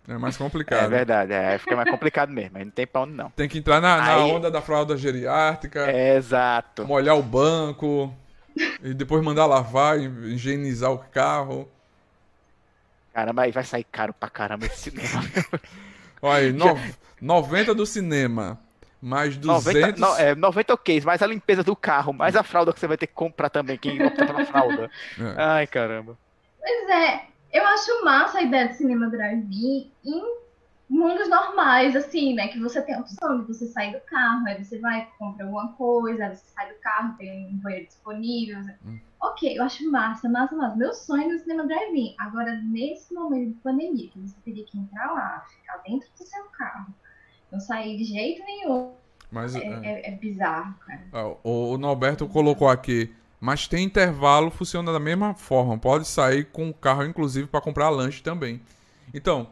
é 0.07 0.17
mais 0.17 0.35
complicado. 0.35 0.83
É 0.83 0.87
verdade, 0.87 1.33
é, 1.33 1.57
fica 1.57 1.75
mais 1.75 1.89
complicado 1.89 2.31
mesmo. 2.31 2.57
Aí 2.57 2.65
não 2.65 2.71
tem 2.71 2.85
pra 2.85 3.01
onde 3.01 3.13
não. 3.13 3.29
Tem 3.31 3.47
que 3.47 3.57
entrar 3.57 3.79
na, 3.79 3.97
na 3.97 4.15
Aí... 4.15 4.31
onda 4.31 4.51
da 4.51 4.61
fralda 4.61 4.97
geriátrica. 4.97 5.89
É, 5.89 6.15
exato. 6.17 6.85
Molhar 6.85 7.17
o 7.17 7.23
banco. 7.23 8.13
e 8.83 8.93
depois 8.93 9.23
mandar 9.23 9.45
lavar, 9.45 9.99
higienizar 9.99 10.91
o 10.91 10.99
carro. 10.99 11.69
Caramba, 13.13 13.43
aí 13.43 13.51
vai 13.51 13.63
sair 13.63 13.83
caro 13.83 14.13
pra 14.13 14.29
caramba 14.29 14.65
esse 14.65 14.91
cinema. 14.91 15.23
Olha 16.21 16.45
aí, 16.45 16.51
no, 16.51 16.79
90 17.21 17.73
do 17.73 17.85
cinema. 17.85 18.59
Mais 19.01 19.35
200... 19.35 19.99
90, 19.99 19.99
no, 19.99 20.15
é, 20.15 20.33
90 20.33 20.73
ok, 20.73 21.01
mais 21.01 21.21
a 21.21 21.27
limpeza 21.27 21.61
do 21.61 21.75
carro, 21.75 22.13
mais 22.13 22.37
a 22.37 22.43
fralda 22.43 22.71
que 22.71 22.79
você 22.79 22.87
vai 22.87 22.95
ter 22.97 23.07
que 23.07 23.13
comprar 23.13 23.49
também, 23.49 23.77
quem 23.77 24.01
opta 24.01 24.25
pela 24.25 24.45
fralda. 24.45 24.89
É. 25.19 25.35
Ai, 25.35 25.67
caramba. 25.67 26.17
Pois 26.57 26.89
é, 26.89 27.25
eu 27.53 27.65
acho 27.67 28.03
massa 28.03 28.39
a 28.39 28.41
ideia 28.41 28.67
de 28.67 28.75
cinema 28.75 29.09
drive-in 29.09 29.91
em 30.03 30.43
mundos 30.89 31.29
normais, 31.29 31.95
assim, 31.95 32.33
né? 32.33 32.47
Que 32.47 32.59
você 32.59 32.81
tem 32.81 32.95
a 32.95 32.99
opção 32.99 33.41
de 33.41 33.47
você 33.47 33.67
sair 33.67 33.93
do 33.93 34.01
carro, 34.01 34.47
aí 34.47 34.63
você 34.63 34.79
vai, 34.79 35.07
compra 35.17 35.45
alguma 35.45 35.71
coisa, 35.73 36.25
aí 36.25 36.35
você 36.35 36.45
sai 36.47 36.73
do 36.73 36.79
carro, 36.79 37.15
tem 37.17 37.47
um 37.47 37.57
banheiro 37.57 37.85
disponível. 37.85 38.59
Hum. 38.85 38.99
Ok, 39.21 39.57
eu 39.57 39.63
acho 39.63 39.89
massa, 39.89 40.27
massa, 40.27 40.55
massa. 40.55 40.75
Meu 40.75 40.93
sonho 40.93 41.31
é 41.31 41.35
o 41.35 41.39
cinema 41.39 41.65
drive-in. 41.65 42.15
Agora, 42.19 42.55
nesse 42.63 43.13
momento 43.13 43.53
de 43.53 43.59
pandemia, 43.61 44.09
que 44.09 44.19
você 44.19 44.35
teria 44.43 44.65
que 44.65 44.77
entrar 44.77 45.11
lá, 45.13 45.45
ficar 45.47 45.77
dentro 45.77 46.09
do 46.17 46.25
seu 46.25 46.43
carro, 46.45 46.93
não 47.51 47.59
sair 47.59 47.97
de 47.97 48.03
jeito 48.03 48.43
nenhum. 48.43 48.93
Mas, 49.31 49.55
é, 49.55 49.59
é... 49.59 49.79
é, 49.83 50.09
é 50.09 50.11
bizarro, 50.15 50.75
cara. 50.79 51.01
Ah, 51.11 51.27
o, 51.43 51.73
o 51.73 51.77
Norberto 51.77 52.27
colocou 52.27 52.67
aqui 52.67 53.15
mas 53.43 53.67
tem 53.67 53.83
intervalo, 53.83 54.49
funciona 54.49 54.93
da 54.93 55.01
mesma 55.01 55.33
forma. 55.33 55.77
Pode 55.77 56.07
sair 56.07 56.45
com 56.45 56.69
o 56.69 56.73
carro, 56.73 57.03
inclusive, 57.03 57.45
para 57.45 57.59
comprar 57.59 57.89
lanche 57.89 58.23
também. 58.23 58.61
Então, 59.13 59.49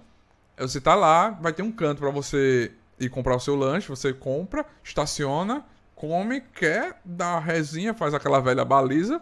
você 0.58 0.80
tá 0.80 0.96
lá, 0.96 1.32
vai 1.32 1.52
ter 1.52 1.62
um 1.62 1.74
canto 1.74 2.00
para 2.00 2.10
você 2.10 2.72
ir 2.98 3.10
comprar 3.10 3.36
o 3.36 3.40
seu 3.42 3.54
lanche, 3.54 3.90
você 3.90 4.14
compra, 4.14 4.66
estaciona, 4.82 5.66
come, 5.94 6.40
quer, 6.40 7.02
dá 7.04 7.32
a 7.32 7.40
resinha, 7.42 7.94
faz 7.94 8.14
aquela 8.14 8.40
velha 8.40 8.64
baliza, 8.64 9.22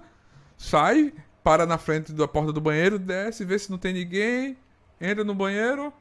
sai, 0.56 1.16
para 1.44 1.66
na 1.66 1.80
frente 1.80 2.14
da 2.14 2.28
porta 2.28 2.54
do 2.54 2.62
banheiro, 2.62 3.00
desce, 3.00 3.44
vê 3.44 3.58
se 3.58 3.72
não 3.72 3.80
tem 3.80 3.92
ninguém, 3.92 4.56
entra 5.02 5.24
no 5.24 5.34
banheiro, 5.34 5.92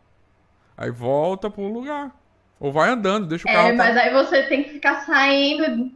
aí 0.76 0.90
volta 0.90 1.48
pro 1.48 1.62
lugar. 1.72 2.14
Ou 2.60 2.70
vai 2.70 2.90
andando, 2.90 3.28
deixa 3.28 3.48
o 3.48 3.50
carro. 3.50 3.68
É, 3.68 3.72
mas 3.72 3.96
aí 3.96 4.12
você 4.12 4.42
tem 4.42 4.62
que 4.62 4.72
ficar 4.72 5.06
saindo, 5.06 5.90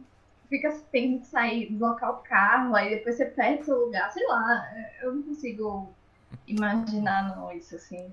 fica, 0.49 0.71
tem 0.91 1.19
que 1.19 1.27
sair, 1.27 1.69
deslocar 1.69 2.11
o 2.11 2.17
carro, 2.23 2.75
aí 2.75 2.89
depois 2.89 3.15
você 3.15 3.25
perde 3.25 3.65
seu 3.65 3.85
lugar, 3.85 4.11
sei 4.11 4.25
lá. 4.27 4.65
Eu 5.01 5.15
não 5.15 5.23
consigo 5.23 5.93
imaginar 6.47 7.35
não, 7.35 7.51
isso 7.51 7.75
assim. 7.75 8.11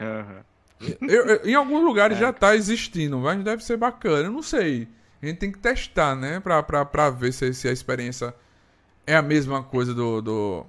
Uhum. 0.00 0.42
Eu, 1.08 1.26
eu, 1.26 1.46
em 1.46 1.54
alguns 1.54 1.82
lugares 1.82 2.16
é. 2.16 2.20
já 2.20 2.32
tá 2.32 2.54
existindo, 2.54 3.18
mas 3.18 3.42
deve 3.42 3.64
ser 3.64 3.76
bacana. 3.76 4.28
Eu 4.28 4.32
não 4.32 4.42
sei. 4.42 4.88
A 5.20 5.26
gente 5.26 5.38
tem 5.38 5.50
que 5.50 5.58
testar, 5.58 6.14
né? 6.14 6.38
Pra, 6.40 6.62
pra, 6.62 6.84
pra 6.84 7.10
ver 7.10 7.32
se, 7.32 7.52
se 7.52 7.68
a 7.68 7.72
experiência 7.72 8.34
é 9.06 9.16
a 9.16 9.22
mesma 9.22 9.62
coisa 9.62 9.92
do, 9.92 10.20
do... 10.20 10.66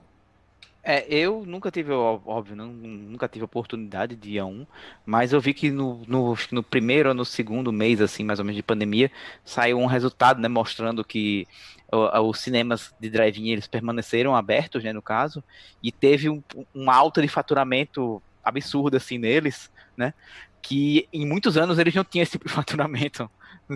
É, 0.82 1.06
eu 1.14 1.46
nunca 1.46 1.70
tive, 1.70 1.92
óbvio, 1.92 2.56
não, 2.56 2.68
nunca 2.68 3.28
tive 3.28 3.44
oportunidade 3.44 4.16
de 4.16 4.32
ir 4.32 4.40
a 4.40 4.46
um, 4.46 4.66
mas 5.06 5.34
eu 5.34 5.42
vi 5.42 5.54
que 5.54 5.70
no, 5.70 6.02
no, 6.08 6.36
no, 6.52 6.64
primeiro 6.64 7.10
ou 7.10 7.16
no 7.16 7.26
segundo 7.26 7.72
mês, 7.72 8.00
assim, 8.00 8.24
mais 8.24 8.40
ou 8.40 8.46
menos, 8.46 8.56
de 8.56 8.64
pandemia, 8.64 9.12
saiu 9.44 9.78
um 9.78 9.86
resultado, 9.86 10.40
né, 10.40 10.48
mostrando 10.48 11.04
que 11.04 11.46
os 11.92 12.40
cinemas 12.40 12.94
de 13.00 13.10
drive-in, 13.10 13.50
eles 13.50 13.68
permaneceram 13.68 14.36
abertos, 14.36 14.84
né, 14.84 14.94
no 14.94 15.02
caso, 15.02 15.44
e 15.84 15.92
teve 15.92 16.30
um, 16.30 16.42
uma 16.74 16.96
alta 16.96 17.22
de 17.22 17.28
faturamento 17.28 18.22
absurda, 18.44 18.98
assim, 18.98 19.18
neles, 19.18 19.70
né, 19.98 20.14
que 20.62 21.10
em 21.12 21.26
muitos 21.26 21.58
anos 21.58 21.78
eles 21.78 21.94
não 21.94 22.06
tinham 22.06 22.24
esse 22.24 22.34
tipo 22.34 22.48
de 22.48 22.54
faturamento, 22.56 23.30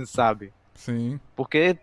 sabe? 0.06 0.54
Sim. 0.84 1.18
Porque 1.34 1.80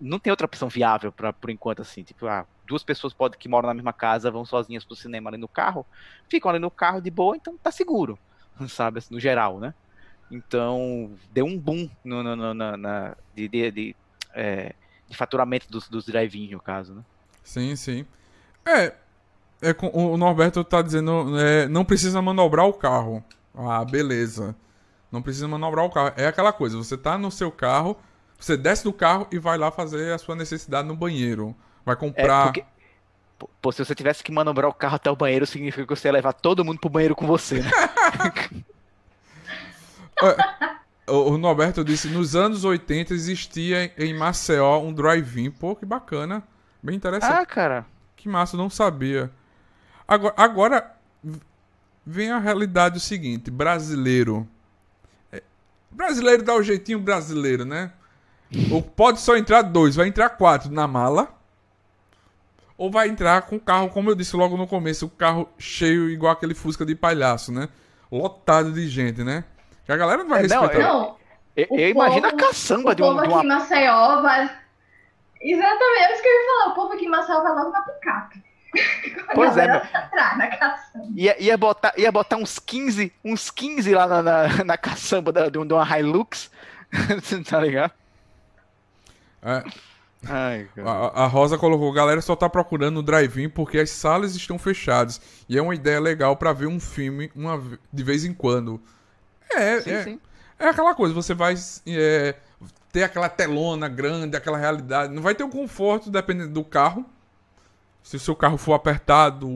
não 0.00 0.20
tem 0.20 0.30
outra 0.30 0.46
opção 0.46 0.68
viável 0.68 1.10
para 1.10 1.32
por 1.32 1.50
enquanto 1.50 1.82
assim, 1.82 2.04
tipo, 2.04 2.24
ah, 2.28 2.46
duas 2.64 2.84
pessoas 2.84 3.12
podem 3.12 3.36
que 3.36 3.48
moram 3.48 3.66
na 3.66 3.74
mesma 3.74 3.92
casa 3.92 4.30
vão 4.30 4.44
sozinhas 4.44 4.84
pro 4.84 4.94
cinema 4.94 5.28
ali 5.28 5.36
no 5.36 5.48
carro, 5.48 5.84
ficam 6.28 6.52
ali 6.52 6.60
no 6.60 6.70
carro 6.70 7.00
de 7.00 7.10
boa, 7.10 7.36
então 7.36 7.58
tá 7.58 7.72
seguro, 7.72 8.16
sabe, 8.68 8.98
assim, 8.98 9.12
no 9.12 9.18
geral, 9.18 9.58
né? 9.58 9.74
Então, 10.30 11.10
deu 11.32 11.44
um 11.44 11.58
boom 11.58 11.90
no, 12.04 12.22
no, 12.22 12.36
no 12.36 12.54
na, 12.54 12.76
na, 12.76 13.16
de, 13.34 13.48
de, 13.48 13.70
de, 13.72 13.96
é, 14.32 14.72
de, 15.08 15.16
faturamento 15.16 15.68
dos, 15.68 15.88
dos 15.88 16.06
drive-ins, 16.06 16.52
no 16.52 16.60
caso, 16.60 16.94
né? 16.94 17.02
Sim, 17.42 17.74
sim. 17.74 18.06
É, 18.64 18.94
é 19.60 19.74
o 19.92 20.16
Norberto 20.16 20.62
tá 20.62 20.80
dizendo, 20.80 21.36
é, 21.36 21.66
não 21.66 21.84
precisa 21.84 22.22
manobrar 22.22 22.66
o 22.66 22.72
carro. 22.72 23.22
Ah, 23.52 23.84
beleza. 23.84 24.54
Não 25.10 25.20
precisa 25.20 25.48
manobrar 25.48 25.84
o 25.84 25.90
carro. 25.90 26.12
É 26.16 26.26
aquela 26.28 26.52
coisa, 26.52 26.76
você 26.76 26.96
tá 26.96 27.18
no 27.18 27.30
seu 27.32 27.50
carro, 27.50 27.96
você 28.38 28.56
desce 28.56 28.84
do 28.84 28.92
carro 28.92 29.26
e 29.30 29.38
vai 29.38 29.56
lá 29.56 29.70
fazer 29.70 30.12
a 30.12 30.18
sua 30.18 30.34
necessidade 30.34 30.86
no 30.86 30.96
banheiro. 30.96 31.54
Vai 31.84 31.96
comprar. 31.96 32.42
É 32.42 32.44
porque... 32.44 32.64
Pô, 33.60 33.72
se 33.72 33.84
você 33.84 33.94
tivesse 33.94 34.22
que 34.22 34.32
manobrar 34.32 34.70
o 34.70 34.74
carro 34.74 34.96
até 34.96 35.10
o 35.10 35.16
banheiro, 35.16 35.46
significa 35.46 35.86
que 35.86 35.94
você 35.94 36.08
ia 36.08 36.12
levar 36.12 36.32
todo 36.32 36.64
mundo 36.64 36.78
pro 36.78 36.88
banheiro 36.88 37.14
com 37.14 37.26
você, 37.26 37.60
né? 37.60 37.70
o 41.06 41.36
Norberto 41.36 41.84
disse: 41.84 42.08
nos 42.08 42.34
anos 42.34 42.64
80 42.64 43.12
existia 43.12 43.92
em 43.98 44.14
Maceió 44.16 44.78
um 44.80 44.92
drive-in. 44.92 45.50
Pô, 45.50 45.74
que 45.74 45.84
bacana. 45.84 46.42
Bem 46.82 46.96
interessante. 46.96 47.32
Ah, 47.32 47.46
cara. 47.46 47.86
Que 48.16 48.28
massa, 48.28 48.56
não 48.56 48.70
sabia. 48.70 49.30
Agora, 50.06 50.34
agora 50.36 50.94
vem 52.06 52.30
a 52.30 52.38
realidade 52.38 52.98
o 52.98 53.00
seguinte: 53.00 53.50
brasileiro. 53.50 54.48
É, 55.32 55.42
brasileiro 55.90 56.42
dá 56.42 56.54
o 56.54 56.62
jeitinho 56.62 57.00
brasileiro, 57.00 57.64
né? 57.64 57.92
Ou 58.70 58.82
pode 58.82 59.20
só 59.20 59.36
entrar 59.36 59.62
dois, 59.62 59.96
vai 59.96 60.08
entrar 60.08 60.30
quatro 60.30 60.70
na 60.70 60.86
mala. 60.86 61.28
Ou 62.76 62.90
vai 62.90 63.08
entrar 63.08 63.42
com 63.42 63.56
o 63.56 63.60
carro, 63.60 63.88
como 63.88 64.10
eu 64.10 64.14
disse 64.14 64.34
logo 64.34 64.56
no 64.56 64.66
começo, 64.66 65.06
o 65.06 65.10
carro 65.10 65.48
cheio 65.58 66.08
igual 66.10 66.32
aquele 66.32 66.54
Fusca 66.54 66.84
de 66.84 66.94
palhaço, 66.94 67.52
né? 67.52 67.68
Lotado 68.10 68.72
de 68.72 68.88
gente, 68.88 69.22
né? 69.22 69.44
Que 69.86 69.92
a 69.92 69.96
galera 69.96 70.22
não 70.22 70.30
vai 70.30 70.40
é, 70.40 70.42
respeitar. 70.42 70.78
Não, 70.78 71.16
eu, 71.56 71.66
eu, 71.70 71.78
eu 71.78 71.88
imagino 71.90 72.26
a 72.26 72.32
caçamba 72.32 72.94
de 72.94 73.02
um. 73.02 73.06
O 73.06 73.16
povo 73.16 73.36
aqui 73.36 73.46
em 73.46 73.48
Maceió 73.48 74.22
vai. 74.22 74.50
Exatamente, 75.40 76.00
é 76.00 76.12
isso 76.12 76.22
que 76.22 76.28
eu 76.28 76.32
ia 76.32 76.46
falar. 76.46 76.72
O 76.72 76.74
povo 76.74 76.92
aqui 76.94 77.04
em 77.04 77.08
Maceió 77.08 77.42
vai 77.42 77.52
logo 77.52 77.70
na 77.70 77.82
picape. 77.82 78.44
Pois 79.34 79.56
é, 79.56 79.70
atrás, 79.70 80.36
na 80.36 80.48
caçamba. 80.48 81.06
Ia, 81.14 81.40
ia, 81.40 81.56
botar, 81.56 81.92
ia 81.96 82.10
botar 82.10 82.36
uns 82.36 82.58
15, 82.58 83.12
uns 83.24 83.48
15 83.48 83.94
lá 83.94 84.06
na, 84.08 84.22
na, 84.22 84.64
na 84.64 84.76
caçamba 84.76 85.30
da, 85.30 85.48
de 85.48 85.58
uma 85.58 85.98
Hilux. 85.98 86.50
tá 87.48 87.60
ligado? 87.60 87.92
É. 89.44 89.62
Ai, 90.26 90.68
a, 90.82 91.24
a, 91.24 91.26
Rosa 91.26 91.58
colocou, 91.58 91.92
galera 91.92 92.22
só 92.22 92.34
tá 92.34 92.48
procurando 92.48 92.98
o 92.98 93.02
drive-in 93.02 93.50
porque 93.50 93.78
as 93.78 93.90
salas 93.90 94.34
estão 94.34 94.58
fechadas. 94.58 95.20
E 95.48 95.58
é 95.58 95.62
uma 95.62 95.74
ideia 95.74 96.00
legal 96.00 96.36
para 96.36 96.52
ver 96.52 96.66
um 96.66 96.80
filme 96.80 97.30
uma, 97.34 97.62
de 97.92 98.02
vez 98.02 98.24
em 98.24 98.32
quando. 98.32 98.80
É, 99.52 99.80
sim, 99.82 99.90
é, 99.90 100.02
sim. 100.02 100.20
é 100.58 100.68
aquela 100.68 100.94
coisa, 100.94 101.14
você 101.14 101.34
vai 101.34 101.54
é, 101.86 102.34
ter 102.90 103.02
aquela 103.02 103.28
telona 103.28 103.88
grande, 103.88 104.36
aquela 104.36 104.56
realidade. 104.56 105.12
Não 105.12 105.22
vai 105.22 105.34
ter 105.34 105.44
o 105.44 105.46
um 105.46 105.50
conforto 105.50 106.10
dependendo 106.10 106.52
do 106.52 106.64
carro. 106.64 107.04
Se 108.02 108.16
o 108.16 108.20
seu 108.20 108.34
carro 108.34 108.56
for 108.56 108.74
apertado, 108.74 109.48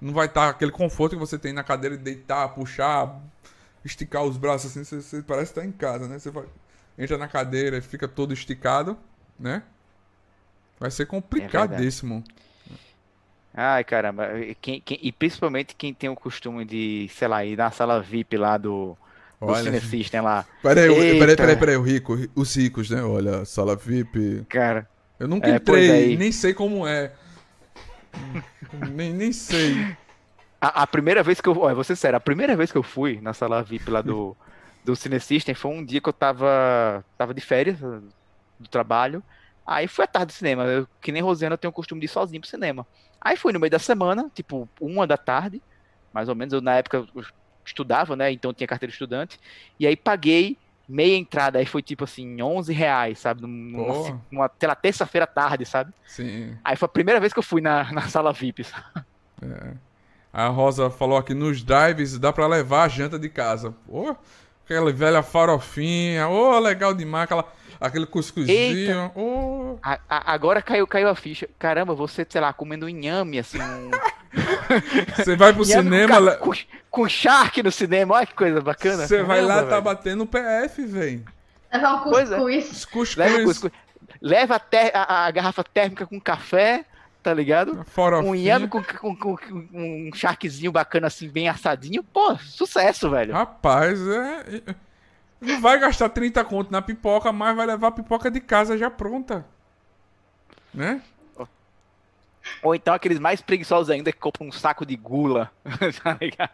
não 0.00 0.12
vai 0.12 0.26
estar 0.26 0.46
tá 0.46 0.48
aquele 0.48 0.72
conforto 0.72 1.12
que 1.12 1.20
você 1.20 1.38
tem 1.38 1.52
na 1.52 1.62
cadeira 1.62 1.96
de 1.96 2.02
deitar, 2.02 2.48
puxar, 2.48 3.20
esticar 3.84 4.22
os 4.22 4.36
braços 4.36 4.70
assim, 4.70 4.84
você, 4.84 5.00
você 5.00 5.22
parece 5.22 5.52
estar 5.52 5.64
em 5.64 5.72
casa, 5.72 6.08
né? 6.08 6.18
Você 6.18 6.30
vai 6.30 6.44
entra 7.02 7.18
na 7.18 7.28
cadeira 7.28 7.78
e 7.78 7.80
fica 7.80 8.06
todo 8.06 8.32
esticado, 8.32 8.96
né? 9.38 9.62
Vai 10.78 10.90
ser 10.90 11.06
complicadíssimo. 11.06 12.24
É 12.28 12.42
Ai, 13.54 13.84
caramba. 13.84 14.28
Quem, 14.60 14.80
quem, 14.80 14.98
e 15.02 15.12
principalmente 15.12 15.74
quem 15.76 15.92
tem 15.92 16.08
o 16.08 16.16
costume 16.16 16.64
de, 16.64 17.08
sei 17.14 17.28
lá, 17.28 17.44
ir 17.44 17.56
na 17.56 17.70
sala 17.70 18.00
VIP 18.00 18.36
lá 18.36 18.56
do, 18.56 18.96
do 19.40 19.54
Cine 19.56 19.80
System 19.80 20.22
lá. 20.22 20.46
Peraí, 20.62 21.18
peraí, 21.18 21.36
peraí, 21.36 21.56
peraí, 21.56 21.76
o 21.76 21.82
rico, 21.82 22.18
os 22.34 22.56
ricos, 22.56 22.88
né? 22.88 23.02
Olha, 23.02 23.44
sala 23.44 23.76
VIP. 23.76 24.46
Cara. 24.48 24.88
Eu 25.20 25.28
nunca 25.28 25.48
é, 25.48 25.56
entrei, 25.56 26.16
nem 26.16 26.32
sei 26.32 26.54
como 26.54 26.86
é. 26.86 27.12
nem, 28.90 29.12
nem 29.12 29.32
sei. 29.32 29.96
A, 30.60 30.82
a, 30.82 30.86
primeira 30.86 31.22
vez 31.22 31.40
que 31.40 31.48
eu. 31.48 31.58
Olha, 31.58 31.74
vou 31.74 31.84
ser 31.84 31.96
sério, 31.96 32.16
a 32.16 32.20
primeira 32.20 32.56
vez 32.56 32.72
que 32.72 32.78
eu 32.78 32.82
fui 32.82 33.20
na 33.20 33.34
sala 33.34 33.62
VIP 33.62 33.90
lá 33.90 34.00
do, 34.00 34.36
do 34.84 34.96
Cine 34.96 35.20
System 35.20 35.54
foi 35.54 35.70
um 35.70 35.84
dia 35.84 36.00
que 36.00 36.08
eu 36.08 36.12
tava, 36.12 37.04
tava 37.16 37.32
de 37.32 37.40
férias 37.40 37.80
uh, 37.82 38.02
do 38.58 38.68
trabalho. 38.68 39.22
Aí 39.66 39.86
fui 39.86 40.04
à 40.04 40.08
tarde 40.08 40.32
do 40.32 40.36
cinema. 40.36 40.64
Eu, 40.64 40.88
que 41.00 41.12
nem 41.12 41.22
Rosiana, 41.22 41.54
eu 41.54 41.58
tenho 41.58 41.70
o 41.70 41.74
costume 41.74 42.00
de 42.00 42.06
ir 42.06 42.08
sozinho 42.08 42.40
pro 42.40 42.50
cinema. 42.50 42.86
Aí 43.20 43.36
fui 43.36 43.52
no 43.52 43.60
meio 43.60 43.70
da 43.70 43.78
semana, 43.78 44.30
tipo, 44.34 44.68
uma 44.80 45.06
da 45.06 45.16
tarde, 45.16 45.62
mais 46.12 46.28
ou 46.28 46.34
menos. 46.34 46.52
Eu, 46.52 46.60
na 46.60 46.76
época, 46.76 47.06
eu 47.14 47.24
estudava, 47.64 48.16
né? 48.16 48.32
Então 48.32 48.52
tinha 48.52 48.66
carteira 48.66 48.90
de 48.90 48.94
estudante. 48.94 49.38
E 49.78 49.86
aí 49.86 49.96
paguei 49.96 50.58
meia 50.88 51.16
entrada. 51.16 51.58
Aí 51.58 51.66
foi 51.66 51.82
tipo 51.82 52.04
assim, 52.04 52.42
11 52.42 52.72
reais, 52.72 53.18
sabe? 53.20 53.42
Numa, 53.42 54.20
numa, 54.30 54.48
pela 54.48 54.74
terça-feira 54.74 55.24
à 55.24 55.28
tarde, 55.28 55.64
sabe? 55.64 55.92
Sim. 56.04 56.56
Aí 56.64 56.76
foi 56.76 56.86
a 56.86 56.88
primeira 56.88 57.20
vez 57.20 57.32
que 57.32 57.38
eu 57.38 57.42
fui 57.42 57.60
na, 57.60 57.90
na 57.92 58.02
sala 58.08 58.32
VIP. 58.32 58.66
É. 59.42 59.74
A 60.32 60.48
Rosa 60.48 60.88
falou 60.88 61.18
aqui 61.18 61.34
nos 61.34 61.62
drives 61.62 62.18
dá 62.18 62.32
para 62.32 62.46
levar 62.46 62.84
a 62.84 62.88
janta 62.88 63.18
de 63.18 63.28
casa. 63.28 63.74
Pô, 63.86 64.16
Aquela 64.72 64.92
velha 64.92 65.22
farofinha, 65.22 66.28
oh, 66.28 66.58
legal 66.58 66.94
demais, 66.94 67.24
aquela, 67.24 67.44
aquele 67.80 68.06
cuscuzinho. 68.06 69.12
Oh. 69.14 69.76
A, 69.82 69.98
a, 70.08 70.32
agora 70.32 70.62
caiu, 70.62 70.86
caiu 70.86 71.08
a 71.08 71.14
ficha. 71.14 71.48
Caramba, 71.58 71.94
você, 71.94 72.26
sei 72.28 72.40
lá, 72.40 72.52
comendo 72.52 72.88
inhame, 72.88 73.38
assim. 73.38 73.58
Você 75.14 75.36
vai 75.36 75.52
pro 75.52 75.62
cinema. 75.62 76.36
Com, 76.36 76.50
com, 76.50 76.58
com 76.90 77.08
Shark 77.08 77.62
no 77.62 77.70
cinema, 77.70 78.14
olha 78.14 78.26
que 78.26 78.32
coisa 78.32 78.62
bacana. 78.62 79.06
Você 79.06 79.22
vai 79.22 79.42
lá, 79.42 79.62
tá 79.64 79.78
batendo 79.78 80.24
o 80.24 80.26
PF, 80.26 80.86
velho. 80.86 81.22
Levar 81.72 81.94
um 81.94 81.98
cuscuz. 82.00 82.32
É. 82.32 82.36
Cuscuz. 82.38 83.16
Leva, 83.16 83.44
cuscuz. 83.44 83.72
Leva 84.20 84.60
a, 84.94 85.26
a, 85.26 85.30
garrafa 85.30 85.64
térmica 85.64 86.06
com 86.06 86.20
café 86.20 86.84
tá 87.22 87.32
ligado? 87.32 87.84
Um 88.24 88.34
yame 88.34 88.68
com, 88.68 88.82
com, 88.82 89.16
com, 89.16 89.36
com, 89.36 89.68
um 89.72 90.10
charquezinho 90.14 90.72
bacana 90.72 91.06
assim, 91.06 91.28
bem 91.28 91.48
assadinho. 91.48 92.02
Pô, 92.02 92.36
sucesso, 92.36 93.08
velho. 93.08 93.32
Rapaz, 93.32 93.98
é... 94.00 94.74
Não 95.40 95.60
vai 95.60 95.78
gastar 95.78 96.08
30 96.08 96.44
conto 96.44 96.70
na 96.70 96.82
pipoca, 96.82 97.32
mas 97.32 97.56
vai 97.56 97.66
levar 97.66 97.88
a 97.88 97.92
pipoca 97.92 98.30
de 98.30 98.40
casa 98.40 98.78
já 98.78 98.90
pronta. 98.90 99.44
Né? 100.72 101.02
Ou 102.62 102.74
então 102.74 102.94
aqueles 102.94 103.18
mais 103.18 103.40
preguiçosos 103.40 103.90
ainda 103.90 104.12
que 104.12 104.18
compram 104.18 104.48
um 104.48 104.52
saco 104.52 104.84
de 104.84 104.96
gula, 104.96 105.50
tá 106.02 106.16
ligado? 106.20 106.50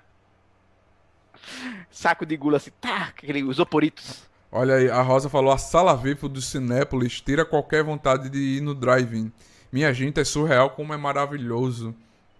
Saco 1.90 2.26
de 2.26 2.36
gula 2.36 2.58
assim, 2.58 2.70
tá, 2.80 3.12
aquele 3.16 3.40
isoporitos. 3.40 4.28
Olha 4.50 4.76
aí, 4.76 4.90
a 4.90 5.02
Rosa 5.02 5.28
falou, 5.28 5.52
a 5.52 5.58
sala 5.58 5.94
VIP 5.94 6.28
do 6.28 6.40
Cinépolis 6.40 7.20
tira 7.20 7.44
qualquer 7.44 7.84
vontade 7.84 8.30
de 8.30 8.38
ir 8.38 8.60
no 8.62 8.74
drive-in. 8.74 9.30
Minha 9.70 9.92
gente, 9.92 10.20
é 10.20 10.24
surreal 10.24 10.70
como 10.70 10.94
é 10.94 10.96
maravilhoso. 10.96 11.94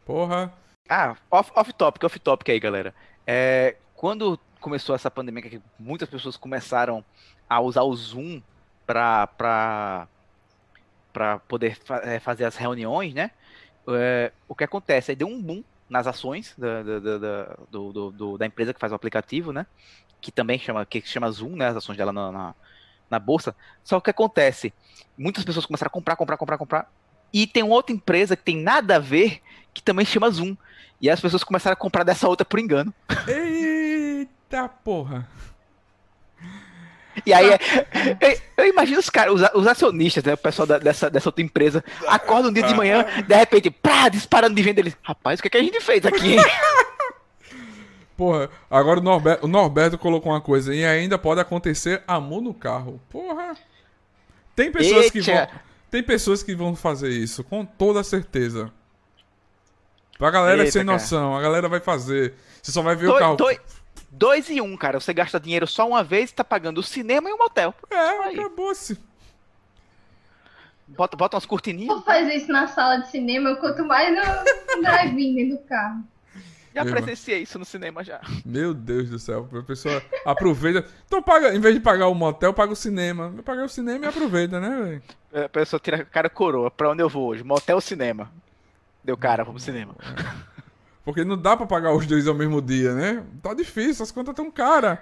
Porra. 0.06 0.52
Ah, 0.88 1.14
off, 1.30 1.52
off 1.54 1.72
topic, 1.74 2.04
off 2.04 2.18
topic 2.18 2.48
aí, 2.48 2.58
galera. 2.58 2.94
É, 3.26 3.76
quando 3.94 4.40
começou 4.60 4.94
essa 4.94 5.10
pandemia, 5.10 5.42
que 5.42 5.60
muitas 5.78 6.08
pessoas 6.08 6.36
começaram 6.36 7.04
a 7.48 7.60
usar 7.60 7.82
o 7.82 7.94
Zoom 7.94 8.40
para 8.86 10.08
poder 11.46 11.76
fa 11.76 12.00
é, 12.04 12.18
fazer 12.18 12.46
as 12.46 12.56
reuniões, 12.56 13.12
né? 13.12 13.30
É, 13.88 14.32
o 14.48 14.54
que 14.54 14.64
acontece? 14.64 15.10
Aí 15.10 15.16
deu 15.16 15.28
um 15.28 15.42
boom 15.42 15.62
nas 15.88 16.06
ações 16.06 16.54
da, 16.56 16.82
da, 16.82 17.18
da, 17.18 17.56
do, 17.70 18.10
do, 18.10 18.38
da 18.38 18.46
empresa 18.46 18.72
que 18.72 18.80
faz 18.80 18.92
o 18.92 18.96
aplicativo, 18.96 19.52
né? 19.52 19.66
Que 20.20 20.32
também 20.32 20.58
chama, 20.58 20.84
que 20.86 21.02
chama 21.02 21.30
Zoom, 21.30 21.56
né? 21.56 21.68
As 21.68 21.76
ações 21.76 21.98
dela 21.98 22.12
na, 22.12 22.32
na, 22.32 22.54
na 23.10 23.18
bolsa. 23.18 23.54
Só 23.84 24.00
que 24.00 24.10
acontece? 24.10 24.72
Muitas 25.16 25.44
pessoas 25.44 25.66
começaram 25.66 25.88
a 25.88 25.92
comprar, 25.92 26.16
comprar, 26.16 26.36
comprar, 26.38 26.58
comprar. 26.58 26.90
E 27.32 27.46
tem 27.46 27.62
outra 27.62 27.94
empresa 27.94 28.36
que 28.36 28.42
tem 28.42 28.56
nada 28.56 28.96
a 28.96 28.98
ver, 28.98 29.40
que 29.72 29.82
também 29.82 30.04
chama 30.04 30.30
Zoom. 30.30 30.56
E 31.00 31.08
as 31.08 31.20
pessoas 31.20 31.44
começaram 31.44 31.74
a 31.74 31.76
comprar 31.76 32.02
dessa 32.04 32.28
outra 32.28 32.44
por 32.44 32.58
engano. 32.58 32.92
Eita 33.26 34.68
porra! 34.68 35.28
E 37.26 37.32
aí, 37.32 37.50
eu, 38.20 38.64
eu 38.64 38.66
imagino 38.66 38.98
os 38.98 39.10
caras, 39.10 39.34
os, 39.54 39.66
acionistas, 39.66 40.22
né? 40.24 40.34
O 40.34 40.38
pessoal 40.38 40.66
da, 40.66 40.78
dessa, 40.78 41.10
dessa 41.10 41.28
outra 41.28 41.42
empresa, 41.42 41.84
acordam 42.06 42.50
um 42.50 42.52
dia 42.52 42.62
de 42.62 42.74
manhã, 42.74 43.04
de 43.26 43.34
repente, 43.34 43.70
pá, 43.70 44.08
disparando 44.08 44.54
de 44.54 44.62
venda 44.62 44.80
eles. 44.80 44.96
Rapaz, 45.02 45.38
o 45.38 45.42
que, 45.42 45.48
é 45.48 45.50
que 45.50 45.56
a 45.56 45.62
gente 45.62 45.80
fez 45.80 46.04
aqui, 46.06 46.34
hein? 46.34 46.40
Porra, 48.16 48.50
agora 48.68 48.98
o 48.98 49.02
Norberto, 49.02 49.46
o 49.46 49.48
Norberto 49.48 49.96
colocou 49.96 50.32
uma 50.32 50.40
coisa, 50.40 50.74
e 50.74 50.84
ainda 50.84 51.16
pode 51.16 51.40
acontecer 51.40 52.02
amor 52.06 52.40
no 52.40 52.52
carro. 52.52 53.00
Porra. 53.08 53.56
Tem 54.56 54.72
pessoas 54.72 55.04
Eita. 55.04 55.12
que 55.12 55.20
vão. 55.20 55.48
Tem 55.90 56.02
pessoas 56.02 56.42
que 56.42 56.54
vão 56.54 56.76
fazer 56.76 57.10
isso, 57.10 57.42
com 57.42 57.64
toda 57.64 58.02
certeza. 58.02 58.70
Pra 60.18 60.30
galera 60.30 60.62
Eita, 60.62 60.72
sem 60.72 60.84
noção, 60.84 61.30
cara. 61.30 61.38
a 61.38 61.42
galera 61.42 61.68
vai 61.68 61.80
fazer. 61.80 62.34
Você 62.60 62.72
só 62.72 62.82
vai 62.82 62.96
ver 62.96 63.08
o 63.08 63.18
carro. 63.18 63.36
Dois, 63.36 63.58
dois 64.10 64.50
em 64.50 64.60
um, 64.60 64.76
cara. 64.76 65.00
Você 65.00 65.14
gasta 65.14 65.38
dinheiro 65.38 65.66
só 65.66 65.86
uma 65.88 66.02
vez 66.02 66.30
e 66.30 66.34
tá 66.34 66.44
pagando 66.44 66.78
o 66.78 66.82
cinema 66.82 67.30
e 67.30 67.32
o 67.32 67.38
motel. 67.38 67.74
É, 67.90 68.30
acabou-se. 68.30 68.98
Bota, 70.88 71.16
bota 71.16 71.36
umas 71.36 71.46
cortininhas. 71.46 71.94
Tu 71.94 72.02
faz 72.02 72.34
isso 72.34 72.50
na 72.50 72.66
sala 72.66 72.98
de 72.98 73.10
cinema, 73.10 73.56
quanto 73.56 73.84
mais 73.84 74.14
no 74.14 74.82
drive-in 74.82 75.34
dentro 75.36 75.58
do 75.58 75.62
carro. 75.64 76.02
Já 76.84 76.90
presenciei 76.90 77.42
isso 77.42 77.58
no 77.58 77.64
cinema 77.64 78.04
já. 78.04 78.20
Meu 78.44 78.72
Deus 78.72 79.10
do 79.10 79.18
céu. 79.18 79.48
A 79.52 79.62
pessoa 79.62 80.02
aproveita. 80.24 80.84
Então 81.06 81.22
paga, 81.22 81.54
em 81.54 81.60
vez 81.60 81.74
de 81.74 81.80
pagar 81.80 82.08
o 82.08 82.14
motel, 82.14 82.54
paga 82.54 82.72
o 82.72 82.76
cinema. 82.76 83.34
Paga 83.44 83.64
o 83.64 83.68
cinema 83.68 84.04
e 84.04 84.08
aproveita, 84.08 84.60
né, 84.60 84.68
velho? 84.82 85.02
É, 85.32 85.44
a 85.44 85.48
pessoa 85.48 85.80
tira 85.80 85.98
a 85.98 86.04
cara 86.04 86.30
coroa. 86.30 86.70
Pra 86.70 86.90
onde 86.90 87.02
eu 87.02 87.08
vou 87.08 87.28
hoje? 87.28 87.42
Motel 87.42 87.76
ou 87.76 87.80
cinema? 87.80 88.30
Deu 89.02 89.16
cara, 89.16 89.44
vamos 89.44 89.64
pro 89.64 89.72
cinema. 89.72 89.94
É. 90.00 90.58
Porque 91.04 91.24
não 91.24 91.36
dá 91.36 91.56
pra 91.56 91.66
pagar 91.66 91.94
os 91.94 92.06
dois 92.06 92.28
ao 92.28 92.34
mesmo 92.34 92.60
dia, 92.60 92.94
né? 92.94 93.24
Tá 93.42 93.54
difícil, 93.54 94.02
as 94.02 94.12
contas 94.12 94.34
tão 94.34 94.50
caras. 94.50 94.98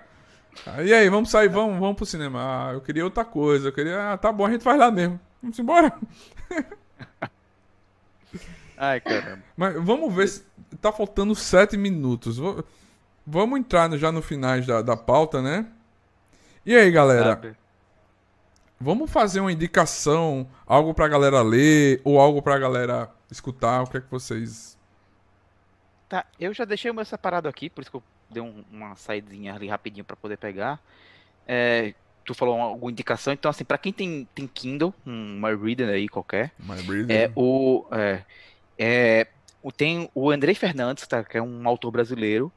E 0.85 0.95
aí, 0.95 1.09
vamos 1.09 1.31
sair, 1.31 1.49
vamos, 1.49 1.79
vamos 1.79 1.97
pro 1.97 2.07
cinema. 2.07 2.41
Ah, 2.41 2.73
eu 2.73 2.81
queria 2.81 3.05
outra 3.05 3.25
coisa. 3.25 3.69
Eu 3.69 3.73
queria. 3.73 4.13
Ah, 4.13 4.17
tá 4.17 4.33
bom, 4.33 4.47
a 4.47 4.51
gente 4.51 4.63
faz 4.63 4.79
lá 4.79 4.91
mesmo. 4.91 5.21
Vamos 5.43 5.59
embora. 5.59 5.93
Ai, 8.77 9.01
caramba. 9.01 9.43
Mas 9.57 9.75
vamos 9.83 10.15
ver 10.15 10.29
se. 10.29 10.45
Tá 10.81 10.93
faltando 10.93 11.35
sete 11.35 11.77
minutos. 11.77 12.39
Vamos 13.27 13.59
entrar 13.59 13.91
já 13.97 14.13
no 14.13 14.23
finais 14.23 14.67
da, 14.67 14.83
da 14.83 14.97
pauta, 14.97 15.41
né? 15.41 15.67
E 16.65 16.75
aí, 16.75 16.91
galera? 16.91 17.31
Sabe. 17.31 17.57
Vamos 18.79 19.11
fazer 19.11 19.41
uma 19.41 19.53
indicação, 19.53 20.47
algo 20.67 20.93
pra 20.93 21.09
galera 21.09 21.41
ler 21.41 22.01
ou 22.05 22.21
algo 22.21 22.43
pra 22.43 22.59
galera 22.59 23.11
escutar? 23.31 23.83
O 23.83 23.87
que 23.87 23.97
é 23.97 24.01
que 24.01 24.11
vocês 24.11 24.77
Tá, 26.09 26.25
eu 26.39 26.55
já 26.55 26.65
deixei 26.65 26.91
o 26.91 26.95
meu 26.95 27.05
separado 27.05 27.49
aqui, 27.49 27.69
por 27.69 27.81
isso 27.81 27.91
que 27.91 27.97
eu 27.97 28.03
dei 28.31 28.43
um, 28.43 28.65
uma 28.71 28.95
saidinha 28.95 29.55
ali 29.55 29.67
rapidinho 29.67 30.05
para 30.05 30.15
poder 30.15 30.37
pegar. 30.37 30.81
É, 31.47 31.95
tu 32.25 32.33
falou 32.33 32.61
alguma 32.61 32.91
indicação, 32.91 33.33
então 33.33 33.51
assim, 33.51 33.65
para 33.65 33.79
quem 33.79 33.93
tem, 33.93 34.29
tem 34.35 34.47
Kindle, 34.47 34.95
um 35.05 35.41
My 35.41 35.55
Reader 35.57 35.89
aí 35.89 36.09
qualquer, 36.09 36.53
My 36.61 36.81
Reader. 36.81 37.11
é 37.11 37.33
o 37.35 37.87
é, 37.91 38.23
é, 38.79 39.27
tem 39.77 40.11
o 40.15 40.31
Andrei 40.31 40.55
Fernandes, 40.55 41.07
tá, 41.07 41.25
que 41.25 41.39
é 41.39 41.43
um 41.43 41.67
autor 41.69 41.91
brasileiro. 41.91 42.53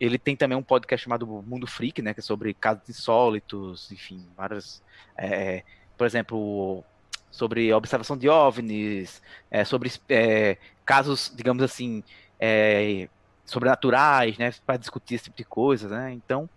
Ele 0.00 0.18
tem 0.18 0.36
também 0.36 0.56
um 0.56 0.62
podcast 0.62 1.04
chamado 1.04 1.26
Mundo 1.26 1.66
Freak, 1.66 2.00
né, 2.02 2.14
que 2.14 2.20
é 2.20 2.22
sobre 2.22 2.54
casos 2.54 2.88
insólitos, 2.88 3.90
enfim, 3.90 4.24
várias 4.36 4.82
é, 5.16 5.64
por 5.98 6.06
exemplo, 6.06 6.84
sobre 7.30 7.72
observação 7.72 8.16
de 8.16 8.28
OVNIs, 8.28 9.20
é, 9.50 9.64
sobre 9.64 9.92
é, 10.08 10.56
casos, 10.86 11.32
digamos 11.34 11.62
assim, 11.62 12.04
é, 12.38 13.08
sobrenaturais, 13.44 14.38
né, 14.38 14.52
para 14.64 14.76
discutir 14.76 15.16
esse 15.16 15.24
tipo 15.24 15.36
de 15.36 15.44
coisa, 15.44 15.88
né? 15.88 16.12
Então, 16.12 16.48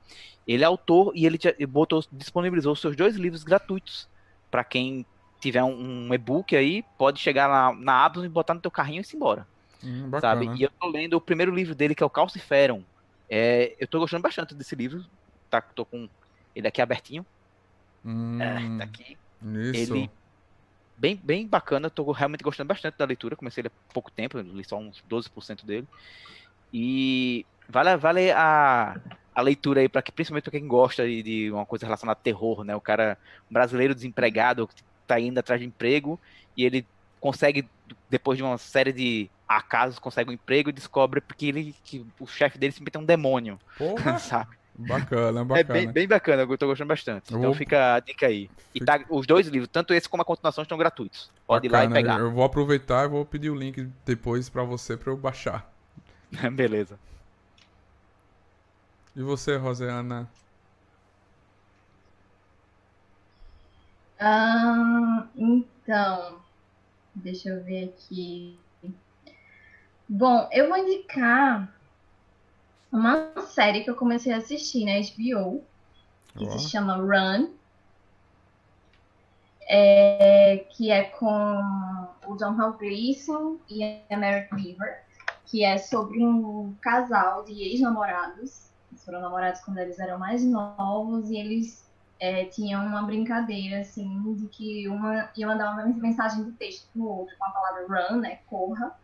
ele 0.48 0.64
é 0.64 0.68
autor 0.68 1.12
e 1.16 1.26
ele 1.26 1.40
botou, 1.68 2.04
disponibilizou 2.12 2.76
seus 2.76 2.96
dois 2.96 3.16
livros 3.16 3.44
gratuitos 3.44 4.08
para 4.52 4.64
quem 4.64 5.06
tiver 5.42 5.64
um, 5.64 6.08
um 6.08 6.14
e-book 6.14 6.56
aí, 6.56 6.84
pode 6.98 7.20
chegar 7.20 7.48
lá 7.48 7.74
na 7.74 8.06
Amazon 8.06 8.26
e 8.26 8.30
botar 8.30 8.54
no 8.54 8.62
teu 8.62 8.72
carrinho 8.72 9.02
e 9.02 9.14
ir 9.14 9.16
embora. 9.16 9.48
Hum, 9.84 10.12
sabe? 10.22 10.50
E 10.56 10.64
eu 10.64 10.70
tô 10.80 10.88
lendo 10.88 11.16
o 11.16 11.22
primeiro 11.22 11.54
livro 11.54 11.74
dele, 11.74 11.96
que 11.96 12.04
é 12.04 12.06
o 12.06 12.10
Calciferum. 12.10 12.84
É, 13.30 13.76
eu 13.80 13.88
tô 13.88 14.00
gostando 14.00 14.22
bastante 14.22 14.54
desse 14.54 14.76
livro. 14.76 15.04
Tá, 15.50 15.60
tô 15.60 15.84
com 15.84 16.08
ele 16.56 16.68
aqui 16.68 16.82
abertinho. 16.82 17.26
Hum, 18.06 18.40
é, 18.40 18.78
tá 18.78 18.84
aqui. 18.84 19.18
Isso. 19.74 19.96
Ele 19.96 20.10
bem, 20.98 21.20
bem 21.22 21.48
bacana. 21.48 21.90
Tô 21.90 22.12
realmente 22.12 22.44
gostando 22.44 22.68
bastante 22.68 22.98
da 22.98 23.06
leitura. 23.06 23.36
Comecei 23.36 23.62
ele 23.62 23.70
há 23.70 23.94
pouco 23.94 24.12
tempo, 24.12 24.38
li 24.38 24.64
só 24.64 24.78
uns 24.78 25.04
12% 25.10 25.66
dele. 25.66 25.88
E 26.72 27.46
vale, 27.68 27.98
vale 27.98 28.32
a, 28.32 29.00
a 29.34 29.42
leitura 29.42 29.82
aí, 29.82 29.90
para 29.90 30.02
que, 30.02 30.12
principalmente 30.12 30.44
para 30.44 30.52
quem 30.52 30.68
gosta 30.68 31.06
de, 31.06 31.24
de, 31.24 31.52
uma 31.52 31.66
coisa 31.66 31.86
relacionada 31.86 32.20
a 32.20 32.24
terror, 32.24 32.64
né? 32.64 32.76
O 32.76 32.82
cara 32.82 33.18
um 33.50 33.54
brasileiro 33.54 33.96
desempregado 33.96 34.70
que 35.12 35.16
tá 35.16 35.20
indo 35.20 35.38
atrás 35.38 35.60
de 35.60 35.68
emprego 35.68 36.20
e 36.56 36.66
ele 36.66 36.86
consegue, 37.20 37.68
depois 38.10 38.38
de 38.38 38.44
uma 38.44 38.58
série 38.58 38.94
de 38.94 39.30
acasos, 39.48 40.00
consegue 40.00 40.30
um 40.30 40.34
emprego 40.34 40.70
e 40.70 40.74
descobre 40.74 41.20
porque 41.20 41.48
ele, 41.48 41.76
que 41.84 42.06
o 42.20 42.26
chefe 42.26 42.58
dele 42.58 42.72
simplesmente 42.72 42.98
é 42.98 43.00
um 43.00 43.06
demônio. 43.06 43.60
Porra. 43.78 44.18
sabe? 44.20 44.56
Bacana, 44.74 45.44
bacana. 45.44 45.60
É 45.60 45.64
bem, 45.64 45.92
bem 45.92 46.08
bacana, 46.08 46.44
eu 46.44 46.58
tô 46.58 46.66
gostando 46.66 46.88
bastante. 46.88 47.34
Então 47.34 47.54
fica 47.54 47.96
a 47.96 48.00
dica 48.00 48.28
aí. 48.28 48.50
E 48.74 48.80
tá, 48.80 49.04
os 49.10 49.28
dois 49.28 49.48
livros, 49.48 49.70
tanto 49.72 49.94
esse 49.94 50.08
como 50.08 50.24
a 50.24 50.26
continuação, 50.26 50.62
estão 50.62 50.78
gratuitos. 50.78 51.30
Pode 51.46 51.68
bacana. 51.68 51.84
ir 51.84 51.88
lá 51.88 52.00
e 52.00 52.04
pegar. 52.04 52.20
Eu 52.20 52.32
vou 52.32 52.44
aproveitar 52.44 53.06
e 53.06 53.10
vou 53.10 53.26
pedir 53.26 53.50
o 53.50 53.56
link 53.56 53.88
depois 54.06 54.50
para 54.50 54.64
você 54.64 54.96
para 54.96 55.12
eu 55.12 55.18
baixar. 55.18 55.70
Beleza. 56.54 56.98
E 59.14 59.22
você, 59.22 59.58
Rosiana? 59.58 60.28
Ah, 64.24 65.28
então, 65.36 66.38
deixa 67.16 67.50
eu 67.50 67.64
ver 67.64 67.86
aqui. 67.86 68.56
Bom, 70.08 70.48
eu 70.52 70.70
vou 70.70 70.78
indicar 70.78 71.74
uma 72.92 73.34
série 73.48 73.84
que 73.84 73.90
eu 73.90 73.96
comecei 73.96 74.32
a 74.32 74.38
assistir 74.38 74.86
na 74.86 74.92
HBO, 74.92 75.64
que 76.38 76.46
oh. 76.46 76.52
se 76.52 76.70
chama 76.70 76.98
Run, 76.98 77.50
é, 79.62 80.68
que 80.70 80.92
é 80.92 81.06
com 81.06 82.08
o 82.28 82.36
John 82.36 82.56
Hall 82.56 82.74
Gleason 82.74 83.58
e 83.68 83.84
a 83.84 84.18
Mary 84.18 84.48
Weaver, 84.54 85.02
que 85.48 85.64
é 85.64 85.80
sobre 85.80 86.24
um 86.24 86.76
casal 86.80 87.44
de 87.44 87.54
ex-namorados. 87.54 88.70
Eles 88.92 89.04
foram 89.04 89.20
namorados 89.20 89.62
quando 89.62 89.80
eles 89.80 89.98
eram 89.98 90.20
mais 90.20 90.46
novos 90.46 91.32
e 91.32 91.38
eles 91.38 91.90
é, 92.22 92.46
tinham 92.46 92.86
uma 92.86 93.02
brincadeira, 93.02 93.80
assim, 93.80 94.36
de 94.36 94.48
que 94.48 94.88
uma 94.88 95.32
ia 95.36 95.48
mandar 95.48 95.74
uma 95.74 95.88
mensagem 95.88 96.44
de 96.44 96.52
texto 96.52 96.88
pro 96.94 97.04
outro 97.04 97.36
com 97.36 97.46
a 97.46 97.50
palavra 97.50 97.88
run, 97.88 98.20
né, 98.20 98.38
corra, 98.46 98.96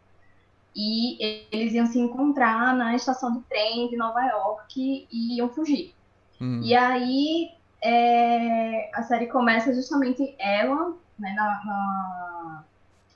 e 0.75 1.47
eles 1.51 1.73
iam 1.73 1.87
se 1.87 1.97
encontrar 1.97 2.75
na 2.75 2.95
estação 2.95 3.33
de 3.33 3.39
trem 3.45 3.89
de 3.89 3.97
Nova 3.97 4.23
York 4.23 5.07
e 5.11 5.35
iam 5.35 5.49
fugir. 5.49 5.95
Hum. 6.39 6.61
E 6.63 6.75
aí 6.75 7.51
é, 7.83 8.91
a 8.93 9.01
série 9.01 9.25
começa 9.25 9.73
justamente 9.73 10.35
ela 10.37 10.93
né, 11.17 11.33
na, 11.35 11.65
na, 11.65 12.63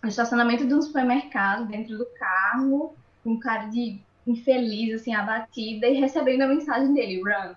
no 0.02 0.10
estacionamento 0.10 0.66
de 0.66 0.74
um 0.74 0.82
supermercado, 0.82 1.68
dentro 1.68 1.96
do 1.96 2.08
carro, 2.18 2.96
com 3.24 3.34
um 3.34 3.40
cara 3.40 3.66
de 3.68 4.02
infeliz, 4.26 5.00
assim, 5.00 5.14
abatida, 5.14 5.86
e 5.86 5.94
recebendo 5.94 6.42
a 6.42 6.48
mensagem 6.48 6.92
dele, 6.92 7.22
run. 7.22 7.54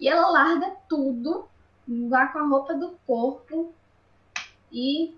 E 0.00 0.08
ela 0.08 0.30
larga 0.30 0.74
tudo, 0.88 1.48
vai 1.86 2.32
com 2.32 2.38
a 2.38 2.46
roupa 2.46 2.74
do 2.74 2.96
corpo 3.06 3.72
e 4.72 5.14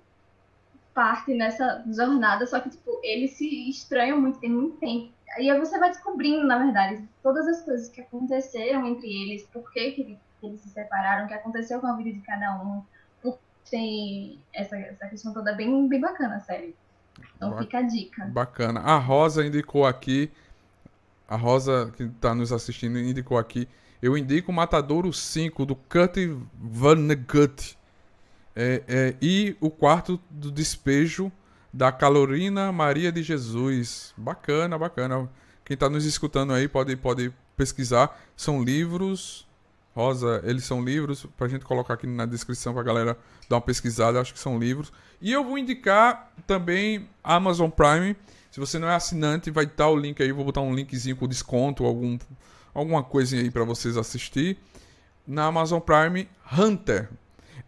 parte 0.95 1.35
nessa 1.35 1.85
jornada, 1.91 2.47
só 2.47 2.61
que, 2.61 2.71
tipo, 2.71 3.01
eles 3.03 3.33
se 3.33 3.69
estranham 3.69 4.21
muito, 4.21 4.39
tem 4.39 4.51
muito 4.51 4.77
tempo. 4.77 5.13
E 5.39 5.51
aí 5.51 5.59
você 5.59 5.79
vai 5.79 5.89
descobrindo, 5.89 6.47
na 6.47 6.59
verdade, 6.59 7.09
todas 7.23 7.47
as 7.49 7.63
coisas 7.63 7.89
que 7.89 8.03
aconteceram 8.03 8.87
entre 8.87 9.09
eles, 9.09 9.45
por 9.45 9.71
que, 9.73 9.93
que 9.93 10.19
eles 10.43 10.61
se 10.61 10.69
separaram, 10.69 11.25
o 11.25 11.29
que 11.29 11.35
aconteceu 11.35 11.81
com 11.81 11.87
a 11.87 11.97
vida 11.97 12.13
de 12.13 12.21
cada 12.21 12.63
um. 12.63 12.83
Tem 13.71 14.39
essa, 14.53 14.77
essa 14.77 15.07
questão 15.07 15.33
toda 15.33 15.55
bem, 15.55 15.89
bem 15.89 16.01
bacana, 16.01 16.41
sério. 16.41 16.75
Então 17.37 17.51
ba 17.51 17.59
fica 17.59 17.79
a 17.79 17.83
dica. 17.83 18.27
Bacana. 18.27 18.81
A 18.81 18.99
Rosa 18.99 19.47
indicou 19.47 19.87
aqui, 19.87 20.31
a 21.27 21.37
Rosa 21.37 21.93
que 21.97 22.03
está 22.03 22.35
nos 22.35 22.53
assistindo 22.53 22.99
indicou 22.99 23.39
aqui, 23.39 23.67
eu 24.03 24.19
indico 24.19 24.51
o 24.51 24.55
Matadouro 24.55 25.13
5, 25.13 25.65
do 25.65 25.77
Kurt 25.77 26.17
Vonnegut. 26.61 27.79
É, 28.55 28.83
é, 28.89 29.15
e 29.23 29.57
o 29.61 29.71
quarto 29.71 30.21
do 30.29 30.51
despejo 30.51 31.31
da 31.73 31.93
Calorina 31.93 32.73
Maria 32.73 33.13
de 33.13 33.23
Jesus. 33.23 34.13
Bacana, 34.17 34.77
bacana. 34.77 35.31
Quem 35.65 35.75
está 35.75 35.89
nos 35.89 36.05
escutando 36.05 36.53
aí 36.53 36.67
pode, 36.67 36.97
pode 36.97 37.33
pesquisar. 37.57 38.21
São 38.37 38.63
livros. 38.63 39.47
Rosa, 39.95 40.43
eles 40.45 40.65
são 40.65 40.85
livros. 40.85 41.25
Para 41.37 41.47
a 41.47 41.51
gente 41.51 41.65
colocar 41.65 41.95
aqui 41.95 42.07
na 42.09 42.27
descrição 42.27 42.73
para 42.73 42.83
a 42.83 42.85
galera 42.85 43.19
dar 43.49 43.57
uma 43.57 43.63
pesquisada. 43.63 44.21
Acho 44.21 44.33
que 44.33 44.41
são 44.41 44.59
livros. 44.59 44.93
E 45.21 45.31
eu 45.31 45.45
vou 45.45 45.57
indicar 45.57 46.33
também 46.45 47.09
Amazon 47.23 47.71
Prime. 47.71 48.17
Se 48.51 48.59
você 48.59 48.81
não 48.81 48.89
é 48.89 48.97
assinante, 48.97 49.49
vai 49.49 49.65
estar 49.65 49.89
o 49.89 49.97
link 49.97 50.21
aí. 50.21 50.33
Vou 50.33 50.45
botar 50.45 50.61
um 50.61 50.75
linkzinho 50.75 51.15
com 51.15 51.29
desconto, 51.29 51.87
algum 51.87 52.19
alguma 52.75 53.03
coisinha 53.03 53.43
aí 53.43 53.51
para 53.51 53.64
vocês 53.64 53.97
assistir. 53.97 54.59
Na 55.27 55.47
Amazon 55.47 55.81
Prime, 55.81 56.29
Hunter. 56.57 57.09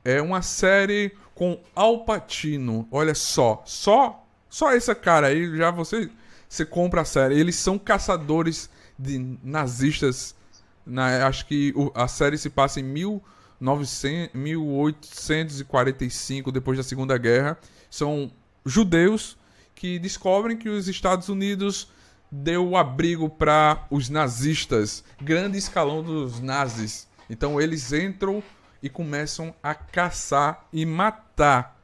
É 0.05 0.21
uma 0.21 0.43
série 0.43 1.13
com 1.35 1.59
Al 1.75 2.05
Pacino. 2.05 2.87
Olha 2.91 3.15
só, 3.15 3.63
só 3.65 4.25
só 4.55 4.73
essa 4.73 4.95
cara 4.95 5.27
aí 5.27 5.57
já 5.57 5.73
você 5.73 6.09
você 6.49 6.65
compra 6.65 7.01
a 7.01 7.05
série. 7.05 7.37
Eles 7.39 7.57
são 7.57 7.77
caçadores 7.77 8.71
de 8.97 9.37
nazistas. 9.43 10.37
Na, 10.87 11.27
acho 11.27 11.47
que 11.47 11.75
a 11.95 12.07
série 12.07 12.39
se 12.39 12.49
passa 12.49 12.79
em 12.79 12.85
1900, 12.85 14.33
1845, 14.33 16.53
depois 16.53 16.79
da 16.79 16.85
Segunda 16.85 17.19
Guerra. 17.19 17.59
São 17.91 18.31
judeus 18.65 19.37
que 19.75 19.99
descobrem 19.99 20.57
que 20.57 20.69
os 20.69 20.87
Estados 20.87 21.29
Unidos 21.29 21.89
deu 22.37 22.77
abrigo 22.77 23.31
para 23.31 23.87
os 23.89 24.09
nazistas, 24.09 25.05
grande 25.23 25.57
escalão 25.57 26.03
dos 26.03 26.41
nazis. 26.41 27.07
Então 27.31 27.61
eles 27.61 27.93
entram 27.93 28.43
e 28.83 28.89
começam 28.89 29.55
a 29.63 29.73
caçar 29.73 30.67
e 30.73 30.85
matar 30.85 31.81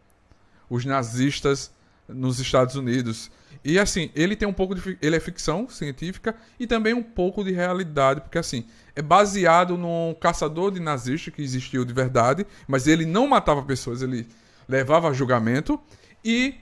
os 0.69 0.85
nazistas 0.85 1.71
nos 2.09 2.41
Estados 2.41 2.75
Unidos. 2.75 3.31
E 3.65 3.79
assim, 3.79 4.11
ele 4.13 4.35
tem 4.35 4.49
um 4.49 4.53
pouco 4.53 4.75
de 4.75 4.99
ele 5.01 5.15
é 5.15 5.21
ficção 5.21 5.69
científica 5.69 6.35
e 6.59 6.67
também 6.67 6.95
um 6.95 7.03
pouco 7.03 7.45
de 7.45 7.53
realidade, 7.53 8.21
porque 8.21 8.39
assim, 8.39 8.67
é 8.97 9.03
baseado 9.03 9.79
num 9.79 10.15
caçador 10.19 10.73
de 10.73 10.81
nazistas 10.81 11.33
que 11.33 11.43
existiu 11.43 11.85
de 11.85 11.93
verdade, 11.93 12.45
mas 12.67 12.89
ele 12.89 13.07
não 13.07 13.29
matava 13.29 13.63
pessoas, 13.63 14.03
ele 14.03 14.27
levava 14.69 15.09
a 15.09 15.13
julgamento 15.13 15.81
e 16.25 16.57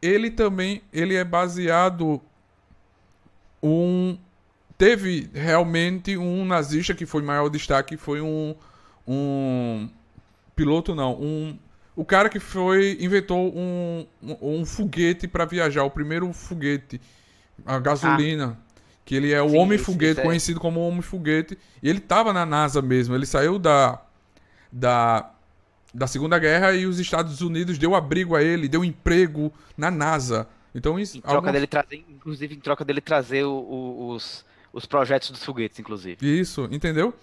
ele 0.00 0.30
também 0.30 0.80
ele 0.90 1.14
é 1.14 1.24
baseado 1.24 2.22
um 3.62 4.18
teve 4.78 5.30
realmente 5.32 6.16
um 6.16 6.44
nazista 6.44 6.94
que 6.94 7.06
foi 7.06 7.22
maior 7.22 7.48
destaque, 7.48 7.96
foi 7.96 8.20
um 8.20 8.54
um 9.06 9.88
piloto 10.54 10.94
não, 10.94 11.14
um 11.14 11.58
o 11.94 12.04
cara 12.04 12.28
que 12.28 12.38
foi 12.38 12.98
inventou 13.00 13.56
um, 13.56 14.06
um, 14.22 14.60
um 14.60 14.66
foguete 14.66 15.26
para 15.26 15.46
viajar, 15.46 15.84
o 15.84 15.90
primeiro 15.90 16.30
foguete 16.32 17.00
a 17.64 17.78
gasolina, 17.78 18.58
ah. 18.60 18.86
que 19.04 19.14
ele 19.14 19.32
é 19.32 19.40
o 19.40 19.50
Sim, 19.50 19.56
homem 19.56 19.78
foguete, 19.78 20.20
é. 20.20 20.22
conhecido 20.22 20.60
como 20.60 20.86
homem 20.86 21.00
foguete, 21.00 21.56
e 21.82 21.88
ele 21.88 22.00
tava 22.00 22.32
na 22.34 22.44
NASA 22.44 22.82
mesmo, 22.82 23.14
ele 23.14 23.24
saiu 23.24 23.58
da 23.58 24.00
da 24.70 25.30
da 25.94 26.06
Segunda 26.06 26.38
Guerra 26.38 26.72
e 26.72 26.84
os 26.84 26.98
Estados 26.98 27.40
Unidos 27.40 27.78
deu 27.78 27.94
abrigo 27.94 28.36
a 28.36 28.42
ele, 28.42 28.68
deu 28.68 28.84
emprego 28.84 29.50
na 29.78 29.90
NASA. 29.90 30.46
Então, 30.76 30.98
isso, 31.00 31.16
em 31.16 31.20
troca 31.22 31.36
algumas... 31.36 31.54
dele 31.54 31.66
trazer, 31.66 32.04
inclusive 32.10 32.54
em 32.54 32.60
troca 32.60 32.84
dele 32.84 33.00
trazer 33.00 33.44
o, 33.44 33.50
o, 33.50 34.10
os, 34.10 34.44
os 34.74 34.84
projetos 34.84 35.30
dos 35.30 35.42
foguetes, 35.42 35.78
inclusive. 35.78 36.18
Isso, 36.20 36.68
entendeu? 36.70 37.14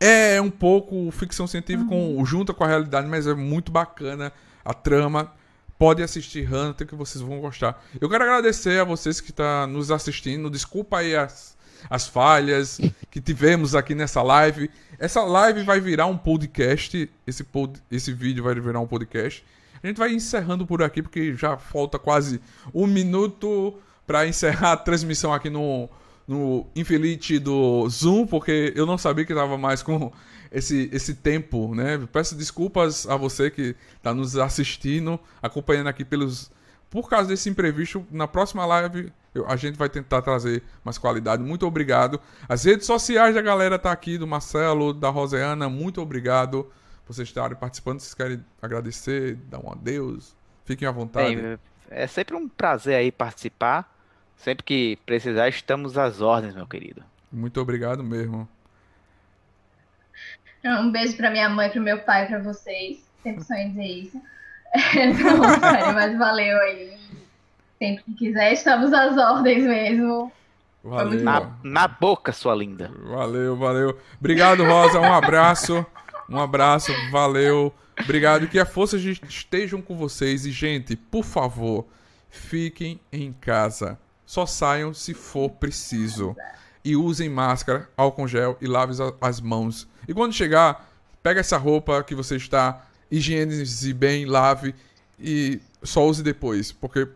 É 0.00 0.40
um 0.40 0.50
pouco 0.50 1.10
ficção 1.10 1.46
científica 1.46 1.94
uhum. 1.94 2.16
com, 2.16 2.24
junta 2.24 2.54
com 2.54 2.64
a 2.64 2.66
realidade, 2.66 3.06
mas 3.06 3.26
é 3.26 3.34
muito 3.34 3.70
bacana 3.70 4.32
a 4.64 4.72
trama. 4.72 5.30
Pode 5.78 6.02
assistir 6.02 6.50
Hunter 6.52 6.86
que 6.86 6.94
vocês 6.94 7.20
vão 7.20 7.38
gostar. 7.38 7.84
Eu 8.00 8.08
quero 8.08 8.24
agradecer 8.24 8.80
a 8.80 8.84
vocês 8.84 9.20
que 9.20 9.30
estão 9.30 9.44
tá 9.44 9.66
nos 9.66 9.90
assistindo. 9.90 10.48
Desculpa 10.48 10.98
aí 10.98 11.14
as, 11.14 11.56
as 11.88 12.08
falhas 12.08 12.80
que 13.10 13.20
tivemos 13.20 13.74
aqui 13.74 13.94
nessa 13.94 14.22
live. 14.22 14.70
Essa 14.98 15.22
live 15.22 15.64
vai 15.64 15.80
virar 15.80 16.06
um 16.06 16.16
podcast. 16.16 17.10
Esse, 17.26 17.44
pod, 17.44 17.78
esse 17.90 18.10
vídeo 18.10 18.42
vai 18.42 18.54
virar 18.54 18.80
um 18.80 18.86
podcast. 18.86 19.44
A 19.82 19.86
gente 19.86 19.96
vai 19.96 20.12
encerrando 20.12 20.66
por 20.66 20.82
aqui, 20.82 21.02
porque 21.02 21.34
já 21.34 21.56
falta 21.56 21.98
quase 21.98 22.40
um 22.74 22.86
minuto 22.86 23.74
para 24.06 24.26
encerrar 24.26 24.72
a 24.72 24.76
transmissão 24.76 25.32
aqui 25.32 25.48
no, 25.48 25.88
no 26.26 26.66
Infinite 26.76 27.38
do 27.38 27.88
Zoom, 27.88 28.26
porque 28.26 28.72
eu 28.76 28.84
não 28.84 28.98
sabia 28.98 29.24
que 29.24 29.32
estava 29.32 29.56
mais 29.56 29.82
com 29.82 30.12
esse, 30.52 30.90
esse 30.92 31.14
tempo, 31.14 31.74
né? 31.74 31.98
Peço 32.12 32.34
desculpas 32.34 33.06
a 33.08 33.16
você 33.16 33.50
que 33.50 33.74
está 33.96 34.12
nos 34.12 34.36
assistindo, 34.36 35.18
acompanhando 35.42 35.88
aqui 35.88 36.04
pelos. 36.04 36.50
Por 36.90 37.08
causa 37.08 37.28
desse 37.28 37.48
imprevisto, 37.48 38.04
na 38.10 38.26
próxima 38.26 38.66
live 38.66 39.12
eu, 39.32 39.48
a 39.48 39.54
gente 39.54 39.78
vai 39.78 39.88
tentar 39.88 40.22
trazer 40.22 40.62
mais 40.84 40.98
qualidade. 40.98 41.42
Muito 41.42 41.64
obrigado. 41.64 42.20
As 42.48 42.64
redes 42.64 42.84
sociais 42.84 43.34
da 43.34 43.40
galera 43.40 43.78
tá 43.78 43.92
aqui, 43.92 44.18
do 44.18 44.26
Marcelo, 44.26 44.92
da 44.92 45.08
Roseana, 45.08 45.68
muito 45.68 46.02
obrigado 46.02 46.66
vocês 47.12 47.28
estarem 47.28 47.56
participando. 47.56 48.00
Vocês 48.00 48.14
querem 48.14 48.44
agradecer, 48.62 49.34
dar 49.48 49.58
um 49.58 49.72
adeus? 49.72 50.34
Fiquem 50.64 50.86
à 50.86 50.92
vontade. 50.92 51.34
Bem, 51.34 51.58
é 51.90 52.06
sempre 52.06 52.36
um 52.36 52.48
prazer 52.48 52.94
aí 52.96 53.10
participar. 53.10 53.92
Sempre 54.36 54.64
que 54.64 54.98
precisar, 55.04 55.48
estamos 55.48 55.98
às 55.98 56.20
ordens, 56.20 56.54
meu 56.54 56.66
querido. 56.66 57.02
Muito 57.30 57.60
obrigado 57.60 58.02
mesmo. 58.02 58.48
Um 60.64 60.90
beijo 60.90 61.16
para 61.16 61.30
minha 61.30 61.48
mãe, 61.48 61.68
para 61.68 61.80
meu 61.80 61.98
pai, 62.00 62.26
para 62.26 62.38
vocês. 62.38 63.04
Sempre 63.22 63.44
sonhei 63.44 63.68
dizer 63.68 63.84
isso. 63.84 64.22
Não, 65.84 65.92
mas 65.92 66.16
valeu 66.16 66.58
aí. 66.60 66.96
Sempre 67.78 68.04
que 68.04 68.14
quiser, 68.14 68.52
estamos 68.52 68.92
às 68.92 69.16
ordens 69.16 69.64
mesmo. 69.64 70.32
Valeu. 70.82 71.22
Na, 71.22 71.50
na 71.62 71.88
boca, 71.88 72.32
sua 72.32 72.54
linda. 72.54 72.90
Valeu, 73.02 73.56
valeu. 73.56 73.98
Obrigado, 74.18 74.64
Rosa. 74.64 75.00
Um 75.00 75.12
abraço. 75.12 75.84
Um 76.30 76.38
abraço, 76.38 76.92
valeu. 77.10 77.74
Obrigado. 77.98 78.46
Que 78.46 78.58
a 78.58 78.64
força 78.64 78.96
estejam 78.96 79.82
com 79.82 79.96
vocês. 79.96 80.46
E, 80.46 80.52
gente, 80.52 80.94
por 80.94 81.24
favor, 81.24 81.84
fiquem 82.30 83.00
em 83.12 83.32
casa. 83.32 83.98
Só 84.24 84.46
saiam 84.46 84.94
se 84.94 85.12
for 85.12 85.50
preciso. 85.50 86.36
E 86.84 86.96
usem 86.96 87.28
máscara, 87.28 87.90
álcool 87.96 88.28
gel 88.28 88.56
e 88.60 88.66
lave 88.66 88.94
as 89.20 89.40
mãos. 89.40 89.88
E 90.06 90.14
quando 90.14 90.32
chegar, 90.32 90.88
pega 91.22 91.40
essa 91.40 91.58
roupa 91.58 92.02
que 92.02 92.14
você 92.14 92.36
está, 92.36 92.86
higienize 93.10 93.92
bem, 93.92 94.24
lave 94.24 94.74
e 95.18 95.60
só 95.82 96.06
use 96.06 96.22
depois. 96.22 96.72
Porque 96.72 97.08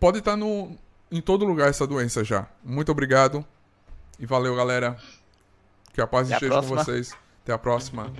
pode 0.00 0.20
estar 0.20 0.36
no, 0.36 0.74
em 1.10 1.20
todo 1.20 1.44
lugar 1.44 1.68
essa 1.68 1.86
doença 1.86 2.24
já. 2.24 2.46
Muito 2.64 2.90
obrigado. 2.90 3.44
E 4.18 4.24
valeu, 4.24 4.56
galera. 4.56 4.96
Que 5.92 6.00
a 6.00 6.06
paz 6.06 6.30
esteja 6.30 6.54
com 6.54 6.62
vocês. 6.62 7.14
Até 7.46 7.52
a 7.52 7.58
próxima. 7.58 8.12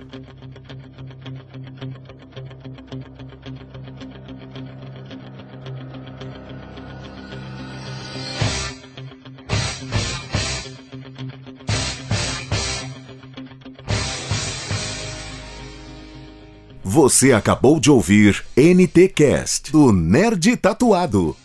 Você 16.81 17.33
acabou 17.33 17.81
de 17.81 17.91
ouvir 17.91 18.45
NT 18.55 19.09
Cast 19.09 19.73
do 19.73 19.91
Nerd 19.91 20.55
Tatuado. 20.55 21.35